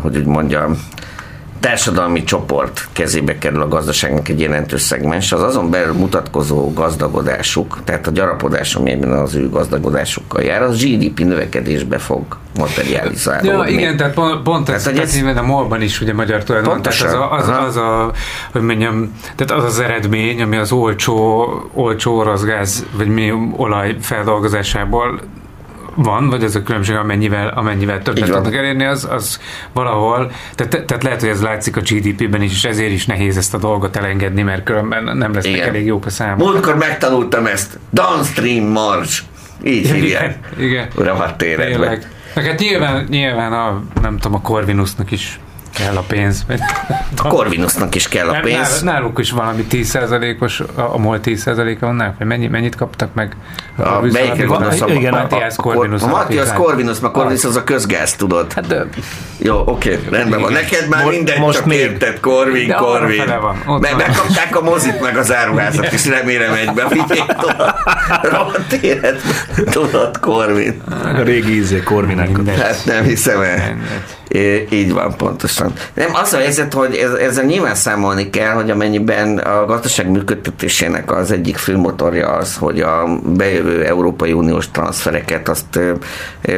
[0.00, 0.78] hogy úgy mondjam,
[1.64, 8.06] társadalmi csoport kezébe kerül a gazdaságnak egy jelentős szegmens, az azon belül mutatkozó gazdagodásuk, tehát
[8.06, 12.22] a gyarapodás, ami ebben az ő gazdagodásukkal jár, az GDP növekedésbe fog
[12.58, 13.72] materializálódni.
[13.72, 16.42] Ja, igen, tehát pont, pont ez, Tehát, tehát, ez- ez, a MOL-ban is ugye magyar
[16.44, 18.12] tulajdon, tehát az a, az, az, a,
[18.52, 23.96] hogy mondjam, tehát az az eredmény, ami az olcsó, olcsó orosz gáz, vagy mi olaj
[24.00, 25.20] feldolgozásából
[25.94, 29.40] van, vagy az a különbség, amennyivel, amennyivel többet tudnak elérni, az, az
[29.72, 33.54] valahol, tehát, tehát lehet, hogy ez látszik a GDP-ben is, és ezért is nehéz ezt
[33.54, 35.68] a dolgot elengedni, mert különben nem lesznek Igen.
[35.68, 36.38] elég jók a számok.
[36.38, 37.78] Múltkor megtanultam ezt.
[37.90, 39.12] Downstream marge.
[39.62, 40.38] Így hívják.
[40.56, 40.88] Igen, igen.
[40.96, 41.68] Rohadt életben.
[41.68, 42.08] Tényleg.
[42.34, 45.40] Meg hát nyilván, nyilván a, nem tudom, a Corvinusnak is
[45.74, 46.44] kell a pénz.
[47.16, 48.82] A Corvinusnak is kell a pénz.
[48.82, 53.14] nál- Náluk is valami 10%-os, a, a MOL 10%-a van náluk, vagy mennyi, mennyit kaptak
[53.14, 53.36] meg?
[53.76, 54.80] A, melyikre gondolsz?
[54.80, 56.02] A, igen, a, a, Matthias a, Corvinus.
[56.02, 56.52] a Matthias.
[56.52, 58.52] Corvinus, mert Corvinus az a közgáz, tudod.
[58.52, 58.84] Hát de,
[59.46, 60.52] Jó, oké, rendben van.
[60.52, 61.78] Neked már Most- mindegy, most csak még.
[61.78, 64.00] érted, Corvin, De van, ott Meg, van.
[64.06, 67.76] megkapták a mozit, meg az áruházat is, remélem egybe vigyék tovább.
[68.22, 69.20] Rohadt élet,
[69.70, 70.82] tudod, Corvin.
[70.90, 72.48] A régi ízé, korvinákat.
[72.48, 73.56] Hát nem hiszem el.
[73.56, 74.66] Mindegy.
[74.70, 75.72] Így van, pontosan.
[75.94, 81.12] Nem, az a helyzet, hogy ez, ezzel nyilván számolni kell, hogy amennyiben a gazdaság működtetésének
[81.12, 85.78] az egyik fő motorja az, hogy a bejövő Európai Uniós transfereket azt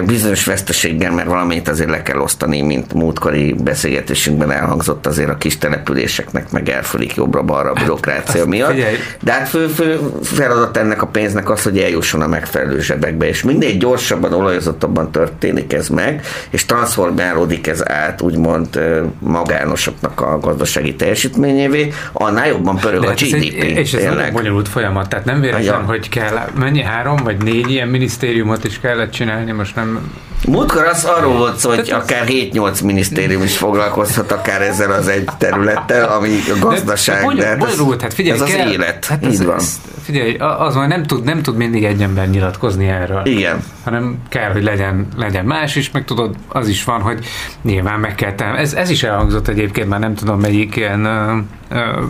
[0.07, 5.59] bizonyos veszteséggel, mert valamit azért le kell osztani, mint múltkori beszélgetésünkben elhangzott azért a kis
[5.59, 8.71] településeknek meg elfölik jobbra-balra a hát, bürokrácia hát, miatt.
[8.71, 8.97] Figyelj.
[9.23, 13.43] De hát fő, fő feladat ennek a pénznek az, hogy eljusson a megfelelő zsebekbe, és
[13.43, 18.81] mindegy gyorsabban, olajozottabban történik ez meg, és transformálódik ez át, úgymond
[19.19, 23.63] magánosoknak a gazdasági teljesítményévé, annál jobban pörög De a GDP.
[23.63, 27.71] Egy, és ez egy bonyolult folyamat, tehát nem véletlen, hogy kell, mennyi három vagy négy
[27.71, 30.11] ilyen minisztériumot is kellett csinálni, most nem
[30.49, 32.25] Múltkor az arról volt szó, hogy akár
[32.57, 37.27] 7-8 minisztérium is foglalkozhat akár ezzel az egy területtel, ami a gazdaság.
[37.27, 39.05] De, de bonyolult, hát figyelj, ez kell, az élet.
[39.05, 39.55] Hát ez, van.
[39.55, 43.21] Ez, figyelj, az hogy nem tud, nem tud mindig egy ember nyilatkozni erről.
[43.25, 43.63] Igen.
[43.85, 47.27] Hanem kell, hogy legyen, legyen más is, meg tudod, az is van, hogy
[47.63, 48.59] nyilván meg kell tenni.
[48.59, 51.37] Ez, ez is elhangzott egyébként, már nem tudom melyik ilyen ö,
[51.69, 52.03] ö,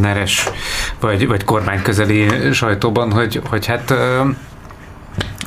[0.00, 0.48] neres
[1.00, 4.20] vagy, vagy kormányközeli sajtóban, hogy, hogy hát ö,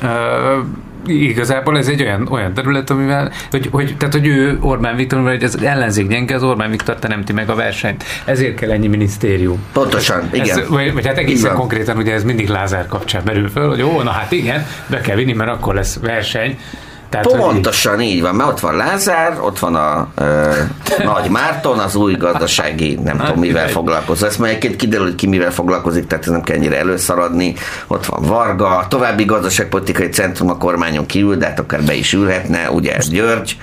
[0.02, 0.58] ö,
[1.10, 5.44] igazából ez egy olyan, olyan terület, amivel, hogy, hogy, tehát, hogy ő Orbán Viktor, hogy
[5.44, 8.04] az ellenzék gyenge, az Orbán Viktor teremti meg a versenyt.
[8.24, 9.64] Ezért kell ennyi minisztérium.
[9.72, 10.58] Pontosan, igen.
[10.58, 14.02] Ez, vagy, vagy hát egészen konkrétan ugye ez mindig Lázár kapcsán merül föl, hogy ó,
[14.02, 16.58] na hát igen, be kell vinni, mert akkor lesz verseny.
[17.08, 20.50] Tehát, Pontosan így van, mert ott van Lázár, ott van a ö,
[21.04, 24.26] Nagy Márton, az új gazdasági, nem tudom mivel foglalkozó.
[24.26, 27.54] Ezt már egyébként kiderül, hogy ki mivel foglalkozik, tehát nem kell ennyire előszaradni.
[27.86, 32.70] Ott van Varga, további gazdaságpolitikai centrum a kormányon kívül, de hát akár be is ülhetne,
[32.70, 33.56] ugye ez György,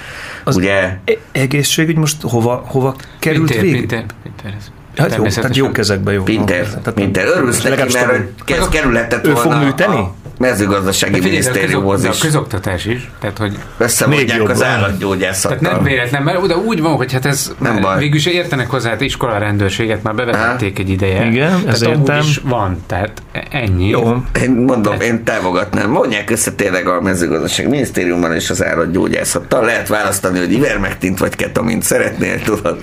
[0.44, 0.98] az ugye...
[1.06, 3.80] E- egészségügy most hova, hova került Pintér, végül?
[3.80, 4.54] Pintér, Pintér,
[4.98, 6.24] Hát jó, tehát jó kezekben jó.
[6.24, 7.26] Pinter, tehát Pinter.
[7.26, 9.40] Örülsz neki, mert kerülhetett volna.
[9.40, 9.96] Ő fog műteni?
[9.96, 12.10] A, mezőgazdasági minisztériumhoz is.
[12.10, 13.12] A közoktatás is.
[13.20, 15.57] Tehát, hogy Összemondják az állatgyógyászattal.
[15.57, 17.98] Tehát nem véletlen, mert de úgy van, hogy hát ez nem baj.
[17.98, 21.26] végül is értenek hozzá, hát iskola rendőrséget már bevezették egy ideje.
[21.26, 22.20] Igen, ez értem.
[22.20, 23.22] is van, tehát
[23.52, 23.88] ennyi.
[23.88, 25.03] Jó, én mondom, hát.
[25.03, 25.90] én támogatnám.
[25.90, 29.66] Mondják össze tényleg a mezőgazdasági minisztériumban és az állatgyógyászattal.
[29.66, 32.78] Lehet választani, hogy ivermektint vagy ketamint szeretnél, tudod.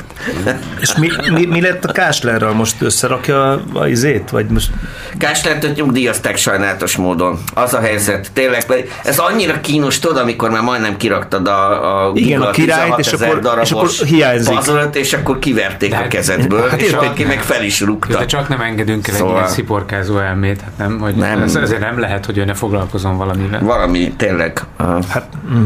[0.81, 2.53] És mi, mi, mi lett a Káslerral?
[2.53, 4.31] Most összerakja a izét?
[4.31, 4.71] Vagy most...
[5.19, 8.65] Káslert nyugdíjazták sajnálatos módon az a helyzet, tényleg,
[9.05, 13.59] ez annyira kínos, tudod, amikor már majdnem kiraktad a, a Igen, a királyt, és akkor,
[13.63, 14.55] és akkor hiányzik.
[14.55, 18.19] Puzzle-t, és akkor kiverték de, a kezedből, hát, és aki meg fel is rúgta.
[18.19, 19.33] De csak nem engedünk el szóval...
[19.33, 21.43] egy ilyen sziporkázó elmét, hát nem, hogy nem.
[21.43, 23.61] Ez, ezért nem lehet, hogy ő ne foglalkozom valamivel.
[23.61, 24.61] Valami, tényleg.
[24.79, 25.65] Uh, hát, mm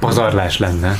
[0.00, 0.96] pazarlás lenne.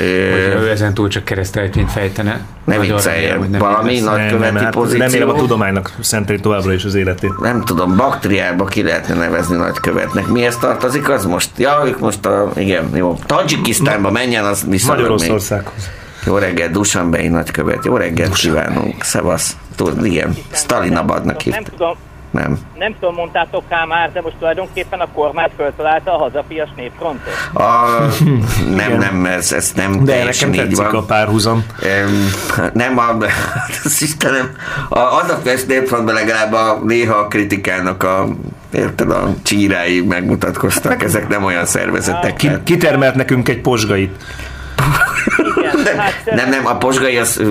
[0.00, 0.30] É...
[0.30, 2.40] Hogy ő ezen túl csak keresztelként fejtene.
[2.64, 5.00] Ne vicceljen, valami nagyköveti hát pozíció.
[5.00, 7.38] Remélem a tudománynak szenteli továbbra is az életét.
[7.40, 10.26] Nem tudom, baktriába ki lehetne nevezni nagykövetnek.
[10.26, 11.50] Mihez tartozik az most?
[11.56, 13.18] Ja, ők most a, igen, jó.
[13.26, 15.90] Tajikisztánba menjen, az viszont Magyarországhoz.
[16.26, 17.84] Jó reggel, Dusanbei nagykövet.
[17.84, 19.02] Jó reggelt kívánunk.
[19.02, 19.56] Szevasz.
[19.76, 21.96] Tud, igen, Stalin Abadnak Nem tudom,
[22.30, 22.58] nem.
[22.78, 27.32] Nem tudom, mondtátok ká már, de most tulajdonképpen a kormány föltalálta a hazafias népfrontot.
[27.52, 27.62] A,
[28.80, 30.94] nem, nem, ez, ez nem de nekem így van.
[30.94, 31.66] a párhuzam.
[32.72, 33.16] Nem, a,
[33.84, 34.50] az Istenem,
[34.88, 38.28] a hazafias népfrontban legalább a, néha a kritikának a
[38.72, 42.36] érted, a csírái megmutatkoztak, ezek nem olyan szervezetek.
[42.36, 44.24] Ki, kitermelt nekünk egy posgait.
[45.86, 47.42] Nem, hát, nem, nem, a Posgai, az,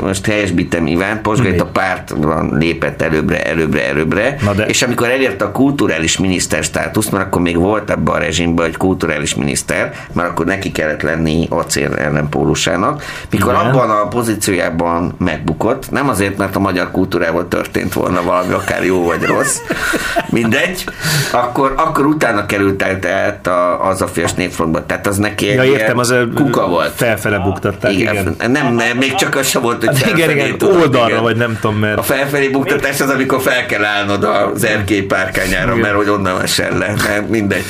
[0.00, 4.66] most helyesbítem Iván, Posgai a pártban lépett előbbre, előbbre, előbbre, de...
[4.66, 8.76] és amikor elérte a kulturális miniszter státuszt, mert akkor még volt ebben a rezsimben egy
[8.76, 13.66] kulturális miniszter, mert akkor neki kellett lenni acél ellenpólusának, mikor Igen.
[13.66, 19.04] abban a pozíciójában megbukott, nem azért, mert a magyar kultúrával történt volna valami, akár jó
[19.04, 19.58] vagy rossz,
[20.30, 20.84] mindegy,
[21.32, 23.50] akkor, akkor utána került át
[23.82, 26.92] az a félsz népfrontba, tehát az neki egy ja, értem, az kuka volt.
[26.94, 27.38] Felfele
[27.80, 28.34] buktatták, igen.
[28.36, 28.50] igen.
[28.50, 31.22] Nem, nem, még csak az sem volt, hogy hát igen, igen, tudom, oldalra, igen.
[31.22, 31.98] vagy nem tudom mert.
[31.98, 36.78] A felfelé buktatás az, amikor fel kell állnod az erkély párkányára, mert hogy onnan esel
[36.78, 36.94] le.
[37.06, 37.64] Mert mindegy.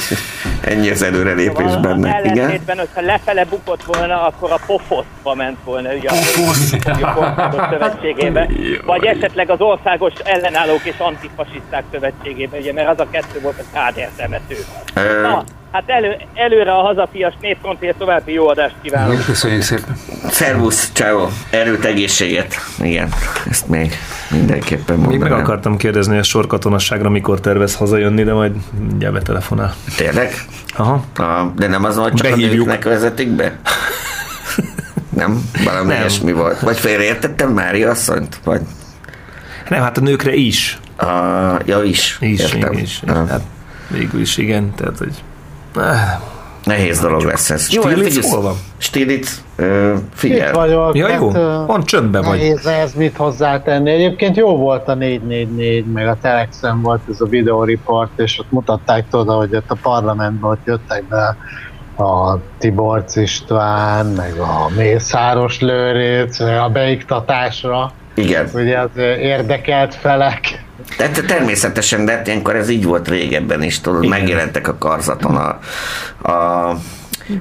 [0.61, 2.15] Ennyi az előrelépés benne.
[2.15, 6.15] Ellentétben, hogyha lefele bukott volna, akkor a pofoszba ment volna ugye a
[7.71, 8.49] szövetségébe.
[8.85, 13.65] Vagy esetleg az országos ellenállók és antifasiszták szövetségébe, ugye, mert az a kettő volt a
[13.73, 14.57] káder temető.
[15.23, 19.25] Na, Hát elő, előre a hazafias népfrontért további jó adást kívánok.
[19.25, 19.97] Köszönjük szépen.
[20.31, 22.55] Szervusz, ciao, erőt, egészséget.
[22.83, 23.09] Igen,
[23.51, 23.93] ezt még
[24.31, 25.21] mindenképpen mondanám.
[25.21, 29.75] Még meg akartam kérdezni, a sorkatonasságra mikor tervez hazajönni, de majd mindjárt betelefonál.
[29.97, 30.33] Tényleg?
[30.77, 31.05] Aha.
[31.15, 32.53] A, de nem az, hogy csak Behívjuk.
[32.53, 33.59] a nőknek vezetik be?
[35.09, 35.51] nem?
[35.65, 36.61] Valami ilyesmi volt.
[36.61, 38.41] Vagy félreértettem Mária asszonyt?
[38.45, 38.61] Vagy...
[39.69, 40.79] Nem, hát a nőkre is.
[40.97, 41.07] A,
[41.65, 42.17] ja, is.
[42.21, 42.73] Is, Értem.
[42.73, 42.81] is.
[42.83, 43.03] is.
[43.07, 43.43] Hát
[43.89, 45.23] végül is igen, tehát hogy
[46.65, 47.73] Nehéz dolog lesz ez.
[47.73, 48.55] Jó, Stilic hol van?
[48.79, 50.49] Stilic, uh, figyel.
[50.49, 50.97] Itt vagyok.
[50.97, 51.31] Ja, jó,
[51.67, 52.39] van csöndben vagy.
[52.39, 53.91] Nehéz ez mit hozzátenni.
[53.91, 59.05] Egyébként jó volt a 444, meg a Telexen volt ez a videóriport, és ott mutatták
[59.11, 61.37] oda, hogy ott a parlamentben ott jöttek be
[62.05, 67.93] a Tiborc István, meg a Mészáros Lőrinc, a beiktatásra.
[68.15, 68.49] Igen.
[68.55, 70.65] Ugye az érdekelt felek.
[70.97, 74.19] De természetesen, de ilyenkor ez így volt régebben is, tudod, Igen.
[74.19, 75.59] megjelentek a karzaton a,
[76.31, 76.77] a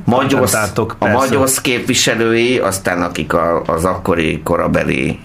[0.05, 0.53] Magyarsz,
[0.97, 5.19] a Magyarsz képviselői, aztán akik a, az akkori korabeli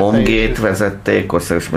[0.00, 1.68] Omgét vezették, országos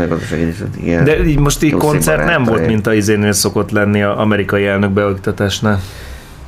[0.82, 1.04] igen.
[1.04, 2.36] De így most így koncert barátai.
[2.36, 5.82] nem volt, mint a izénél szokott lenni az amerikai elnök beoktatásnál.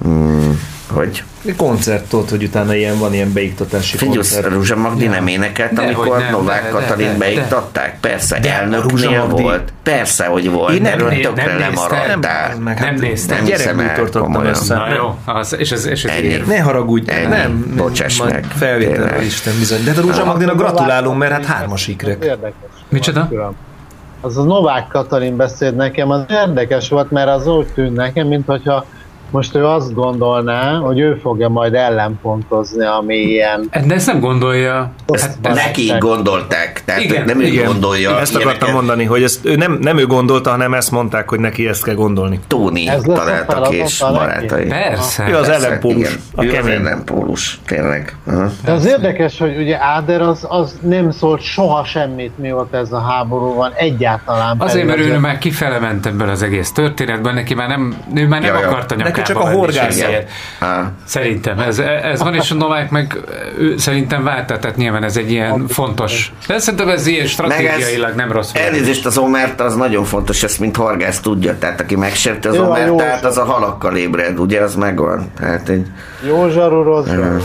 [0.01, 0.59] Hmm,
[0.89, 1.23] hogy?
[1.57, 4.53] koncertot, hogy utána ilyen van ilyen beiktatási Figyelsz, koncert.
[4.53, 5.09] Rúzsa Magdi ja.
[5.09, 7.97] nem énekelt, de, amikor nem, Novák de, Katalin de, beiktatták?
[7.99, 9.73] Persze, de, elnöknél volt.
[9.83, 10.73] Persze, hogy volt.
[10.73, 12.15] Én nem, nem, tökre nem lemaradtál.
[12.57, 13.37] Nem, nem néztem.
[13.37, 14.07] Nem hiszem el,
[14.45, 14.75] össze.
[14.75, 16.43] Na jó, az, és ez, és ez Ennyi.
[16.47, 17.27] Ne haragudj, Ennyi.
[17.27, 17.73] nem.
[17.77, 18.45] Bocsáss meg.
[18.45, 19.83] Felvételre Isten bizony.
[19.83, 22.37] De a Rúzsa Magdinak gratulálunk, mert hát hármas ikrek.
[22.89, 23.29] Micsoda?
[24.21, 28.85] Az a Novák Katalin beszéd nekem, az érdekes volt, mert az úgy tűnt nekem, mintha
[29.31, 33.69] most ő azt gondolná, hogy ő fogja majd ellenpontozni, ami ilyen...
[33.87, 34.91] De ezt nem gondolja.
[35.13, 37.63] Hát, neki gondolták, tehát igen, nem igen.
[37.63, 38.19] ő gondolja.
[38.19, 38.73] Ezt akartam ilyeneket.
[38.73, 41.95] mondani, hogy ezt ő nem, nem ő gondolta, hanem ezt mondták, hogy neki ezt kell
[41.95, 42.39] gondolni.
[42.47, 44.65] Tóni találtak és barátai.
[44.65, 45.29] Persze.
[45.29, 46.19] Ő az ellenpólus.
[46.35, 46.75] A ő kemény.
[46.75, 48.15] az ellenpólus, tényleg.
[48.63, 52.99] De az érdekes, hogy ugye Áder az, az nem szólt soha semmit, mióta ez a
[52.99, 54.55] háború van, egyáltalán.
[54.59, 58.41] Azért, mert ő már kifele ment ebből az egész történetben, neki már nem, ő már
[58.41, 60.29] nem ja, akarta ja csak a horgászért.
[61.05, 63.17] Szerintem ez, ez van, és a Novák meg
[63.57, 66.31] ő, szerintem válta, tehát nyilván ez egy ilyen fontos.
[66.47, 68.53] De szerintem ez ilyen stratégiailag nem rossz.
[68.53, 72.95] Elnézést az Omert, az nagyon fontos, ezt mint horgász tudja, tehát aki megsérti az Omert,
[72.95, 75.31] tehát az a halakkal ébred, ugye, az megvan.
[75.39, 75.87] Tehát egy...
[76.27, 77.39] Jó zsaru, rossz zsaru.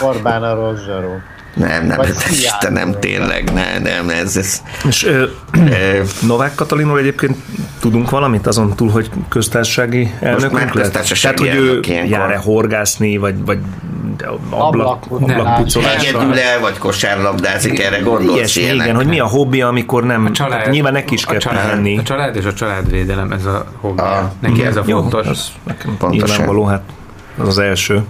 [0.00, 1.12] Orbán a rossz zsaru.
[1.54, 4.36] Nem, nem, ez Istenem, tényleg, nem, nem, ez...
[4.36, 7.36] ez És ö, ö, Novák Katalinról egyébként
[7.80, 10.92] tudunk valamit azon túl, hogy köztársasági elnökünk lett?
[10.92, 13.58] Tehát, hogy ő jár-e horgászni, vagy, vagy
[14.50, 16.08] ablak, ablakpucolásra?
[16.08, 20.60] Egyedül-e, vagy kosárlabdázik, erre gondolsz Ilyesmi, igen, hogy mi a hobbi, amikor nem, a család,
[20.60, 21.98] hát nyilván neki is kell család, lenni.
[21.98, 24.02] A család és a családvédelem, ez a hobbi.
[24.40, 25.24] Neki ez a fontos.
[25.24, 26.82] Jó, az nekem nyilvánvaló, hát
[27.38, 28.04] az az első.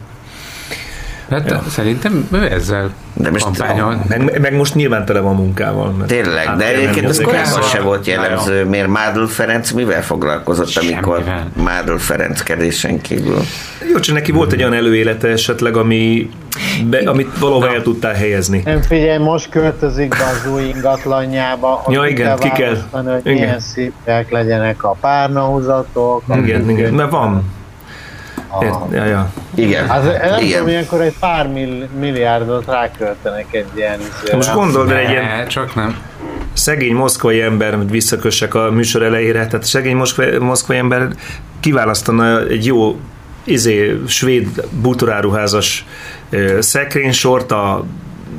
[1.31, 1.63] Hát ja.
[1.69, 4.03] szerintem ezzel de most kampányol.
[4.09, 5.91] Meg, meg, most nyilván tele van munkával.
[5.91, 10.97] Mert Tényleg, de egyébként ez korábban se volt jellemző, miért Mádl Ferenc mivel foglalkozott, Semmivel.
[10.97, 11.25] amikor
[11.65, 13.41] Mádl Ferenc kedésen kívül?
[13.93, 16.31] Jó, csak neki volt egy olyan előélete esetleg, ami
[16.85, 18.63] be, amit valahol el tudtál helyezni.
[18.65, 21.85] Nem figyelj, most költözik be az új ingatlanjába.
[21.89, 22.77] Ja, igen, ki kell.
[22.91, 23.33] Hogy igen.
[23.33, 26.23] milyen szépek legyenek a párnahúzatok.
[26.37, 27.59] Igen, igen, mert van
[28.49, 28.87] a...
[28.93, 29.33] Ja, ja.
[29.55, 29.89] Igen.
[29.89, 30.53] Az, nem Igen.
[30.53, 33.99] tudom, ilyenkor egy pár mill, milliárdot ráköltenek egy ilyen...
[34.33, 35.49] Most gondold el egy ilyen...
[35.49, 35.97] Csak nem.
[36.53, 41.09] Szegény moszkvai ember, hogy visszakössek a műsor elejére, tehát szegény moszkvai, moszkvai ember
[41.61, 42.99] kiválasztana egy jó
[43.45, 45.87] izé, svéd bútoráruházas
[46.59, 47.85] szekrénysort a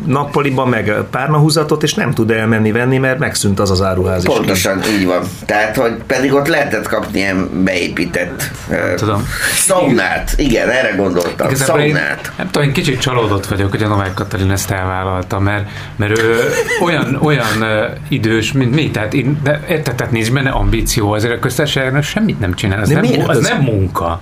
[0.06, 4.88] nappaliban meg párnahúzatot, és nem tud elmenni venni, mert megszűnt az az áruház Pontosan, is.
[4.88, 5.24] így van.
[5.46, 8.52] Tehát, hogy pedig ott lehetett kapni ilyen beépített
[8.96, 9.28] tudom.
[9.54, 10.34] szaunát.
[10.38, 11.48] Igen, erre gondoltam.
[11.50, 12.26] Igazából szaunát.
[12.26, 16.20] Én, nem tudom, én kicsit csalódott vagyok, hogy a Novák Katalin ezt elvállalta, mert, mert
[16.20, 16.50] ő
[16.82, 17.66] olyan, olyan
[18.08, 22.40] idős, mint mi, tehát én, de érted, tehát nincs benne ambíció, azért a köztársaságnak semmit
[22.40, 24.22] nem csinál, az, nem, az, az nem munka.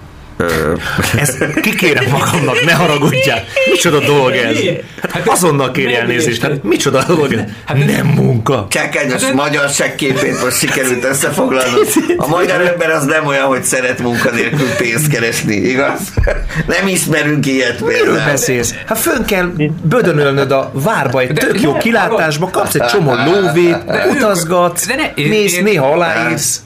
[1.16, 3.44] Ezt kikérem magamnak, ne haragudjál.
[3.70, 4.57] Micsoda dolog ez?
[5.11, 6.41] Hát azonnal kérj elnézést.
[6.41, 7.40] Hát micsoda dolog ez?
[7.66, 8.68] Hát nem munka.
[8.70, 11.88] Csákányos hát, magyarság képét most sikerült összefoglalnod.
[12.18, 15.99] A magyar ember az nem olyan, hogy szeret munkanélkül pénzt keresni, igaz?
[16.68, 18.11] Nem ismerünk ilyet például.
[18.11, 18.74] Miről beszélsz?
[18.86, 19.52] Hát fönn kell
[19.84, 23.78] bödönölnöd a várba egy tök jó kilátásba, kapsz egy csomó lóvét,
[24.10, 26.61] utazgatsz, mész, néha aláírsz.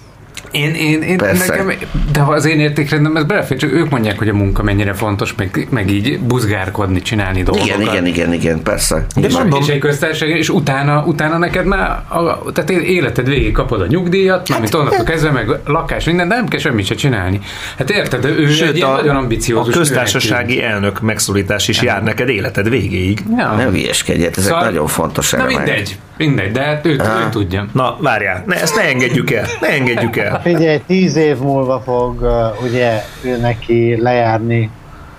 [0.54, 1.72] Én, én, én nekem,
[2.12, 5.36] de ha az én értékrendem ez belefér, csak ők mondják, hogy a munka mennyire fontos,
[5.36, 7.80] meg, meg így buzgárkodni, csinálni dolgokat.
[7.80, 9.06] Igen, igen, igen, igen, persze.
[9.16, 13.52] De és, mondom, és egy köztársaság, és utána, utána neked már, a, tehát életed végig
[13.52, 16.96] kapod a nyugdíjat, hát, amit onnantól kezdve, meg lakás, minden, de nem kell semmit se
[16.96, 17.40] csinálni.
[17.78, 19.76] Hát érted, de ő Sőt, egy a, nagyon ambiciózus.
[19.76, 23.20] A köztársasági elnök megszólítás is jár neked életed végéig.
[23.38, 23.56] Ja.
[23.56, 27.65] Nem hülyeskedj, ezek szóval, nagyon fontos Na mindegy, mindegy, de hát ő, ő tudja.
[27.73, 30.41] Na, várjál, ne, ezt ne engedjük el, ne engedjük el.
[30.41, 34.69] Figyelj, tíz év múlva fog uh, ugye ő neki lejárni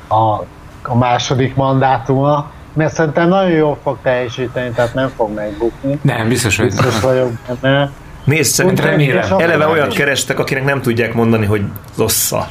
[0.09, 0.45] a,
[0.83, 5.99] a második mandátuma, mert szerintem nagyon jól fog teljesíteni, tehát nem fog megbukni.
[6.03, 7.31] Nem, biztos, hogy Biztos vagyok
[7.61, 7.91] benne.
[8.25, 9.01] Nézd, szerintem
[9.39, 11.63] eleve olyat kerestek, akinek nem tudják mondani, hogy
[11.97, 12.49] lossza.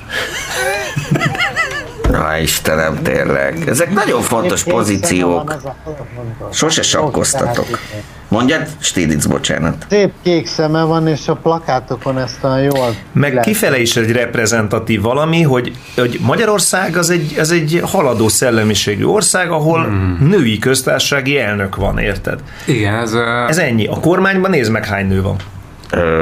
[2.09, 3.67] Na Istenem, tényleg.
[3.67, 5.55] Ezek nagyon fontos pozíciók.
[6.51, 7.65] Sose sakkoztatok.
[8.33, 9.85] Mondjad, Stilic, bocsánat.
[9.89, 12.95] Szép kék szeme van, és a plakátokon ezt a jól...
[13.11, 19.03] Meg kifele is egy reprezentatív valami, hogy, hogy Magyarország az egy, az egy haladó szellemiségű
[19.03, 20.27] ország, ahol hmm.
[20.29, 22.39] női köztársasági elnök van, érted?
[22.65, 23.13] Igen, ez...
[23.47, 23.87] Ez ennyi.
[23.87, 25.35] A kormányban nézd meg, hány nő van.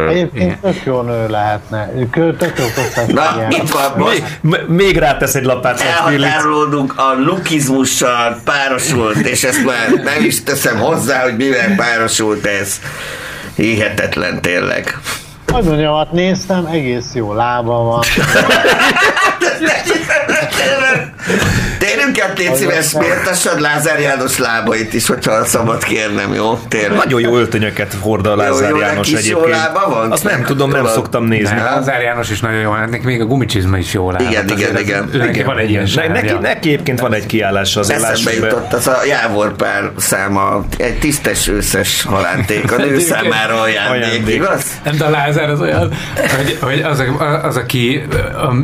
[0.10, 1.90] Egyébként tök jó nő lehetne.
[2.12, 2.66] Tök jó
[3.08, 4.24] Na, itt van most.
[4.42, 5.82] Még, még rátesz egy lapát.
[5.82, 12.80] Elhatárolódunk a lukizmussal párosult, és ezt már nem is teszem hozzá, hogy mivel párosult ez.
[13.56, 14.98] Hihetetlen tényleg.
[15.52, 18.02] Hogy mondjam, hát néztem, egész jó lába van.
[22.02, 26.60] Át, légy szíves, méltassad Lázár János lábait is, hogyha szabad kérnem, jó?
[26.68, 26.98] Tényleg.
[26.98, 29.46] Nagyon jó öltönyöket hord a Lázár jó, jó, János egyébként.
[29.46, 30.12] Jó lába van?
[30.12, 31.56] Azt nem tudom, nem szoktam nézni.
[31.56, 34.30] Ne, Lázár János is nagyon jó, neki még a gumicsizma is jó lába.
[34.30, 35.10] Igen, igen, igen.
[35.14, 39.06] Neki van egy ilyen neki, neki egyébként van egy kiállás az Eszembe jutott az a
[39.06, 44.64] jávorpár száma, egy tisztes őszes halánték, a nő számára ajándék, igaz?
[44.84, 45.94] Nem, de a Lázár az olyan,
[46.38, 47.04] hogy, hogy az,
[47.44, 48.04] az, aki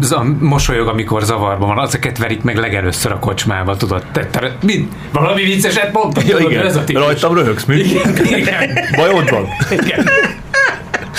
[0.02, 4.04] az, a mosolyog, amikor zavarban van, azokat verik meg legelőször a kocsmába, tudod?
[4.12, 4.88] Te, te, mi?
[5.12, 6.28] Valami vicceset mondtad?
[6.28, 6.66] Ja, igen.
[6.66, 7.76] Ez a Rajtam röhögsz, mi?
[7.76, 8.80] Igen, igen.
[8.96, 9.48] Bajod van?
[9.70, 10.10] Igen.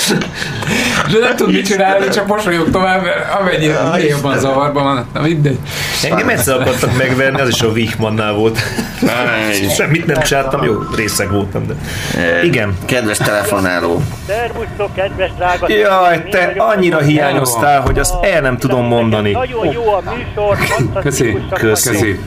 [1.12, 5.58] De nem tud mit csinálni, csak mosolyog tovább, mert amennyire jobban zavarban van, na mindegy.
[6.02, 8.58] Engem egyszer akartak megverni, az is a Wichmannnál volt.
[9.76, 11.74] Semmit nem csináltam, jó részeg voltam, de...
[12.44, 12.76] Igen.
[12.84, 14.02] Kedves telefonáló.
[14.26, 15.68] Szervusztok, kedves drága.
[15.68, 19.30] Jaj, te annyira hiányoztál, hogy azt el nem tudom mondani.
[19.30, 20.58] Nagyon jó a műsor,
[21.02, 21.38] Köszi.
[21.54, 22.20] Köszi.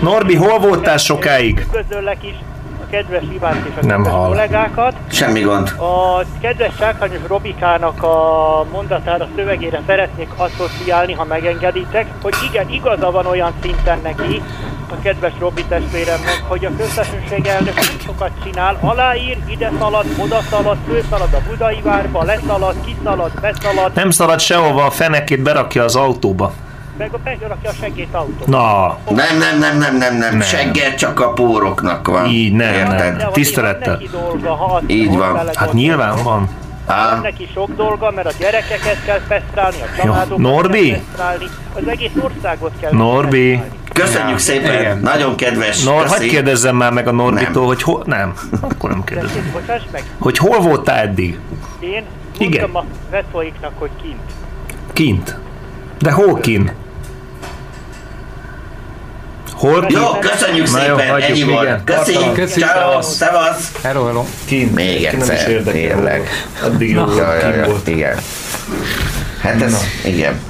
[0.00, 1.66] Norbi, hol voltál sokáig?
[1.74, 2.34] Üdvözöllek is
[2.90, 4.28] kedves Ivánt és a nem kedves hall.
[4.28, 4.94] kollégákat.
[5.10, 5.68] Semmi gond.
[5.78, 13.26] A kedves Csákányos Robikának a mondatára, szövegére szeretnék asszociálni, ha megengeditek, hogy igen, igaza van
[13.26, 14.42] olyan szinten neki,
[14.90, 20.76] a kedves Robi testvéremnek, hogy a köztársaság elnök sokat csinál, aláír, ide szalad, oda szalad,
[20.88, 23.94] főszalad a Budai várba, leszalad, kiszalad, beszalad.
[23.94, 26.52] Nem szalad sehova, a fenekét berakja az autóba
[26.98, 28.44] meg a berakja a seggét autó.
[28.46, 28.98] Na.
[29.10, 30.30] Nem, nem, nem, nem, nem, nem.
[30.30, 30.40] nem.
[30.40, 32.26] Segget csak a póroknak van.
[32.26, 33.16] Így, nem, Érted?
[33.16, 33.32] nem.
[33.32, 34.00] Tisztelettel.
[34.86, 35.40] Így van.
[35.54, 36.48] Hát nyilván van.
[36.86, 40.90] Van neki sok dolga, mert a gyerekeket kell fesztrálni, a családokat Norbi?
[40.90, 41.44] kell fesztrálni,
[41.74, 43.50] az egész országot kell Norbi.
[43.50, 43.84] Fesztrálni.
[43.92, 44.98] Köszönjük szépen, Igen.
[44.98, 45.82] nagyon kedves.
[45.82, 48.02] Nor, hagyd kérdezzem már meg a Norbitól, hogy hol...
[48.06, 49.54] Nem, akkor nem kérdezem.
[50.18, 51.38] Hogy hol voltál eddig?
[51.80, 52.04] Én
[52.38, 52.70] Igen.
[52.74, 54.32] a veszóiknak, hogy kint.
[54.92, 55.38] Kint?
[55.98, 56.72] De hol kint?
[59.52, 61.84] Hol Jó, köszönjük Na szépen, jó, ennyi volt.
[61.84, 62.60] Köszi, Köszi.
[62.60, 63.72] ciao, szevasz.
[63.82, 64.24] Hello, hello.
[64.44, 64.74] Kint.
[64.74, 66.28] Még egyszer, tényleg.
[66.62, 67.04] Addig jó,
[67.66, 67.88] volt.
[67.88, 68.16] Igen.
[69.40, 69.78] Hát ez, Na.
[70.08, 70.40] igen.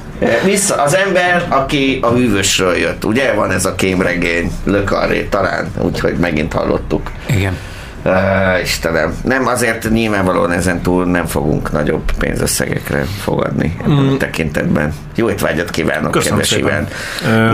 [0.45, 3.33] Vissza, az ember, aki a hűvösről jött, ugye?
[3.33, 7.11] Van ez a kémregény, Lökarré talán, úgyhogy megint hallottuk.
[7.27, 7.57] Igen.
[8.05, 14.13] Uh, Istenem, nem azért nyilvánvalóan ezen túl nem fogunk nagyobb pénzösszegekre fogadni ebben mm.
[14.13, 14.95] a tekintetben.
[15.17, 16.89] Jó étvágyat kívánok, Köszönöm kedves Iván.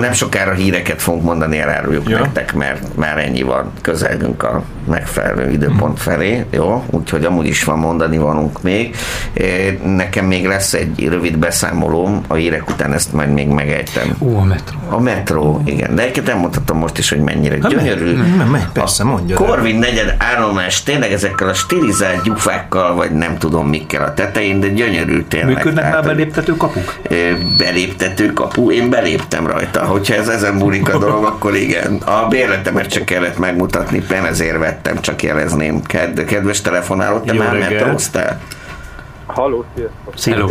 [0.01, 2.19] Nem sokára híreket fogunk mondani, eláruljuk ja.
[2.19, 6.85] nektek, mert már ennyi van, közelgünk a megfelelő időpont felé, jó?
[6.91, 8.97] Úgyhogy amúgy is van mondani valunk még.
[9.85, 14.17] Nekem még lesz egy rövid beszámolóm, a hírek után ezt majd még megejtem.
[14.19, 14.79] Ó, a metró.
[14.89, 15.95] A metró, igen.
[15.95, 18.17] De egyébként mondhatom most is, hogy mennyire ha, gyönyörű.
[18.17, 19.37] Nem, nem, nem, persze, mondja.
[19.37, 24.69] Korvin negyed állomás tényleg ezekkel a stilizált gyufákkal, vagy nem tudom mikkel a tetején, de
[24.69, 25.55] gyönyörű tényleg.
[25.55, 26.95] Működnek már beléptető kapuk?
[27.57, 29.85] Beléptető kapu, én beléptem rajta.
[29.85, 31.97] Hogyha ez ezen múlik a dolog, akkor igen.
[31.97, 35.83] A bérletemet csak kellett megmutatni, nem ezért vettem, csak jelezném.
[35.83, 38.41] Ked, kedves telefonáló, te Jó már metróztál?
[39.27, 40.35] Halló, sziasztok!
[40.35, 40.51] Hello.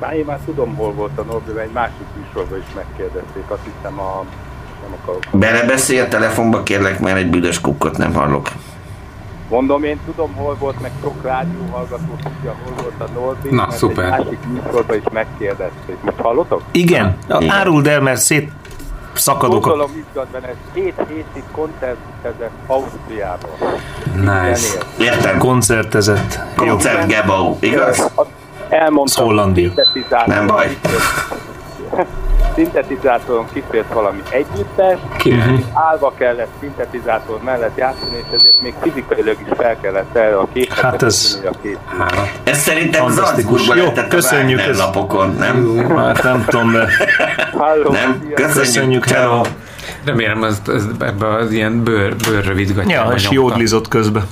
[0.00, 3.42] Már én már tudom, hol volt a Norbi, egy másik műsorban is megkérdezték.
[3.48, 4.24] Azt hiszem a
[4.82, 5.22] nem akarok.
[5.32, 8.48] Belebeszélj a telefonba, kérlek, mert egy büdös kukkot nem hallok.
[9.52, 13.50] Mondom, én tudom, hol volt, meg sok rádió hallgató tudja, hol volt a Norbi.
[13.50, 14.04] Na, szuper.
[14.04, 15.96] Egy másik műsorban is megkérdezték.
[16.00, 16.62] Most hallotok?
[16.70, 17.50] Igen, Igen.
[17.50, 18.52] áruld el, mert szét
[19.14, 19.64] szakadok.
[19.64, 23.50] Gondolom izgatban, ez két hétig koncertezett Ausztriában.
[24.14, 24.78] Nice.
[24.98, 25.38] Értem.
[25.38, 26.38] Koncertezett.
[26.56, 28.12] Koncert Gebau, igaz?
[28.68, 29.24] Elmondtam.
[29.24, 29.70] Hollandia.
[30.26, 30.76] Nem baj.
[32.54, 35.60] szintetizátoron kifért valami együttes, uh-huh.
[35.72, 40.78] állva kellett szintetizátor mellett játszani, és ezért még fizikailag is fel kellett el a képet.
[40.78, 41.40] Hát ez...
[41.44, 41.78] A két
[42.44, 43.66] ez szerintem Fantasztikus.
[43.66, 44.60] Jó, köszönjük.
[44.60, 45.86] A lapokon, nem?
[45.96, 46.88] Hát nem tudom, de...
[47.90, 48.32] nem?
[48.34, 49.42] Köszönjük, köszönjük hello.
[50.04, 53.04] Remélem, ez, ez ebbe az ilyen bőr, bőrrövidgatja.
[53.04, 54.22] Ja, és jódlizott közben.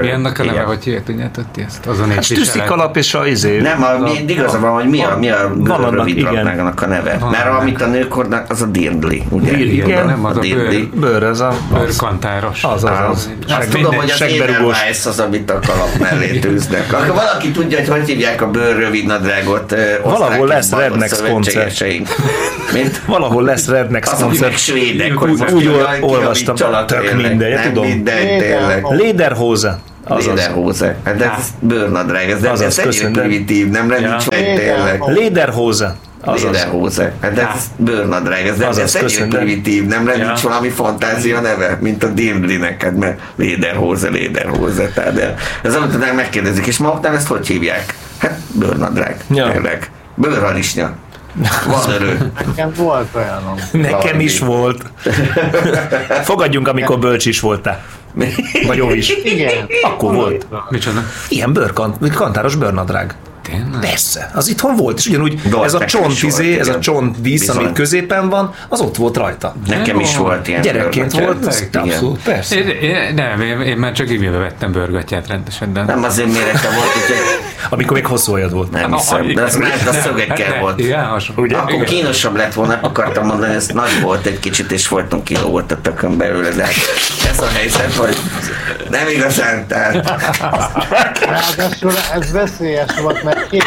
[0.00, 1.86] Mi annak a neve, hogy hívják, tudjátok ti ezt?
[1.86, 3.60] Az a hát stüsszik alap és a izé.
[3.60, 7.16] Nem, a, mi, igaza van, hogy mi a, mi a bőrrövidgatnának a neve.
[7.20, 9.22] Van Mert amit a nők hordnak, az a dirndli.
[9.28, 9.58] Ugye?
[9.58, 11.52] Igen, igen, nem, az a, bőr, bőr, ez a...
[11.72, 12.64] Bőrkantáros.
[12.64, 13.30] Az, az, az.
[13.66, 16.92] Azt tudom, hogy az Edelweiss az, amit a kalap mellé tűznek.
[16.92, 19.74] Akkor valaki tudja, hogy hogy hívják a bőrrövid nadrágot.
[20.02, 21.84] Valahol lesz Rednex koncert.
[22.72, 23.00] Mint?
[23.06, 24.30] Valahol lesz Rednex koncert.
[24.30, 25.70] Azok svédek, hogy úgy
[26.00, 26.54] olvastam,
[26.86, 27.86] tök mindegy, tudom.
[27.86, 28.84] Mindegy, tényleg.
[28.88, 29.78] Lederhose.
[30.08, 30.96] Lederhose.
[31.04, 35.02] Hát ez bőrnadrág, ez nem ez ennyire primitív, nem nincs meg tényleg.
[35.06, 35.94] Lederhose.
[36.32, 37.12] Lederhose.
[37.20, 42.04] Hát ez bőrnadrág, ez nem ez ennyire primitív, nem lenne nincs valami fantázia neve, mint
[42.04, 44.88] a Dimblinek, hát mert Lederhose, Lederhose.
[44.88, 47.94] Tehát ez amit megkérdezik, és maguknál ezt hogy hívják?
[48.18, 49.90] Hát bőrnadrág, tényleg.
[50.14, 50.94] Bőrharisnya.
[51.66, 52.32] Van erő.
[52.46, 53.54] Nekem volt olyanom.
[53.72, 54.82] Nekem is volt.
[56.22, 57.84] Fogadjunk, amikor bölcs is voltál.
[58.66, 59.10] Vagy jó is.
[59.24, 59.66] Igen.
[59.82, 60.46] Akkor volt.
[60.70, 61.02] Micsoda?
[61.28, 63.14] Ilyen bőrkant, kantáros bőrnadrág.
[63.46, 63.80] Tényleg?
[63.80, 68.28] Persze, az itthon volt, és ugyanúgy Dolpek ez a csontizé, ez a csontdísz, ami középen
[68.28, 69.54] van, az ott volt rajta.
[69.66, 72.56] Nekem is volt ilyen Gyerekként volt, abszolút, persze.
[72.56, 75.82] Én, én, nem, én, én már csak így vettem bőrgatját rendesen, de...
[75.82, 77.14] Nem azért mérete volt, hogy...
[77.70, 78.70] Amikor még hosszú ajad volt.
[78.70, 80.78] Nem hiszem, de az már a szögekkel volt.
[80.78, 81.56] Igen, Ugye?
[81.56, 85.80] Akkor kínosabb lett volna, akartam mondani, ez nagy volt egy kicsit, és folyton kilógott a
[85.80, 86.68] tökön belőle, de
[87.30, 88.16] ez a helyzet, hogy
[88.90, 89.94] nem igazán, tehát...
[91.20, 93.64] Ráadásul ez veszélyes volt, mert két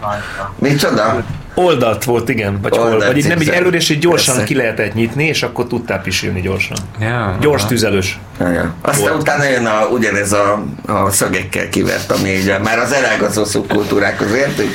[0.00, 0.54] rajta.
[0.58, 1.24] Micsoda?
[1.58, 2.58] Oldalt volt, igen.
[2.62, 4.48] Vagy, Oldalt, hol, vagy így nem így előre, és így gyorsan Persze.
[4.48, 6.76] ki lehetett nyitni, és akkor tudtál pisilni gyorsan.
[7.00, 8.18] Ja, Gyors tüzelős.
[8.40, 8.74] Ja, ja.
[8.80, 9.20] Aztán volt.
[9.20, 14.70] utána jön a, ugyanez a, a szögekkel kivert, ami így már az elágazó szubkultúrákhoz értünk.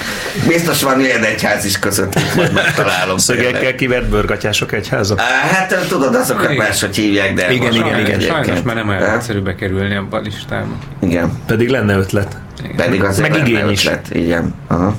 [0.48, 3.18] Biztos van ilyen egyház is között, majd megtalálom.
[3.18, 5.16] Szögekkel kivert bőrgatyások egyháza?
[5.52, 6.56] Hát tudod, azokat igen.
[6.56, 8.20] máshogy hívják, de igen, igen, igen, igen.
[8.20, 10.76] Sajnos már nem olyan egyszerű bekerülni a listába.
[11.02, 11.32] Igen.
[11.46, 12.38] Pedig lenne ötlet.
[12.64, 12.76] Igen.
[12.76, 13.86] Pedig azért Meg igény is.
[13.86, 14.08] Ötlet.
[14.12, 14.54] Igen.
[14.68, 14.96] Aha.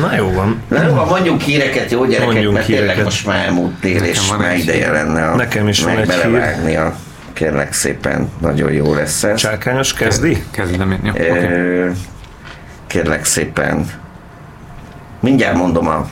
[0.00, 0.62] Na jó van.
[0.68, 2.88] Na jó van, mondjunk híreket, jó gyerekek, mondjunk mert híreket.
[2.88, 6.12] tényleg most már elmúlt tél, és már ideje lenne a, Nekem is van egy
[6.64, 6.78] hír.
[6.78, 6.96] a
[7.32, 9.40] kérlek szépen, nagyon jó lesz ez.
[9.40, 10.44] Csákányos, kezdi?
[10.50, 11.12] Kezdem én, jó.
[11.12, 11.90] E, okay.
[12.86, 13.90] Kérlek szépen,
[15.20, 16.08] mindjárt mondom a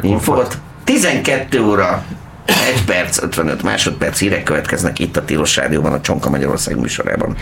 [0.00, 0.58] infót.
[0.84, 2.04] 12 óra
[2.46, 7.36] 1 perc, 55 másodperc hírek következnek itt a Tilos Rádióban, a Csonka Magyarország műsorában.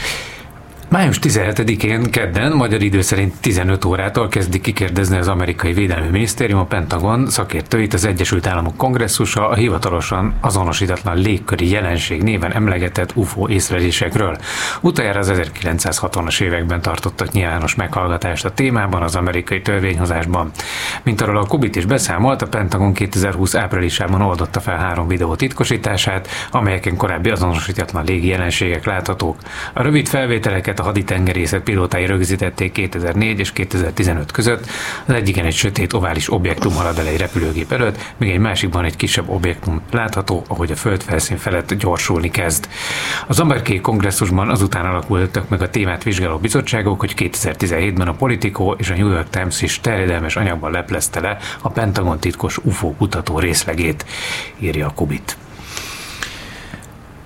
[0.93, 6.65] Május 17-én kedden, magyar idő szerint 15 órától kezdi kikérdezni az amerikai védelmi minisztérium a
[6.65, 14.37] Pentagon szakértőit az Egyesült Államok kongresszusa a hivatalosan azonosítatlan légköri jelenség néven emlegetett UFO észlelésekről.
[14.81, 20.51] Utoljára az 1960-as években tartottak nyilvános meghallgatást a témában az amerikai törvényhozásban.
[21.03, 26.29] Mint arról a Kubit is beszámolt, a Pentagon 2020 áprilisában oldotta fel három videó titkosítását,
[26.51, 29.37] amelyeken korábbi azonosítatlan légi jelenségek láthatók.
[29.73, 34.67] A rövid felvételeket a haditengerészet pilótái rögzítették 2004 és 2015 között.
[35.07, 38.97] Az egyiken egy sötét ovális objektum halad el egy repülőgép előtt, míg egy másikban egy
[38.97, 42.69] kisebb objektum látható, ahogy a földfelszín felett gyorsulni kezd.
[43.27, 48.91] Az amerikai kongresszusban azután alakultak meg a témát vizsgáló bizottságok, hogy 2017-ben a Politico és
[48.91, 54.05] a New York Times is terjedelmes anyagban leplezte le a Pentagon titkos UFO kutató részlegét,
[54.59, 55.37] írja a Kubit.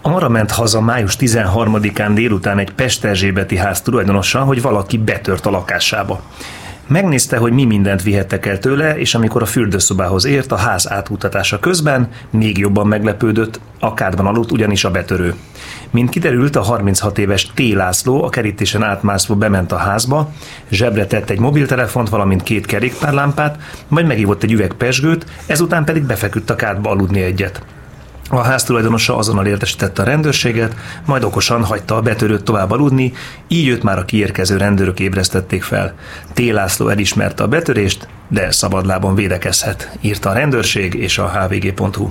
[0.08, 6.20] Arra ment haza május 13-án délután egy Pesterzsébeti ház tulajdonosa, hogy valaki betört a lakásába.
[6.86, 11.58] Megnézte, hogy mi mindent vihettek el tőle, és amikor a fürdőszobához ért a ház átutatása
[11.58, 15.34] közben, még jobban meglepődött, a kádban aludt ugyanis a betörő.
[15.90, 17.72] Mint kiderült, a 36 éves T.
[17.72, 20.30] László a kerítésen átmászva bement a házba,
[20.70, 23.58] zsebre tett egy mobiltelefont, valamint két kerékpárlámpát,
[23.88, 27.62] majd megívott egy üveg pesgőt, ezután pedig befeküdt a kádba aludni egyet.
[28.30, 30.74] A háztulajdonosa azonnal értesítette a rendőrséget,
[31.04, 33.12] majd okosan hagyta a betörőt tovább aludni,
[33.48, 35.94] így őt már a kiérkező rendőrök ébresztették fel.
[36.32, 36.38] T.
[36.50, 42.10] László elismerte a betörést, de szabadlábon védekezhet, írta a rendőrség és a hvg.hu.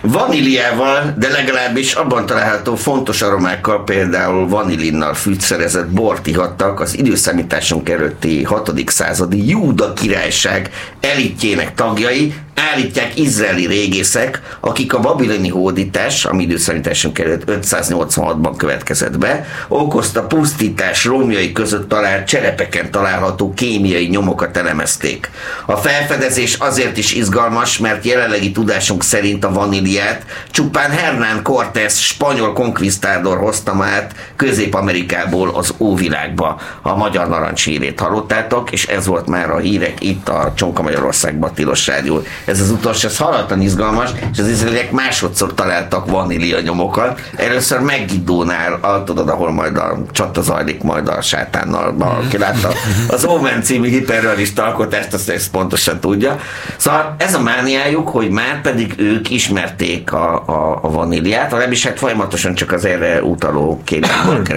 [0.00, 8.44] Vaníliával, de legalábbis abban található fontos aromákkal, például vanilinnal fűszerezett bort ihattak az időszámításunk előtti
[8.44, 8.72] 6.
[8.86, 10.70] századi Júda királyság
[11.00, 19.46] elitjének tagjai, állítják izraeli régészek, akik a babiloni hódítás, ami időszámításunk előtt 586-ban következett be,
[19.68, 25.30] okozta pusztítás romjai között talált cserepeken található kémiai nyomokat elemezték.
[25.66, 32.52] A felfedezés azért is izgalmas, mert jelenlegi tudásunk szerint a vaníliát csupán Hernán Cortés spanyol
[32.52, 36.60] konkvisztádor hozta át Közép-Amerikából az óvilágba.
[36.82, 41.86] A magyar narancshírét hallottátok, és ez volt már a hírek itt a Csonka Magyarországban tilos
[41.86, 47.20] rádió ez az utolsó, ez halatlan izgalmas, és az izraeliek másodszor találtak vanília nyomokat.
[47.36, 52.68] Először Megidónál, tudod, ahol majd a csata zajlik majd a sátánnal, aki látta
[53.08, 56.38] az Omen című hiperrealista alkotást, azt ezt pontosan tudja.
[56.76, 61.98] Szóval ez a mániájuk, hogy már pedig ők ismerték a, a, a vaníliát, legalábbis hát
[61.98, 64.10] folyamatosan csak az erre utaló kémiai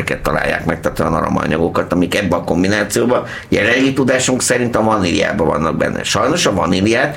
[0.24, 5.78] találják meg, tehát olyan aromanyagokat, amik ebbe a kombinációban jelenlegi tudásunk szerint a vaníliában vannak
[5.78, 6.04] benne.
[6.04, 7.16] Sajnos a vaníliát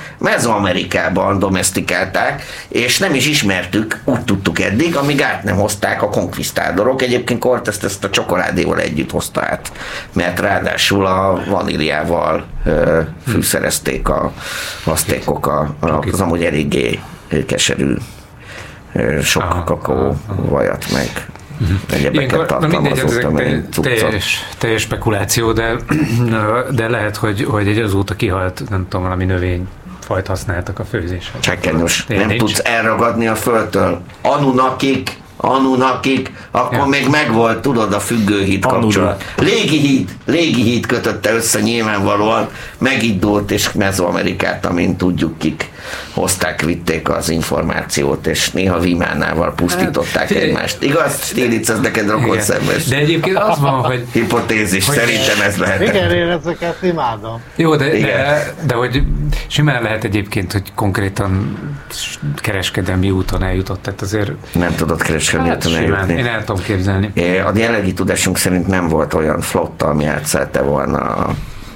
[0.62, 7.02] Mezoamerikában domestikálták, és nem is ismertük, úgy tudtuk eddig, amíg át nem hozták a konkvisztádorok.
[7.02, 9.72] Egyébként Cortez ezt a csokoládéval együtt hozta át,
[10.12, 14.32] mert ráadásul a vaníliával ö, fűszerezték a
[14.84, 15.74] aztékok a,
[16.12, 17.00] az amúgy eléggé
[17.46, 17.94] keserű
[19.22, 21.26] sok aha, kakaó vajat meg
[21.90, 25.76] egyebeket tartalmazott, teljes, teljes spekuláció, de,
[26.70, 29.68] de lehet, hogy, hogy egy azóta kihalt, nem tudom, valami növény
[30.04, 31.40] fajt használtak a főzéshez.
[31.40, 32.06] Csekkenyos.
[32.06, 34.00] Nem tudsz elragadni a földtől.
[34.22, 36.84] Anunakik Anunakik, akkor ja.
[36.84, 39.24] még megvolt, tudod, a függőhíd kapcsolat.
[39.36, 42.48] Légi híd, légi híd kötötte össze nyilvánvalóan
[42.78, 45.70] megindult és Mezoamerikát, amint tudjuk kik
[46.14, 50.82] hozták, vitték az információt, és néha Vimánával pusztították hát, egymást.
[50.82, 52.84] Igaz, Stilic, ez neked rokon szembes.
[52.84, 54.06] De egyébként az van, hogy...
[54.12, 55.80] Hipotézis, hogy szerintem ez lehet.
[55.80, 57.40] Igen, én ezeket imádom.
[57.56, 59.02] Jó, de, de, de, hogy
[59.46, 61.58] simán lehet egyébként, hogy konkrétan
[62.36, 64.30] kereskedelmi úton eljutott, tehát azért...
[64.52, 66.14] Nem tudott kereskedelmi hát, úton eljutni.
[66.14, 67.12] Én el tudom képzelni.
[67.16, 71.26] A jelenlegi tudásunk szerint nem volt olyan flotta, ami átszelte volna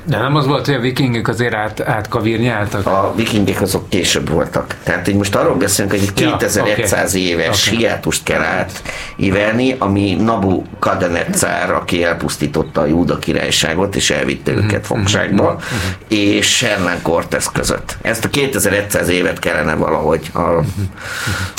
[0.06, 2.86] de nem az volt, hogy a vikingek azért át, átkavírnyáltak?
[2.86, 4.76] A vikingek azok később voltak.
[4.82, 7.32] Tehát így most arról beszélünk, hogy 2100 ja, okay.
[7.32, 7.78] éves okay.
[7.78, 14.66] hiátust kell átívelni, ami Nabu Kadenetszár, aki elpusztította a Júda királyságot, és elvitte uh-huh.
[14.66, 15.68] őket fogságba, uh-huh.
[16.08, 17.96] és Hernán Cortez között.
[18.02, 20.30] Ezt a 2100 évet kellene valahogy.
[20.34, 20.40] A...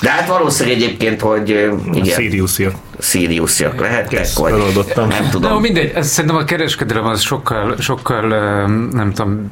[0.01, 1.49] De hát valószínűleg egyébként, hogy
[1.93, 2.15] igen.
[2.15, 2.73] Siriusziak.
[2.99, 4.53] Siriusziak lehettek, vagy
[4.95, 5.51] nem tudom.
[5.51, 8.36] No, mindegy, ez szerintem a kereskedelem az sokkal, sokkal
[8.91, 9.49] nem tudom,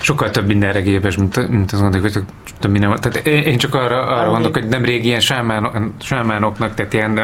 [0.00, 2.22] sokkal több mindenre gépes, mint, mint azt gondoljuk, hogy
[2.58, 2.96] több minden.
[3.00, 7.20] Tehát én csak arra, arra gondolok, hogy nem régi ilyen sámán, sámánoknak, tehát ilyen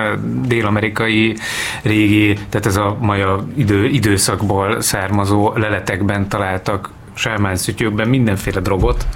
[0.47, 1.36] dél-amerikai
[1.82, 9.07] régi, tehát ez a maja idő, időszakból származó leletekben találtak sámán szütyőkben mindenféle drogot,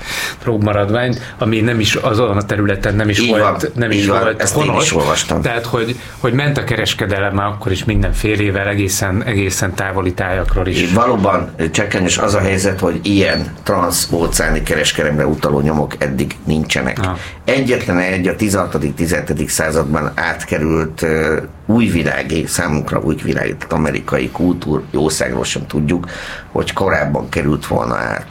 [0.43, 4.23] drogmaradványt, ami nem is azon a területen nem is így volt, van, nem is van,
[4.23, 4.85] volt ezt honos.
[4.85, 5.43] is olvastam.
[5.43, 10.81] Tehát, hogy, hogy ment a kereskedelem már akkor is mindenfélevel egészen, egészen távoli tájakról is.
[10.81, 16.99] Így valóban csekkenyes az a helyzet, hogy ilyen transzóceáni kereskedelemre utaló nyomok eddig nincsenek.
[16.99, 17.16] Ha.
[17.45, 19.49] Egyetlen egy a 16.-17.
[19.49, 26.07] században átkerült uh, újvilági, számunkra újvilági, amerikai kultúr, jószágról sem tudjuk,
[26.53, 28.27] hogy korábban került volna át.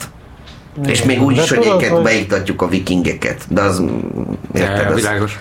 [0.77, 0.89] Igen.
[0.89, 2.03] És még úgy is, hogy éket hogy...
[2.03, 3.81] beiktatjuk a vikingeket, de az...
[4.53, 5.39] Érted, ja, világos.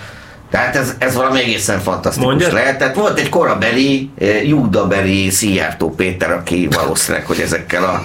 [0.51, 2.53] Tehát ez, ez valami egészen fantasztikus Mondjad?
[2.53, 2.79] lehet.
[2.79, 8.05] Tehát volt egy korabeli, eh, júdabeli Szijjártó Péter, aki valószínűleg, hogy ezekkel a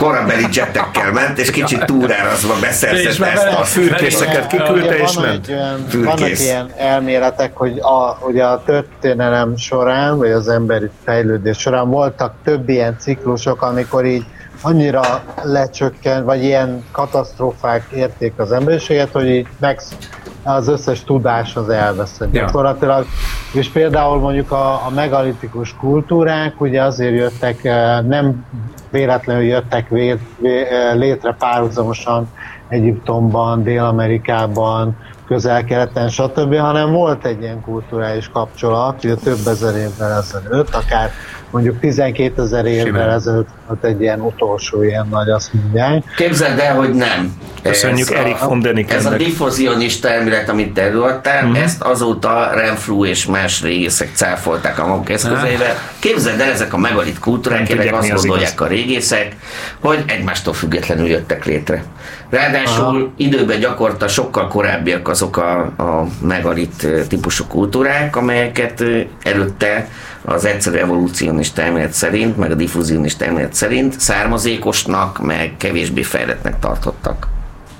[0.00, 5.48] korabeli jetekkel ment, és kicsit túrárazva beszerzett ezt a fürkészeket kiküldte, és ment.
[5.48, 11.90] Ilyen, vannak ilyen elméletek, hogy a, hogy a történelem során, vagy az emberi fejlődés során
[11.90, 14.24] voltak több ilyen ciklusok, amikor így
[14.62, 19.80] annyira lecsökkent, vagy ilyen katasztrófák érték az emberiséget, hogy így meg,
[20.42, 22.34] az összes tudás az elveszett.
[22.34, 23.04] Ja.
[23.52, 28.44] És például mondjuk a, a megalitikus kultúrák ugye azért jöttek, eh, nem
[28.90, 32.28] véletlenül jöttek vé, vé, eh, létre párhuzamosan
[32.68, 34.96] Egyiptomban, Dél-Amerikában,
[35.26, 41.10] közel-keleten, stb., hanem volt egy ilyen kulturális kapcsolat, ugye több ezer évvel ezelőtt, akár
[41.50, 46.04] mondjuk 12 ezer évvel ezelőtt volt egy ilyen utolsó ilyen nagy, azt mondják.
[46.16, 47.32] Képzeld el, hogy nem.
[47.62, 49.06] Köszönjük ez Erik von Denikennek.
[49.06, 51.62] Ez a diffuzionista elmélet, amit te előadtál, uh-huh.
[51.62, 55.74] ezt azóta Renfrew és más régészek cáfolták a maguk eszközeivel.
[55.98, 59.36] Képzeld el, ezek a megalit kultúrák, tényleg azt gondolják a régészek,
[59.80, 61.84] hogy egymástól függetlenül jöttek létre.
[62.30, 63.08] Ráadásul Aha.
[63.16, 68.84] időben gyakorta sokkal korábbiak azok a, a megalit típusú kultúrák, amelyeket
[69.22, 69.88] előtte
[70.24, 77.28] az egyszerű evolúcionista elmélet szerint, meg a diffúzionista elmélet szerint származékosnak, meg kevésbé fejletnek tartottak.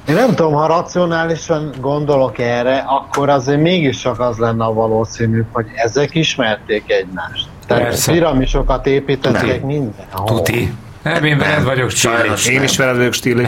[0.08, 5.44] Én nem tudom, ha racionálisan gondolok erre, akkor azért mégis csak az lenne a valószínű,
[5.52, 7.48] hogy ezek ismerték egymást.
[7.66, 8.12] Tehát Persze.
[8.12, 10.24] piramisokat építettek mindenhol.
[10.24, 10.72] Tuti.
[11.02, 13.46] Nem, én veled vagyok Sajnos Én is veled vagyok Stíli.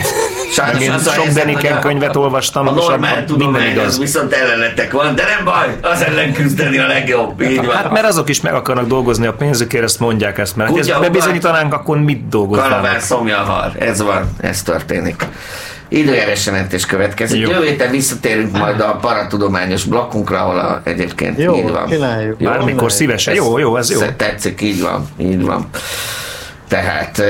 [0.52, 5.44] Sajnos én sok Deniken könyvet olvastam, a normál tudomány az viszont ellenetek van, de nem
[5.44, 7.40] baj, az ellen küzdeni a legjobb.
[7.40, 7.76] Így van.
[7.76, 11.00] Hát mert azok is meg akarnak dolgozni a pénzükért, ezt mondják ezt, mert ha ezt
[11.00, 12.68] bebizonyítanánk, akkor mit dolgoznak?
[12.68, 13.74] Kalavár szomja hal.
[13.78, 15.26] Ez van, ez történik.
[15.88, 17.40] Időjárás jelentés következik.
[17.40, 17.50] Jó.
[17.50, 21.88] Jövő héten visszatérünk majd a paratudományos blokkunkra, ahol a, egyébként jó, így van.
[21.88, 22.36] Csináljuk.
[22.42, 23.34] Bármikor szívesen.
[23.34, 24.00] Jó, jó, ez jó.
[24.16, 25.68] Tetszik, így van, így van.
[26.72, 27.22] Tehát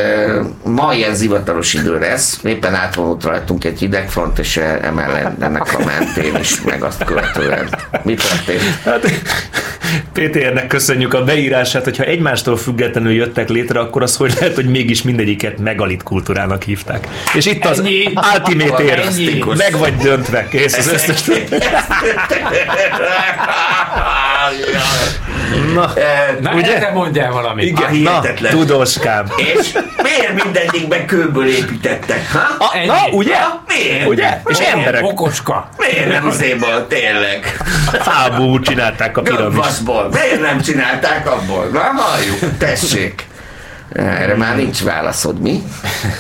[0.65, 6.37] ma ilyen zivataros idő lesz, éppen átvonult rajtunk egy hidegfront, és emellett ennek a mentén
[6.41, 7.69] is, meg azt követően.
[8.03, 8.63] Mi történt?
[8.85, 9.07] Hát,
[10.13, 15.03] PTR-nek köszönjük a beírását, hogyha egymástól függetlenül jöttek létre, akkor az hogy lehet, hogy mégis
[15.03, 17.09] mindegyiket megalit kultúrának hívták.
[17.35, 18.05] És itt az ennyi,
[18.35, 19.01] ultimate ér,
[19.57, 21.25] meg vagy döntve, kész az összes.
[25.75, 25.93] Na,
[26.41, 26.79] na ugye?
[26.79, 27.65] te mondjál valamit.
[27.65, 28.21] Igen, na,
[28.51, 29.27] tudóskám.
[29.37, 32.33] És miért mindegyikben kőből építettek?
[32.33, 32.65] Ha?
[32.65, 33.37] A, na, ugye?
[33.37, 33.63] Ha?
[33.67, 34.07] Miért?
[34.07, 34.41] Ugye?
[34.47, 34.73] És miért?
[34.73, 35.05] emberek.
[35.05, 35.69] Okoska.
[35.79, 37.57] Miért nem azért tényleg?
[38.01, 39.45] Fából csinálták a piramis.
[39.45, 40.09] Gömbaszból.
[40.13, 41.67] Miért nem csinálták abból?
[41.73, 43.31] Na, halljuk, tessék.
[43.95, 45.63] Erre már nincs válaszod, mi?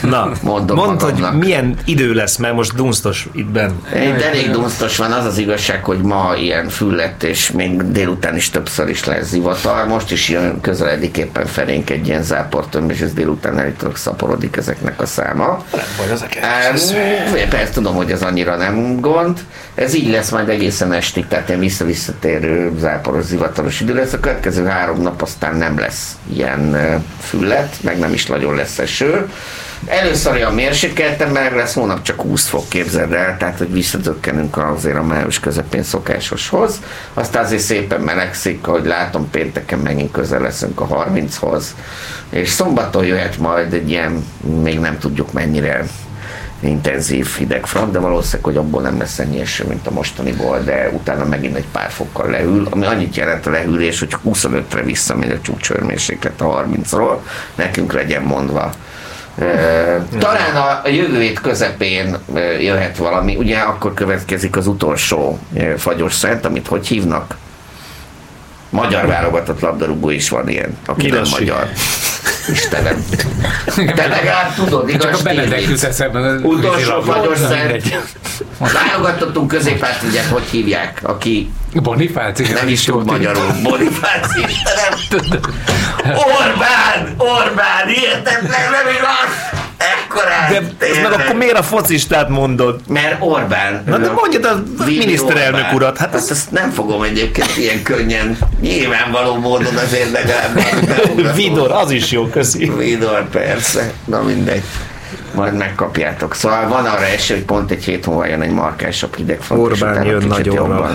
[0.02, 3.70] Na, Mondom mondd, hogy milyen idő lesz, mert most dunsztos itt benn.
[3.92, 8.50] De elég dunsztos van, az az igazság, hogy ma ilyen füllett, és még délután is
[8.50, 9.86] többször is lesz zivatar.
[9.86, 15.00] Most is jön közeledik éppen felénk egy ilyen záportömb, és ez délután elég szaporodik ezeknek
[15.00, 15.64] a száma.
[15.72, 16.38] Nem baj, ezek
[17.48, 19.38] Persze tudom, hogy ez annyira nem gond.
[19.74, 24.12] Ez így lesz majd egészen estig, tehát ilyen vissza-visszatérő záporos, zivataros idő lesz.
[24.12, 26.76] A következő három nap aztán nem lesz ilyen
[27.20, 29.30] füllet lett, meg nem is nagyon lesz eső.
[29.86, 34.96] Először a mérsékelten, mert lesz hónap csak 20 fok, képzeld el, tehát hogy visszadökkenünk azért
[34.96, 36.80] a május közepén szokásoshoz.
[37.14, 41.74] Aztán azért szépen melegszik, ahogy látom, pénteken megint közel leszünk a 30-hoz.
[42.30, 44.26] És szombaton jöhet majd egy ilyen,
[44.62, 45.86] még nem tudjuk mennyire
[46.62, 51.24] intenzív hidegfront, de valószínűleg, hogy abból nem lesz ennyi eső, mint a mostaniból, de utána
[51.24, 56.40] megint egy pár fokkal lehűl, ami annyit jelent a lehűlés, hogy 25-re visszamegy a csúcsörmérséklet
[56.40, 57.16] a 30-ról,
[57.54, 58.72] nekünk legyen mondva.
[60.18, 62.16] Talán a jövő hét közepén
[62.60, 65.38] jöhet valami, ugye akkor következik az utolsó
[65.76, 67.36] fagyos szent, amit hogy hívnak?
[68.72, 71.68] Magyar válogatott labdarúgó is van ilyen, aki nem magyar.
[72.52, 73.04] Istenem.
[73.94, 75.04] Te legalább tudod, igaz?
[75.10, 76.34] Csak a Benedek jut eszembe.
[76.42, 77.38] Utolsó fagyos.
[78.58, 82.52] Válogatottunk középárt, ugye, hogy hívják, aki Bonifáci.
[82.52, 83.46] Nem is tud magyarul.
[83.62, 84.40] Bonifáci.
[84.40, 85.38] Nem.
[86.38, 87.14] Orbán!
[87.16, 87.86] Orbán!
[87.86, 89.61] Hihetetlen, nem igaz!
[89.82, 90.76] Ekkorát!
[90.78, 92.80] De ez meg akkor miért a focistát mondod?
[92.88, 93.82] Mert Orbán.
[93.86, 95.74] Na de mondjad a miniszterelnök Orbán.
[95.74, 95.98] urat.
[95.98, 98.38] Hát ezt, ezt nem fogom egyébként ilyen könnyen.
[98.60, 100.62] Nyilvánvaló módon azért legalább.
[101.36, 102.72] Vidor, az is jó, köszi.
[102.76, 103.92] Vidor, persze.
[104.04, 104.62] Na mindegy
[105.34, 106.34] majd megkapjátok.
[106.34, 109.62] Szóval van arra esély, hogy pont egy hét múlva jön egy markásabb hidegfront.
[109.62, 110.86] Orbán jön nagyon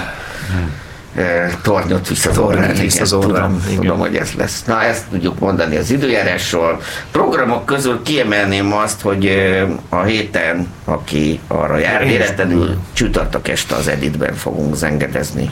[1.62, 2.74] tornyot visz az orrán.
[2.74, 3.30] Visz az orrán.
[3.32, 3.80] Tudom, igen.
[3.80, 4.64] tudom, hogy ez lesz.
[4.64, 6.82] Na, ezt tudjuk mondani az időjárásról.
[7.12, 9.32] Programok közül kiemelném azt, hogy
[9.90, 15.52] a héten, aki arra jár, véletlenül csütörtök este az Editben fogunk zengedezni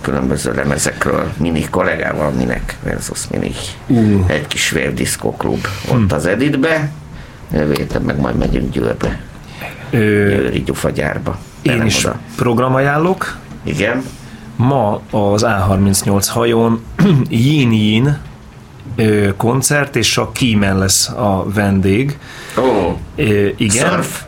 [0.00, 3.52] különböző lemezekről, mini kollégával, minek versus mini.
[3.86, 4.24] Uh.
[4.26, 4.74] Egy kis
[5.38, 6.06] klub ott hmm.
[6.10, 6.90] az Editbe,
[7.52, 9.20] jövő héten meg majd megyünk Győrbe.
[9.90, 11.38] Győri gyufagyárba.
[11.62, 12.18] Én is oda.
[12.36, 13.36] programajánlok.
[13.64, 14.04] Igen.
[14.60, 16.84] Ma az A38 hajón
[17.28, 18.18] Yin Yin
[19.36, 22.18] koncert, és a Kímen lesz a vendég.
[22.56, 22.96] Oh.
[23.56, 23.90] igen.
[23.90, 24.22] Surf.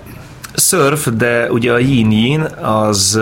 [0.55, 3.21] Surf, de ugye a Yin Yin az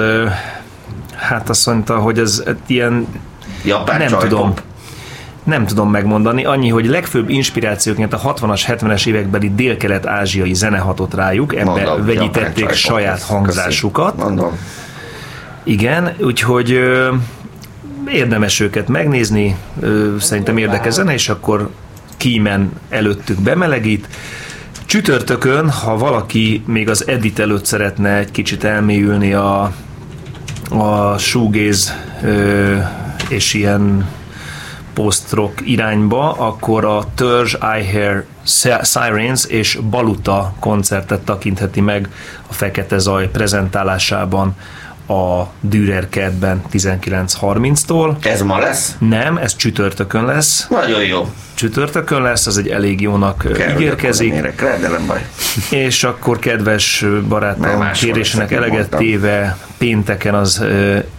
[1.17, 3.07] hát azt mondta, hogy ez ilyen
[3.65, 4.29] Japán nem csajpop.
[4.29, 4.55] tudom
[5.45, 11.55] nem tudom megmondani, annyi, hogy legfőbb inspirációként a 60-as, 70-es évekbeli dél-kelet-ázsiai zene hatott rájuk,
[11.55, 14.17] ebbe Mondom, vegyítették saját hangzásukat.
[14.17, 14.59] Mondom.
[15.63, 16.81] Igen, úgyhogy
[18.09, 19.57] érdemes őket megnézni,
[20.19, 21.71] szerintem érdekes zene, és akkor
[22.17, 24.09] kímen előttük bemelegít.
[24.87, 29.73] Csütörtökön, ha valaki még az edit előtt szeretne egy kicsit elmélyülni a,
[30.71, 31.93] a shoegaze
[32.23, 32.77] ö,
[33.29, 34.09] és ilyen
[34.95, 38.25] post-rock irányba, akkor a Törzs, I Hear
[38.83, 42.09] Sirens és Baluta koncertet takintheti meg
[42.49, 44.55] a Fekete Zaj prezentálásában
[45.11, 48.25] a Dürer kertben 19.30-tól.
[48.25, 48.97] Ez ma lesz?
[48.99, 50.67] Nem, ez csütörtökön lesz.
[50.69, 51.29] Nagyon jó.
[51.55, 54.33] Csütörtökön lesz, az egy elég jónak Kell, ígérkezik.
[54.33, 55.27] Érek rá, de nem baj.
[55.87, 60.65] És akkor kedves barátom kérésének eleget téve pénteken az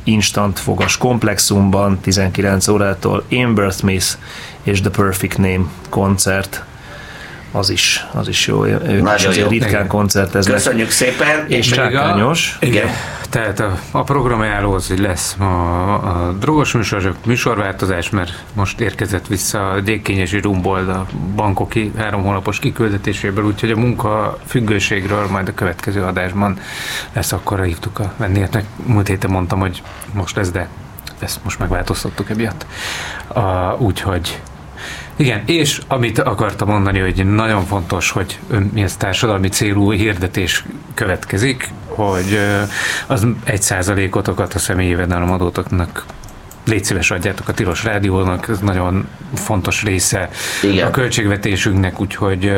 [0.04, 4.08] Instant Fogas Komplexumban 19 órától Amber Smith
[4.64, 6.64] és The Perfect Name koncert
[7.52, 8.66] az is, az is jó.
[8.66, 9.48] Ők Nagyon is jó.
[9.48, 10.56] ritkán koncerteznek.
[10.56, 11.46] Köszönjük szépen.
[11.48, 12.58] És csákányos.
[12.60, 12.88] Igen.
[13.32, 19.70] Tehát a, a programajánlóhoz hogy lesz a, a drogos műsor, műsorváltozás, mert most érkezett vissza
[19.70, 21.06] a Dékényesi Rumbold a
[21.36, 26.60] bankoki három hónapos kiküldetéséből, úgyhogy a munka függőségről majd a következő adásban
[27.14, 28.66] lesz, akkor hívtuk a vendégeknek.
[28.86, 29.82] Múlt héten mondtam, hogy
[30.14, 30.68] most lesz, de
[31.20, 32.66] ezt most megváltoztattuk emiatt.
[33.78, 34.42] Úgyhogy
[35.16, 38.40] igen, és amit akartam mondani, hogy nagyon fontos, hogy
[38.74, 42.40] mi ez társadalmi célú hirdetés következik, hogy
[43.08, 46.06] az egy százalékotokat a személyi jövedelemadótoknak
[46.66, 50.30] légy szíves adjátok a Tilos Rádiónak, ez nagyon fontos része
[50.64, 50.88] Igen.
[50.88, 52.52] a költségvetésünknek, úgyhogy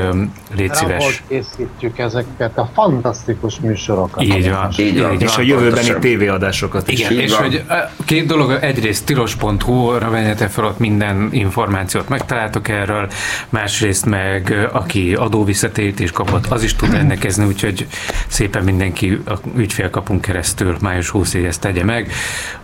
[0.56, 1.24] légy szíves.
[1.28, 4.24] készítjük ezeket a fantasztikus műsorokat.
[4.24, 4.72] Így van.
[4.78, 5.20] Így van.
[5.20, 7.00] És a jövőbeni tévéadásokat is.
[7.00, 7.42] Igen, és van.
[7.42, 7.64] hogy
[8.06, 13.08] két dolog, egyrészt tilos.hu-ra venjetek fel, ott minden információt megtaláltok erről,
[13.50, 17.88] másrészt meg aki adóvisszatérítés kapott, az is tud rendelkezni, úgyhogy
[18.28, 22.12] szépen mindenki a ügyfélkapunk keresztül május 20-ig ezt tegye meg,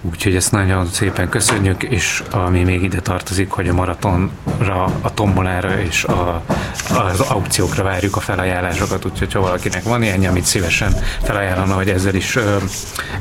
[0.01, 5.80] úgyhogy ezt nagyon szépen köszönjük, és ami még ide tartozik, hogy a maratonra, a tombolára
[5.80, 6.41] és a,
[6.89, 10.93] az aukciókra várjuk a felajánlásokat, úgyhogy ha valakinek van ilyen, amit szívesen
[11.23, 12.56] felajánlana, hogy ezzel is ö,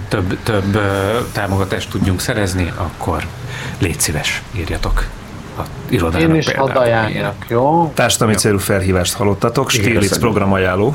[0.08, 3.26] több, több ö, támogatást tudjunk szerezni, akkor
[3.78, 5.04] légy szíves, írjatok
[5.58, 7.92] a irodának Én is hadd ajánljak, jó?
[7.94, 10.94] Társadalmi célú felhívást hallottatok, Stiglitz programajánló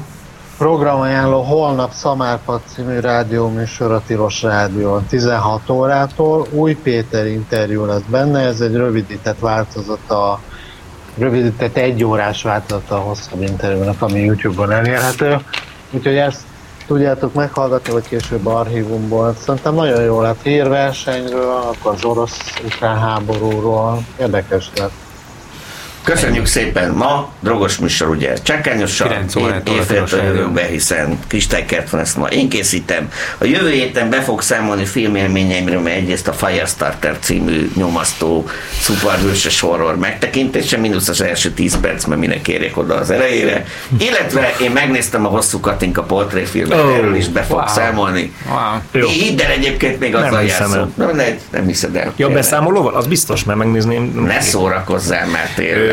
[0.64, 6.48] programajánló holnap Szamárpad című rádióműsor a Tilos Rádió 16 órától.
[6.52, 10.40] Új Péter interjú lesz benne, ez egy rövidített változat a
[11.18, 15.38] rövidített egy órás változat a hosszabb interjúnak, ami YouTube-on elérhető.
[15.92, 16.42] Úgyhogy ezt
[16.88, 19.36] tudjátok meghallgatni, vagy később archívumból.
[19.40, 24.04] Szerintem nagyon jó lett hírversenyről, akkor az orosz-ukrán háborúról.
[24.20, 25.03] Érdekes lett.
[26.04, 26.92] Köszönjük szépen!
[26.92, 29.26] Ma drogos műsor, ugye csekkányosan,
[29.68, 32.28] évféltől jövünk be, hiszen kis tekkert van ezt ma.
[32.28, 33.12] Én készítem.
[33.38, 38.50] A jövő héten be fog számolni filmélményeimről, mert egyrészt a Firestarter című nyomasztó
[38.80, 43.66] szuperhőses horror megtekintése, mínusz az első 10 perc, mert minek kérjek oda az elejére.
[43.98, 47.68] Illetve én megnéztem a hosszú Katinka portréfilmet, oh, erről is be fog wow.
[47.68, 48.34] számolni.
[48.50, 49.08] Wow.
[49.08, 50.94] Hidd el egyébként még azzal játszom.
[50.96, 52.14] Nem, nem, nem hiszed el.
[52.16, 52.94] Ja, beszámolóval?
[52.94, 54.24] Az biztos, mert megnézném.
[54.26, 55.93] Ne szórakozzál már tényleg.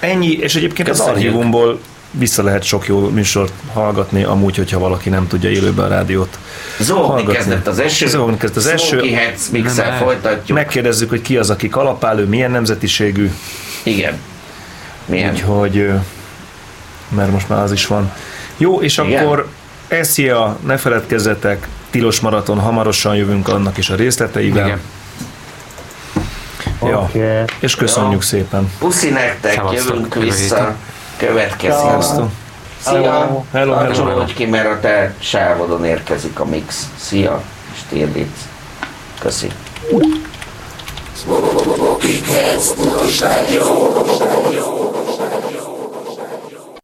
[0.00, 1.16] Ennyi, és egyébként Köszönjük.
[1.16, 1.78] az archívumból
[2.10, 6.38] vissza lehet sok jó műsort hallgatni, amúgy, hogyha valaki nem tudja élőben a rádiót
[6.78, 8.06] Zógni kezdett az eső.
[8.06, 9.02] Zógni kezdett az eső.
[9.52, 10.56] Mixel, folytatjuk.
[10.58, 13.30] Megkérdezzük, hogy ki az, aki kalapálő, milyen nemzetiségű.
[13.82, 14.18] Igen.
[15.04, 15.32] Milyen?
[15.32, 15.90] Úgyhogy,
[17.08, 18.12] mert most már az is van.
[18.56, 19.24] Jó, és Igen.
[19.24, 19.48] akkor
[19.88, 24.66] Eszia, ne feledkezzetek, tilos maraton, hamarosan jövünk annak is a részleteivel.
[24.66, 24.80] Igen.
[26.88, 26.98] Ja.
[26.98, 27.44] Okay.
[27.60, 28.26] És köszönjük ja.
[28.26, 28.72] szépen.
[28.78, 29.86] Puszi nektek, Szevasztok.
[29.86, 30.74] jövünk vissza.
[31.16, 32.02] Következik.
[32.80, 33.00] Szia.
[33.00, 33.44] Hello.
[33.52, 34.18] Hello, hello.
[34.18, 36.86] hogy ki, mert a te sávodon érkezik a mix.
[36.96, 37.42] Szia,
[37.76, 38.48] Stirlitz.
[39.18, 39.48] Köszi.
[44.54, 44.81] Jó.